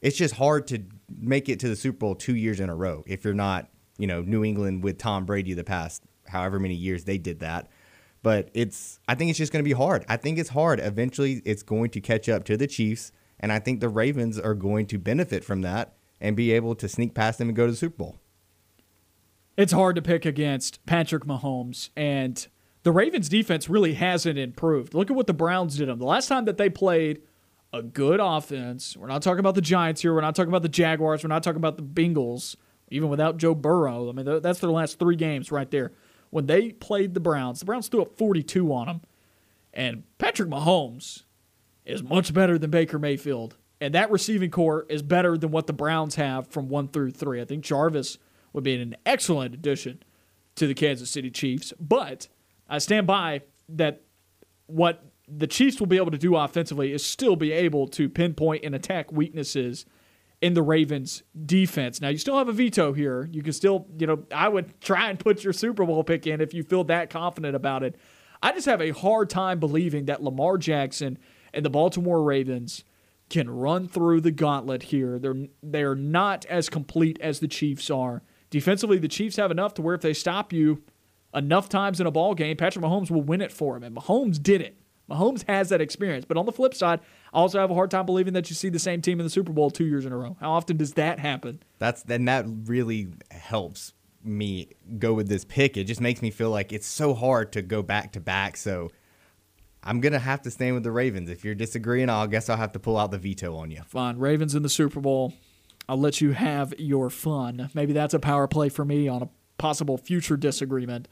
[0.00, 3.04] It's just hard to make it to the Super Bowl 2 years in a row
[3.06, 3.68] if you're not,
[3.98, 7.68] you know, New England with Tom Brady the past however many years they did that
[8.24, 10.04] but it's I think it's just going to be hard.
[10.08, 10.80] I think it's hard.
[10.80, 14.54] Eventually, it's going to catch up to the Chiefs, and I think the Ravens are
[14.54, 17.72] going to benefit from that and be able to sneak past them and go to
[17.72, 18.16] the Super Bowl.
[19.58, 22.48] It's hard to pick against Patrick Mahomes, and
[22.82, 24.94] the Ravens' defense really hasn't improved.
[24.94, 25.88] Look at what the Browns did.
[25.88, 25.98] them.
[25.98, 27.20] The last time that they played
[27.74, 30.14] a good offense, we're not talking about the Giants here.
[30.14, 31.24] We're not talking about the Jaguars.
[31.24, 32.54] We're not talking about the Bengals,
[32.88, 34.08] even without Joe Burrow.
[34.08, 35.92] I mean, that's their last three games right there.
[36.30, 39.00] When they played the Browns, the Browns threw up 42 on them,
[39.72, 41.24] and Patrick Mahomes
[41.84, 43.56] is much better than Baker Mayfield.
[43.80, 47.40] And that receiving corps is better than what the Browns have from one through three.
[47.40, 48.18] I think Jarvis
[48.52, 50.02] would be an excellent addition
[50.54, 51.72] to the Kansas City Chiefs.
[51.80, 52.28] But
[52.68, 54.02] I stand by that
[54.66, 58.64] what the Chiefs will be able to do offensively is still be able to pinpoint
[58.64, 59.86] and attack weaknesses
[60.40, 62.00] in the Ravens defense.
[62.00, 63.28] Now you still have a veto here.
[63.32, 66.40] You can still, you know, I would try and put your Super Bowl pick in
[66.40, 67.96] if you feel that confident about it.
[68.42, 71.18] I just have a hard time believing that Lamar Jackson
[71.54, 72.84] and the Baltimore Ravens
[73.30, 75.18] can run through the gauntlet here.
[75.18, 78.22] They're they're not as complete as the Chiefs are.
[78.50, 80.82] Defensively, the Chiefs have enough to where if they stop you
[81.32, 83.82] enough times in a ball game, Patrick Mahomes will win it for him.
[83.82, 84.76] And Mahomes did it.
[85.10, 86.24] Mahomes has that experience.
[86.24, 87.00] But on the flip side,
[87.32, 89.30] I also have a hard time believing that you see the same team in the
[89.30, 90.36] Super Bowl two years in a row.
[90.40, 91.62] How often does that happen?
[91.78, 95.76] That's then that really helps me go with this pick.
[95.76, 98.56] It just makes me feel like it's so hard to go back to back.
[98.56, 98.90] So
[99.82, 101.28] I'm gonna have to stand with the Ravens.
[101.28, 103.82] If you're disagreeing, I'll guess I'll have to pull out the veto on you.
[103.86, 104.18] Fine.
[104.18, 105.34] Ravens in the Super Bowl.
[105.86, 107.68] I'll let you have your fun.
[107.74, 109.28] Maybe that's a power play for me on a
[109.58, 111.08] possible future disagreement.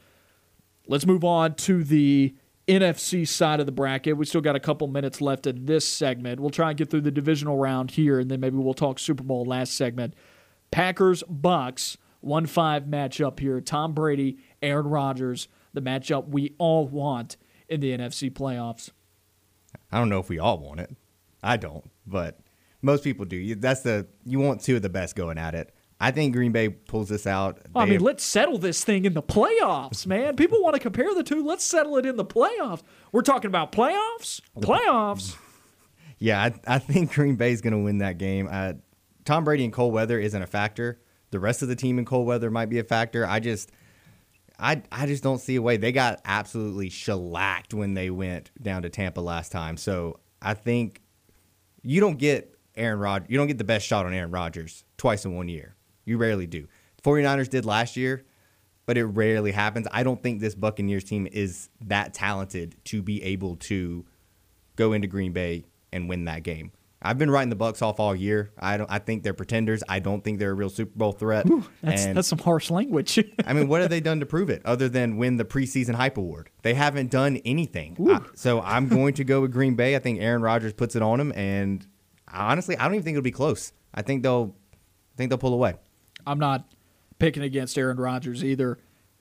[0.86, 2.35] Let's move on to the
[2.68, 4.16] NFC side of the bracket.
[4.16, 6.40] We still got a couple minutes left in this segment.
[6.40, 9.22] We'll try and get through the divisional round here, and then maybe we'll talk Super
[9.22, 10.14] Bowl last segment.
[10.70, 13.60] Packers Bucks one five matchup here.
[13.60, 17.36] Tom Brady, Aaron Rodgers, the matchup we all want
[17.68, 18.90] in the NFC playoffs.
[19.90, 20.94] I don't know if we all want it.
[21.43, 22.39] I don't, but
[22.80, 23.55] most people do.
[23.56, 25.74] That's the you want two of the best going at it.
[26.03, 27.61] I think Green Bay pulls this out.
[27.73, 30.35] Well, I mean, let's settle this thing in the playoffs, man.
[30.35, 31.45] People want to compare the two.
[31.47, 32.83] Let's settle it in the playoffs.
[33.12, 34.41] We're talking about playoffs?
[34.59, 35.37] Playoffs.
[36.19, 38.49] Yeah, I, I think Green Bay's going to win that game.
[38.49, 38.74] Uh,
[39.24, 41.01] Tom Brady in cold weather isn't a factor.
[41.33, 43.27] The rest of the team in cold weather might be a factor.
[43.27, 43.73] I just,
[44.57, 45.79] I, I just don't see a way.
[45.79, 49.77] They got absolutely shellacked when they went down to Tampa last time.
[49.77, 51.03] So I think
[51.83, 55.24] you don't get Aaron Rod, you don't get the best shot on Aaron Rodgers twice
[55.24, 55.74] in one year.
[56.05, 56.66] You rarely do.
[57.03, 58.24] 49ers did last year,
[58.87, 59.87] but it rarely happens.
[59.93, 64.05] I don't think this Buccaneers team is that talented to be able to
[64.77, 66.73] go into Green Bay and win that game.
[67.05, 68.53] I've been writing the Bucks off all year.
[68.57, 68.89] I don't.
[68.89, 69.83] I think they're pretenders.
[69.89, 71.45] I don't think they're a real Super Bowl threat.
[71.83, 73.19] That's, and that's some harsh language.
[73.45, 76.16] I mean, what have they done to prove it other than win the preseason hype
[76.16, 76.51] award?
[76.62, 77.97] They haven't done anything.
[78.09, 79.97] I- so I'm going to go with Green Bay.
[79.97, 81.85] I think Aaron Rodgers puts it on them, and
[82.33, 83.73] honestly, I don't even think it'll be close.
[83.93, 85.74] I think they'll, I think they'll pull away.
[86.27, 86.73] I'm not
[87.19, 88.78] picking against Aaron Rodgers either.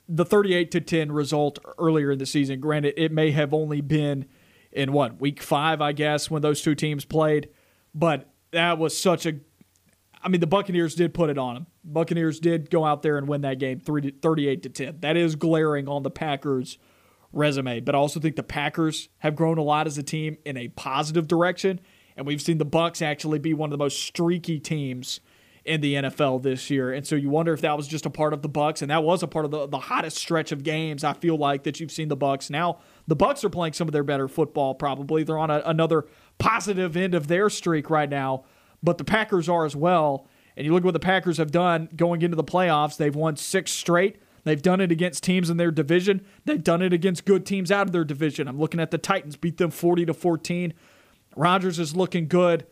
[0.08, 4.26] The 38 to 10 result earlier in the season, granted, it may have only been
[4.72, 7.48] in what, week five, I guess, when those two teams played,
[7.94, 9.34] but that was such a.
[10.22, 11.66] I mean, the Buccaneers did put it on them.
[11.84, 14.98] Buccaneers did go out there and win that game 38 to 10.
[15.00, 16.78] That is glaring on the Packers'
[17.32, 20.56] resume, but I also think the Packers have grown a lot as a team in
[20.56, 21.80] a positive direction,
[22.16, 25.20] and we've seen the Bucks actually be one of the most streaky teams
[25.64, 26.92] in the NFL this year.
[26.92, 29.04] And so you wonder if that was just a part of the Bucks and that
[29.04, 31.92] was a part of the, the hottest stretch of games I feel like that you've
[31.92, 32.50] seen the Bucks.
[32.50, 35.22] Now the Bucks are playing some of their better football probably.
[35.22, 36.06] They're on a, another
[36.38, 38.44] positive end of their streak right now,
[38.82, 40.26] but the Packers are as well.
[40.56, 42.96] And you look at what the Packers have done going into the playoffs.
[42.96, 44.16] They've won 6 straight.
[44.44, 46.26] They've done it against teams in their division.
[46.44, 48.48] They've done it against good teams out of their division.
[48.48, 50.74] I'm looking at the Titans beat them 40 to 14.
[51.36, 52.66] Rodgers is looking good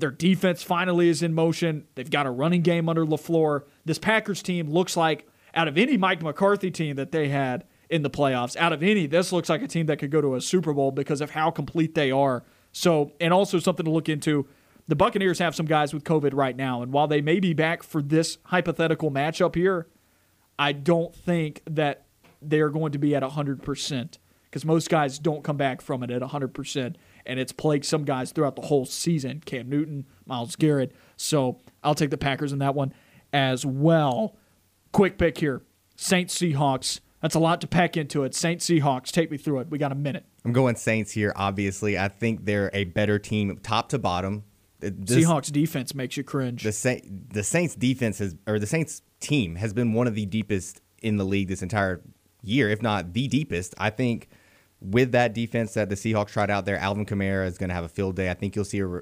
[0.00, 1.86] Their defense finally is in motion.
[1.94, 3.62] They've got a running game under LaFleur.
[3.84, 8.02] This Packers team looks like, out of any Mike McCarthy team that they had in
[8.02, 10.40] the playoffs, out of any, this looks like a team that could go to a
[10.40, 12.44] Super Bowl because of how complete they are.
[12.72, 14.46] So, and also something to look into.
[14.86, 17.82] The Buccaneers have some guys with COVID right now, and while they may be back
[17.82, 19.88] for this hypothetical matchup here,
[20.58, 22.06] I don't think that
[22.42, 26.22] they're going to be at 100% because most guys don't come back from it at
[26.22, 26.96] 100%.
[27.30, 30.92] And it's plagued some guys throughout the whole season Cam Newton, Myles Garrett.
[31.16, 32.92] So I'll take the Packers in that one
[33.32, 34.36] as well.
[34.90, 35.62] Quick pick here
[35.94, 36.98] Saints Seahawks.
[37.22, 38.34] That's a lot to pack into it.
[38.34, 39.12] Saints Seahawks.
[39.12, 39.70] Take me through it.
[39.70, 40.24] We got a minute.
[40.44, 41.96] I'm going Saints here, obviously.
[41.96, 44.42] I think they're a better team top to bottom.
[44.80, 46.64] This, Seahawks defense makes you cringe.
[46.64, 50.26] The, Sa- the Saints defense has, or the Saints team has been one of the
[50.26, 52.02] deepest in the league this entire
[52.42, 53.74] year, if not the deepest.
[53.78, 54.28] I think
[54.80, 57.84] with that defense that the Seahawks tried out there, Alvin Kamara is going to have
[57.84, 58.30] a field day.
[58.30, 59.00] I think you'll see a,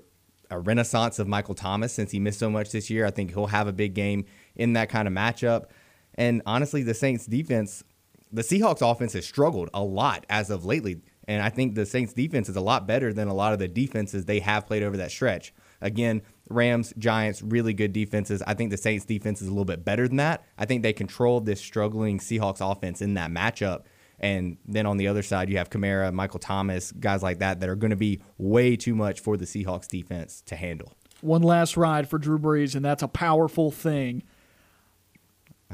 [0.51, 3.07] a renaissance of Michael Thomas since he missed so much this year.
[3.07, 4.25] I think he'll have a big game
[4.57, 5.67] in that kind of matchup.
[6.15, 7.85] And honestly, the Saints defense,
[8.33, 11.01] the Seahawks offense has struggled a lot as of lately.
[11.29, 13.69] And I think the Saints defense is a lot better than a lot of the
[13.69, 15.53] defenses they have played over that stretch.
[15.81, 18.43] Again, Rams, Giants, really good defenses.
[18.47, 20.45] I think the Saints defense is a little bit better than that.
[20.57, 23.83] I think they controlled this struggling Seahawks offense in that matchup.
[24.21, 27.69] And then on the other side, you have Kamara, Michael Thomas, guys like that that
[27.69, 30.95] are going to be way too much for the Seahawks defense to handle.
[31.21, 34.23] One last ride for Drew Brees, and that's a powerful thing.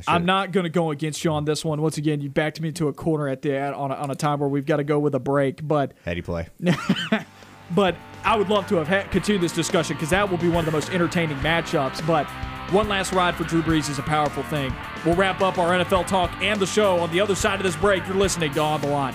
[0.08, 1.80] I'm not going to go against you on this one.
[1.80, 4.40] Once again, you backed me into a corner at the on a, on a time
[4.40, 5.66] where we've got to go with a break.
[5.66, 6.48] But how do you play.
[7.70, 7.94] but
[8.24, 10.66] I would love to have had, continued this discussion because that will be one of
[10.66, 12.04] the most entertaining matchups.
[12.06, 12.26] But
[12.72, 14.74] one last ride for Drew Brees is a powerful thing.
[15.04, 17.76] We'll wrap up our NFL talk and the show on the other side of this
[17.76, 18.06] break.
[18.06, 19.14] You're listening to On the Line.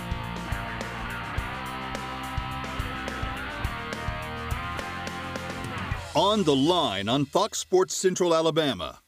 [6.16, 9.00] On the Line on Fox Sports Central Alabama.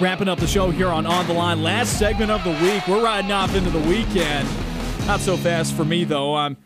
[0.00, 1.62] Wrapping up the show here on On the Line.
[1.62, 2.86] Last segment of the week.
[2.86, 4.48] We're riding off into the weekend.
[5.06, 6.36] Not so fast for me, though.
[6.36, 6.56] I'm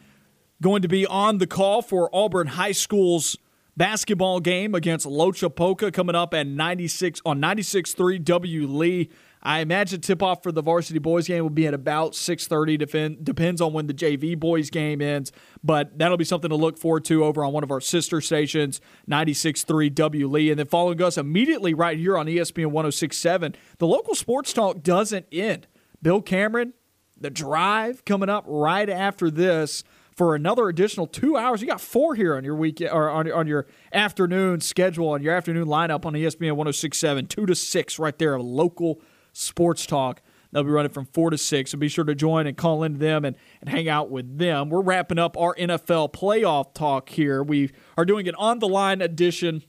[0.63, 3.37] going to be on the call for Auburn High School's
[3.77, 9.11] basketball game against Loachapoka coming up at 96 on 96.3 W Lee.
[9.43, 12.79] I imagine tip off for the varsity boys game will be at about 6:30.
[12.79, 15.33] Defend, depends on when the JV boys game ends,
[15.65, 18.81] but that'll be something to look forward to over on one of our sister stations,
[19.11, 23.57] 96.3 W Lee, and then following us immediately right here on ESPN 106.7.
[23.79, 25.67] The local sports talk doesn't end.
[26.01, 26.75] Bill Cameron,
[27.21, 29.83] the drive coming up right after this
[30.15, 31.63] for another additional two hours.
[31.63, 35.35] You got four here on your weekend or on, on your afternoon schedule on your
[35.35, 39.01] afternoon lineup on ESPN 106.7, two to six right there, of local
[39.33, 40.23] Sports Talk.
[40.53, 42.99] They'll be running from 4 to 6, so be sure to join and call into
[42.99, 44.69] them and, and hang out with them.
[44.69, 47.43] We're wrapping up our NFL playoff talk here.
[47.43, 49.63] We are doing an on the line edition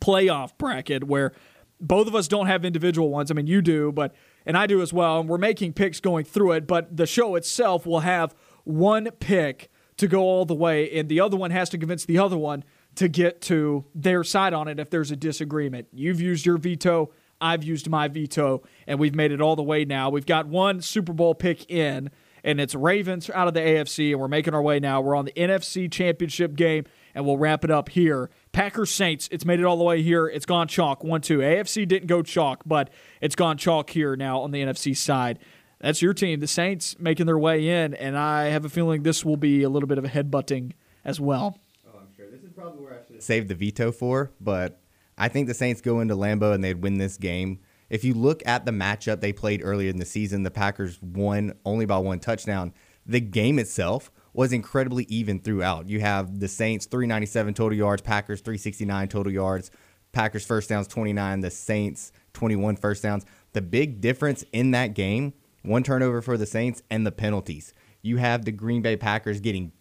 [0.00, 1.32] playoff bracket where
[1.80, 3.30] both of us don't have individual ones.
[3.30, 4.14] I mean, you do, but
[4.44, 5.20] and I do as well.
[5.20, 8.34] And we're making picks going through it, but the show itself will have
[8.64, 12.18] one pick to go all the way, and the other one has to convince the
[12.18, 12.64] other one
[12.94, 15.88] to get to their side on it if there's a disagreement.
[15.92, 17.10] You've used your veto.
[17.40, 20.10] I've used my veto, and we've made it all the way now.
[20.10, 22.10] We've got one Super Bowl pick in,
[22.44, 25.00] and it's Ravens out of the AFC, and we're making our way now.
[25.00, 26.84] We're on the NFC Championship game,
[27.14, 28.30] and we'll wrap it up here.
[28.52, 30.28] Packers Saints, it's made it all the way here.
[30.28, 31.38] It's gone chalk, 1 2.
[31.38, 32.90] AFC didn't go chalk, but
[33.20, 35.38] it's gone chalk here now on the NFC side.
[35.82, 39.24] That's your team, the Saints, making their way in, and I have a feeling this
[39.24, 40.72] will be a little bit of a headbutting
[41.04, 41.58] as well.
[41.84, 42.30] Oh, I'm sure.
[42.30, 44.80] This is probably where I should save the veto for, but
[45.18, 47.58] I think the Saints go into Lambeau and they'd win this game.
[47.90, 51.52] If you look at the matchup they played earlier in the season, the Packers won
[51.66, 52.72] only by one touchdown.
[53.04, 55.88] The game itself was incredibly even throughout.
[55.88, 59.72] You have the Saints 397 total yards, Packers 369 total yards,
[60.12, 63.26] Packers first downs 29, the Saints 21 first downs.
[63.52, 67.72] The big difference in that game, one turnover for the Saints and the penalties.
[68.02, 69.72] You have the Green Bay Packers getting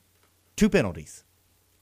[0.55, 1.23] two penalties.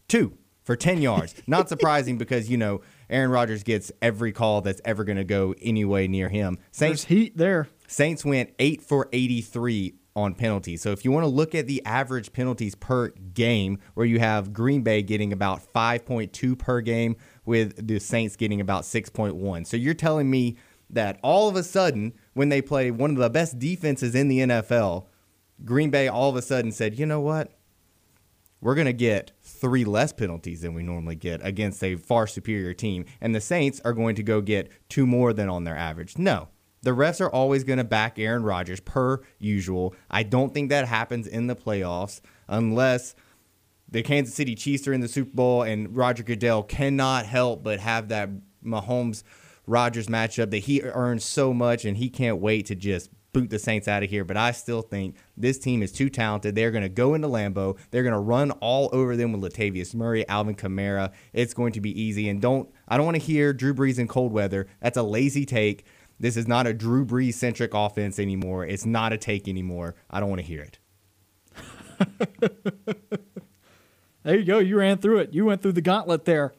[0.07, 1.35] Two for 10 yards.
[1.47, 5.53] Not surprising because, you know, Aaron Rodgers gets every call that's ever going to go
[5.61, 6.57] anyway near him.
[6.71, 7.67] Saints There's heat there.
[7.87, 10.81] Saints went 8 for 83 on penalties.
[10.81, 14.53] So if you want to look at the average penalties per game, where you have
[14.53, 17.15] Green Bay getting about 5.2 per game,
[17.45, 19.65] with the Saints getting about 6.1.
[19.65, 20.57] So you're telling me
[20.89, 24.39] that all of a sudden, when they play one of the best defenses in the
[24.39, 25.05] NFL,
[25.63, 27.59] Green Bay all of a sudden said, you know what?
[28.61, 32.73] we're going to get three less penalties than we normally get against a far superior
[32.73, 33.05] team.
[33.21, 36.17] And the Saints are going to go get two more than on their average.
[36.17, 36.49] No,
[36.81, 39.95] The refs are always going to back Aaron Rodgers per usual.
[40.09, 43.15] I don't think that happens in the playoffs unless
[43.89, 47.79] the Kansas City Chiefs are in the Super Bowl and Roger Goodell cannot help but
[47.79, 48.29] have that
[48.63, 49.23] Mahomes
[49.69, 53.59] Rodgers matchup that he earns so much and he can't wait to just boot the
[53.59, 54.25] Saints out of here.
[54.25, 56.55] But I still think this team is too talented.
[56.55, 57.77] They're going to go into Lambeau.
[57.91, 61.11] They're going to run all over them with Latavius Murray, Alvin Kamara.
[61.33, 62.29] It's going to be easy.
[62.29, 64.67] And don't I don't want to hear Drew Brees in cold weather.
[64.81, 65.85] That's a lazy take.
[66.19, 68.65] This is not a Drew Brees centric offense anymore.
[68.65, 69.95] It's not a take anymore.
[70.09, 70.79] I don't want to hear it.
[74.23, 74.59] there you go.
[74.59, 75.33] You ran through it.
[75.33, 76.53] You went through the gauntlet there.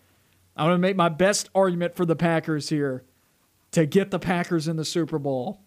[0.60, 3.02] I'm going to make my best argument for the Packers here
[3.70, 5.62] to get the Packers in the Super Bowl.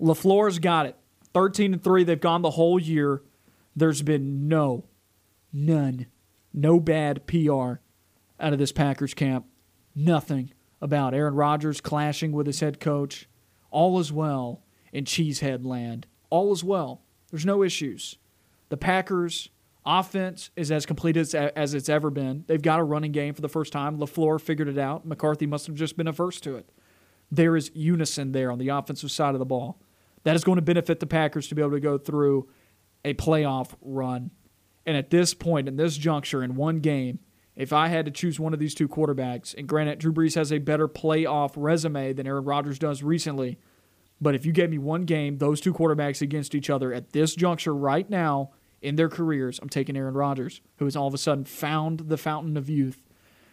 [0.00, 0.96] LaFleur's got it.
[1.34, 3.22] 13 and 3, they've gone the whole year.
[3.76, 4.86] There's been no,
[5.52, 6.06] none,
[6.54, 7.82] no bad PR
[8.40, 9.44] out of this Packers camp.
[9.94, 13.28] Nothing about Aaron Rodgers clashing with his head coach.
[13.70, 16.06] All is well in Cheesehead land.
[16.30, 17.02] All is well.
[17.30, 18.16] There's no issues.
[18.70, 19.50] The Packers
[19.84, 22.44] offense is as complete as, as it's ever been.
[22.46, 23.98] They've got a running game for the first time.
[23.98, 25.06] LaFleur figured it out.
[25.06, 26.70] McCarthy must have just been averse to it.
[27.30, 29.80] There is unison there on the offensive side of the ball.
[30.24, 32.48] That is going to benefit the Packers to be able to go through
[33.04, 34.30] a playoff run.
[34.84, 37.20] And at this point, in this juncture, in one game,
[37.56, 40.52] if I had to choose one of these two quarterbacks, and granted, Drew Brees has
[40.52, 43.58] a better playoff resume than Aaron Rodgers does recently,
[44.20, 47.34] but if you gave me one game, those two quarterbacks against each other at this
[47.34, 48.50] juncture right now
[48.80, 52.16] in their careers, I'm taking Aaron Rodgers, who has all of a sudden found the
[52.16, 53.02] fountain of youth.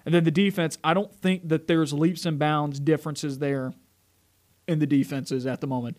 [0.06, 3.74] And then the defense, I don't think that there's leaps and bounds differences there
[4.68, 5.98] in the defenses at the moment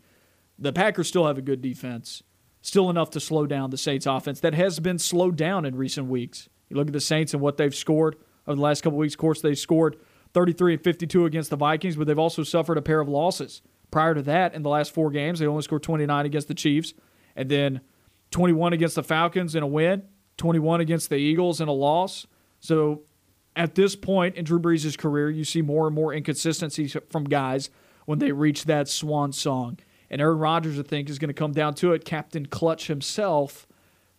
[0.59, 2.23] the Packers still have a good defense,
[2.61, 6.09] still enough to slow down the Saints offense that has been slowed down in recent
[6.09, 6.49] weeks.
[6.69, 9.15] You look at the Saints and what they've scored over the last couple weeks.
[9.15, 9.97] Of course, they scored
[10.35, 13.63] 33 and 52 against the Vikings, but they've also suffered a pair of losses.
[13.91, 16.93] Prior to that, in the last four games, they only scored 29 against the Chiefs,
[17.37, 17.81] and then
[18.31, 20.03] 21 against the Falcons in a win,
[20.37, 22.27] 21 against the Eagles in a loss.
[22.61, 23.03] So
[23.57, 27.71] at this point in Drew Brees' career, you see more and more inconsistencies from guys
[28.07, 29.79] when they reach that swan song.
[30.11, 32.05] And Aaron Rodgers, I think, is going to come down to it.
[32.05, 33.67] Captain Clutch himself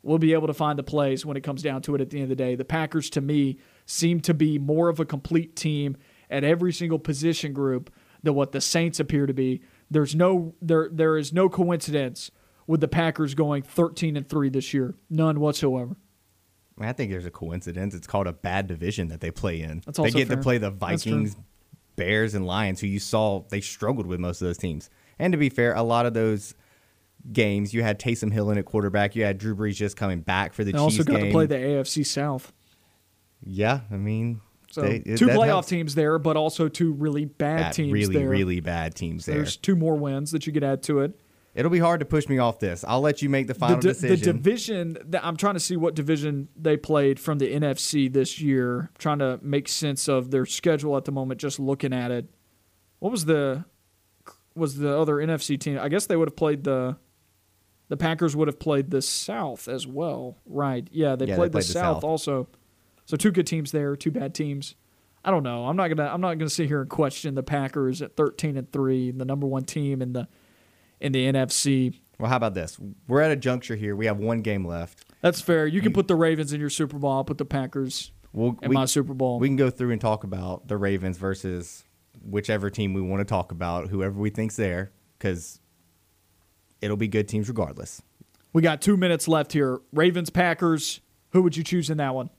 [0.03, 2.18] will be able to find the plays when it comes down to it at the
[2.18, 2.56] end of the day.
[2.56, 5.98] The Packers, to me, seem to be more of a complete team
[6.30, 7.91] at every single position group
[8.22, 9.61] than what the Saints appear to be.
[9.90, 12.30] There's no there there is no coincidence
[12.69, 14.93] with the Packers going 13 and 3 this year.
[15.09, 15.95] None whatsoever.
[16.79, 17.95] I think there's a coincidence.
[17.95, 19.81] It's called a bad division that they play in.
[19.83, 20.37] That's they get fair.
[20.37, 21.35] to play the Vikings,
[21.95, 24.91] Bears, and Lions, who you saw they struggled with most of those teams.
[25.17, 26.53] And to be fair, a lot of those
[27.33, 29.15] games you had Taysom Hill in at quarterback.
[29.15, 31.25] You had Drew Brees just coming back for the they Chiefs also got game.
[31.25, 32.53] to play the AFC South.
[33.43, 35.69] Yeah, I mean, so they, two playoff helps.
[35.69, 38.29] teams there, but also two really bad, Bad- teams really, there.
[38.29, 39.35] really bad teams there.
[39.37, 41.19] There's two more wins that you could add to it.
[41.60, 42.86] It'll be hard to push me off this.
[42.88, 44.18] I'll let you make the final the, di- decision.
[44.19, 48.40] the division that I'm trying to see what division they played from the NFC this
[48.40, 48.91] year.
[48.98, 51.41] trying to make sense of their schedule at the moment.
[51.41, 52.30] Just looking at it,
[52.99, 53.65] what was the
[54.56, 55.77] was the other NFC team?
[55.81, 56.95] I guess they would have played the
[57.90, 60.88] the Packers would have played the South as well, right?
[60.91, 62.03] Yeah, they Yeah, they played, the, the South, South.
[62.06, 62.48] also.
[63.03, 64.76] So two good teams there, two bad teams.
[65.26, 65.65] I don't know.
[65.65, 68.72] I'm not gonna I'm not gonna sit here and question the Packers at 13 and
[68.72, 70.30] three, the number one team in the
[70.99, 71.99] in the NFC.
[72.19, 72.77] well, how about this?
[73.07, 73.95] We're at a juncture here.
[73.95, 75.05] We have one game left.
[75.21, 75.67] That's fair.
[75.67, 77.11] You can put the Ravens in your Super Bowl.
[77.11, 79.39] I'll put the Packers We'll, in we, my Super Bowl.
[79.39, 81.84] we can go through and talk about the Ravens versus
[82.23, 85.59] whichever team we want to talk about, whoever we think's there, because
[86.81, 88.01] it'll be good teams regardless.
[88.53, 89.80] We got two minutes left here.
[89.93, 91.01] Ravens, Packers.
[91.31, 92.30] Who would you choose in that one?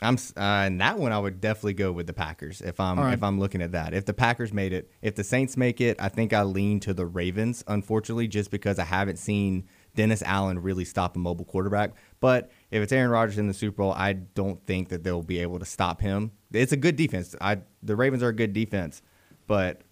[0.00, 1.12] I'm uh, in that one.
[1.12, 3.12] I would definitely go with the Packers if I'm right.
[3.12, 3.92] if I'm looking at that.
[3.92, 6.94] If the Packers made it, if the Saints make it, I think I lean to
[6.94, 7.62] the Ravens.
[7.66, 11.92] Unfortunately, just because I haven't seen Dennis Allen really stop a mobile quarterback.
[12.20, 15.40] But if it's Aaron Rodgers in the Super Bowl, I don't think that they'll be
[15.40, 16.32] able to stop him.
[16.52, 17.36] It's a good defense.
[17.40, 19.02] I the Ravens are a good defense,
[19.46, 19.82] but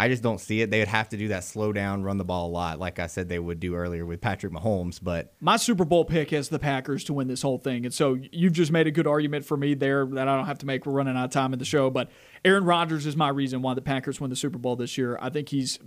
[0.00, 0.70] I just don't see it.
[0.70, 3.06] They would have to do that slow down, run the ball a lot, like I
[3.06, 4.98] said they would do earlier with Patrick Mahomes.
[5.02, 7.84] But My Super Bowl pick is the Packers to win this whole thing.
[7.84, 10.56] And so you've just made a good argument for me there that I don't have
[10.60, 10.86] to make.
[10.86, 11.90] We're running out of time in the show.
[11.90, 12.10] But
[12.46, 15.18] Aaron Rodgers is my reason why the Packers win the Super Bowl this year.
[15.20, 15.78] I think he's,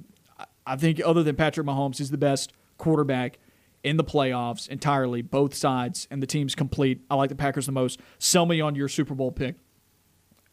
[0.67, 3.39] I think other than Patrick Mahomes, he's the best quarterback
[3.83, 7.01] in the playoffs entirely, both sides, and the team's complete.
[7.09, 7.99] I like the Packers the most.
[8.19, 9.55] Sell me on your Super Bowl pick.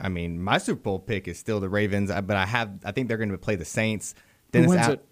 [0.01, 2.93] I mean, my Super Bowl pick is still the Ravens, uh, but I have I
[2.93, 4.15] think they're going to play the Saints.
[4.53, 5.05] Dennis wins Al- it?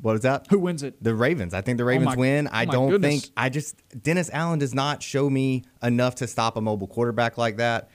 [0.00, 0.46] What is that?
[0.50, 1.02] Who wins it?
[1.02, 1.54] The Ravens.
[1.54, 2.48] I think the Ravens my- win.
[2.48, 3.22] I oh don't goodness.
[3.22, 7.36] think I just Dennis Allen does not show me enough to stop a mobile quarterback
[7.36, 7.90] like that.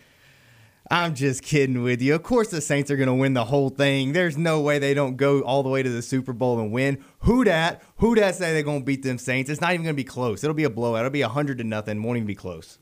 [0.92, 2.14] I'm just kidding with you.
[2.14, 4.12] Of course, the Saints are going to win the whole thing.
[4.12, 7.04] There's no way they don't go all the way to the Super Bowl and win.
[7.20, 7.82] Who dat?
[7.98, 9.50] Who dat say they're going to beat them Saints?
[9.50, 10.44] It's not even going to be close.
[10.44, 11.00] It'll be a blowout.
[11.00, 12.04] It'll be hundred to nothing.
[12.04, 12.80] Won't even be close.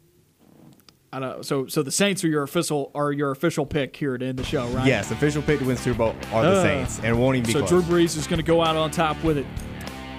[1.14, 1.42] I know.
[1.42, 4.44] So, so the Saints are your official are your official pick here to end the
[4.46, 4.88] show, right?
[4.88, 7.48] Yes, official pick to win Super Bowl are the Uh, Saints, and it won't even
[7.48, 7.70] be So close.
[7.70, 9.46] Drew Brees is going to go out on top with it.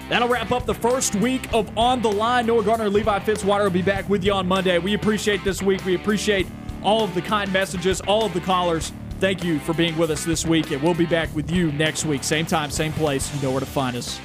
[0.09, 2.45] That'll wrap up the first week of On the Line.
[2.45, 4.77] Noah Gardner, Levi Fitzwater will be back with you on Monday.
[4.77, 5.83] We appreciate this week.
[5.85, 6.45] We appreciate
[6.83, 8.91] all of the kind messages, all of the callers.
[9.19, 12.05] Thank you for being with us this week, and we'll be back with you next
[12.05, 12.23] week.
[12.23, 13.33] Same time, same place.
[13.33, 14.19] You know where to find us.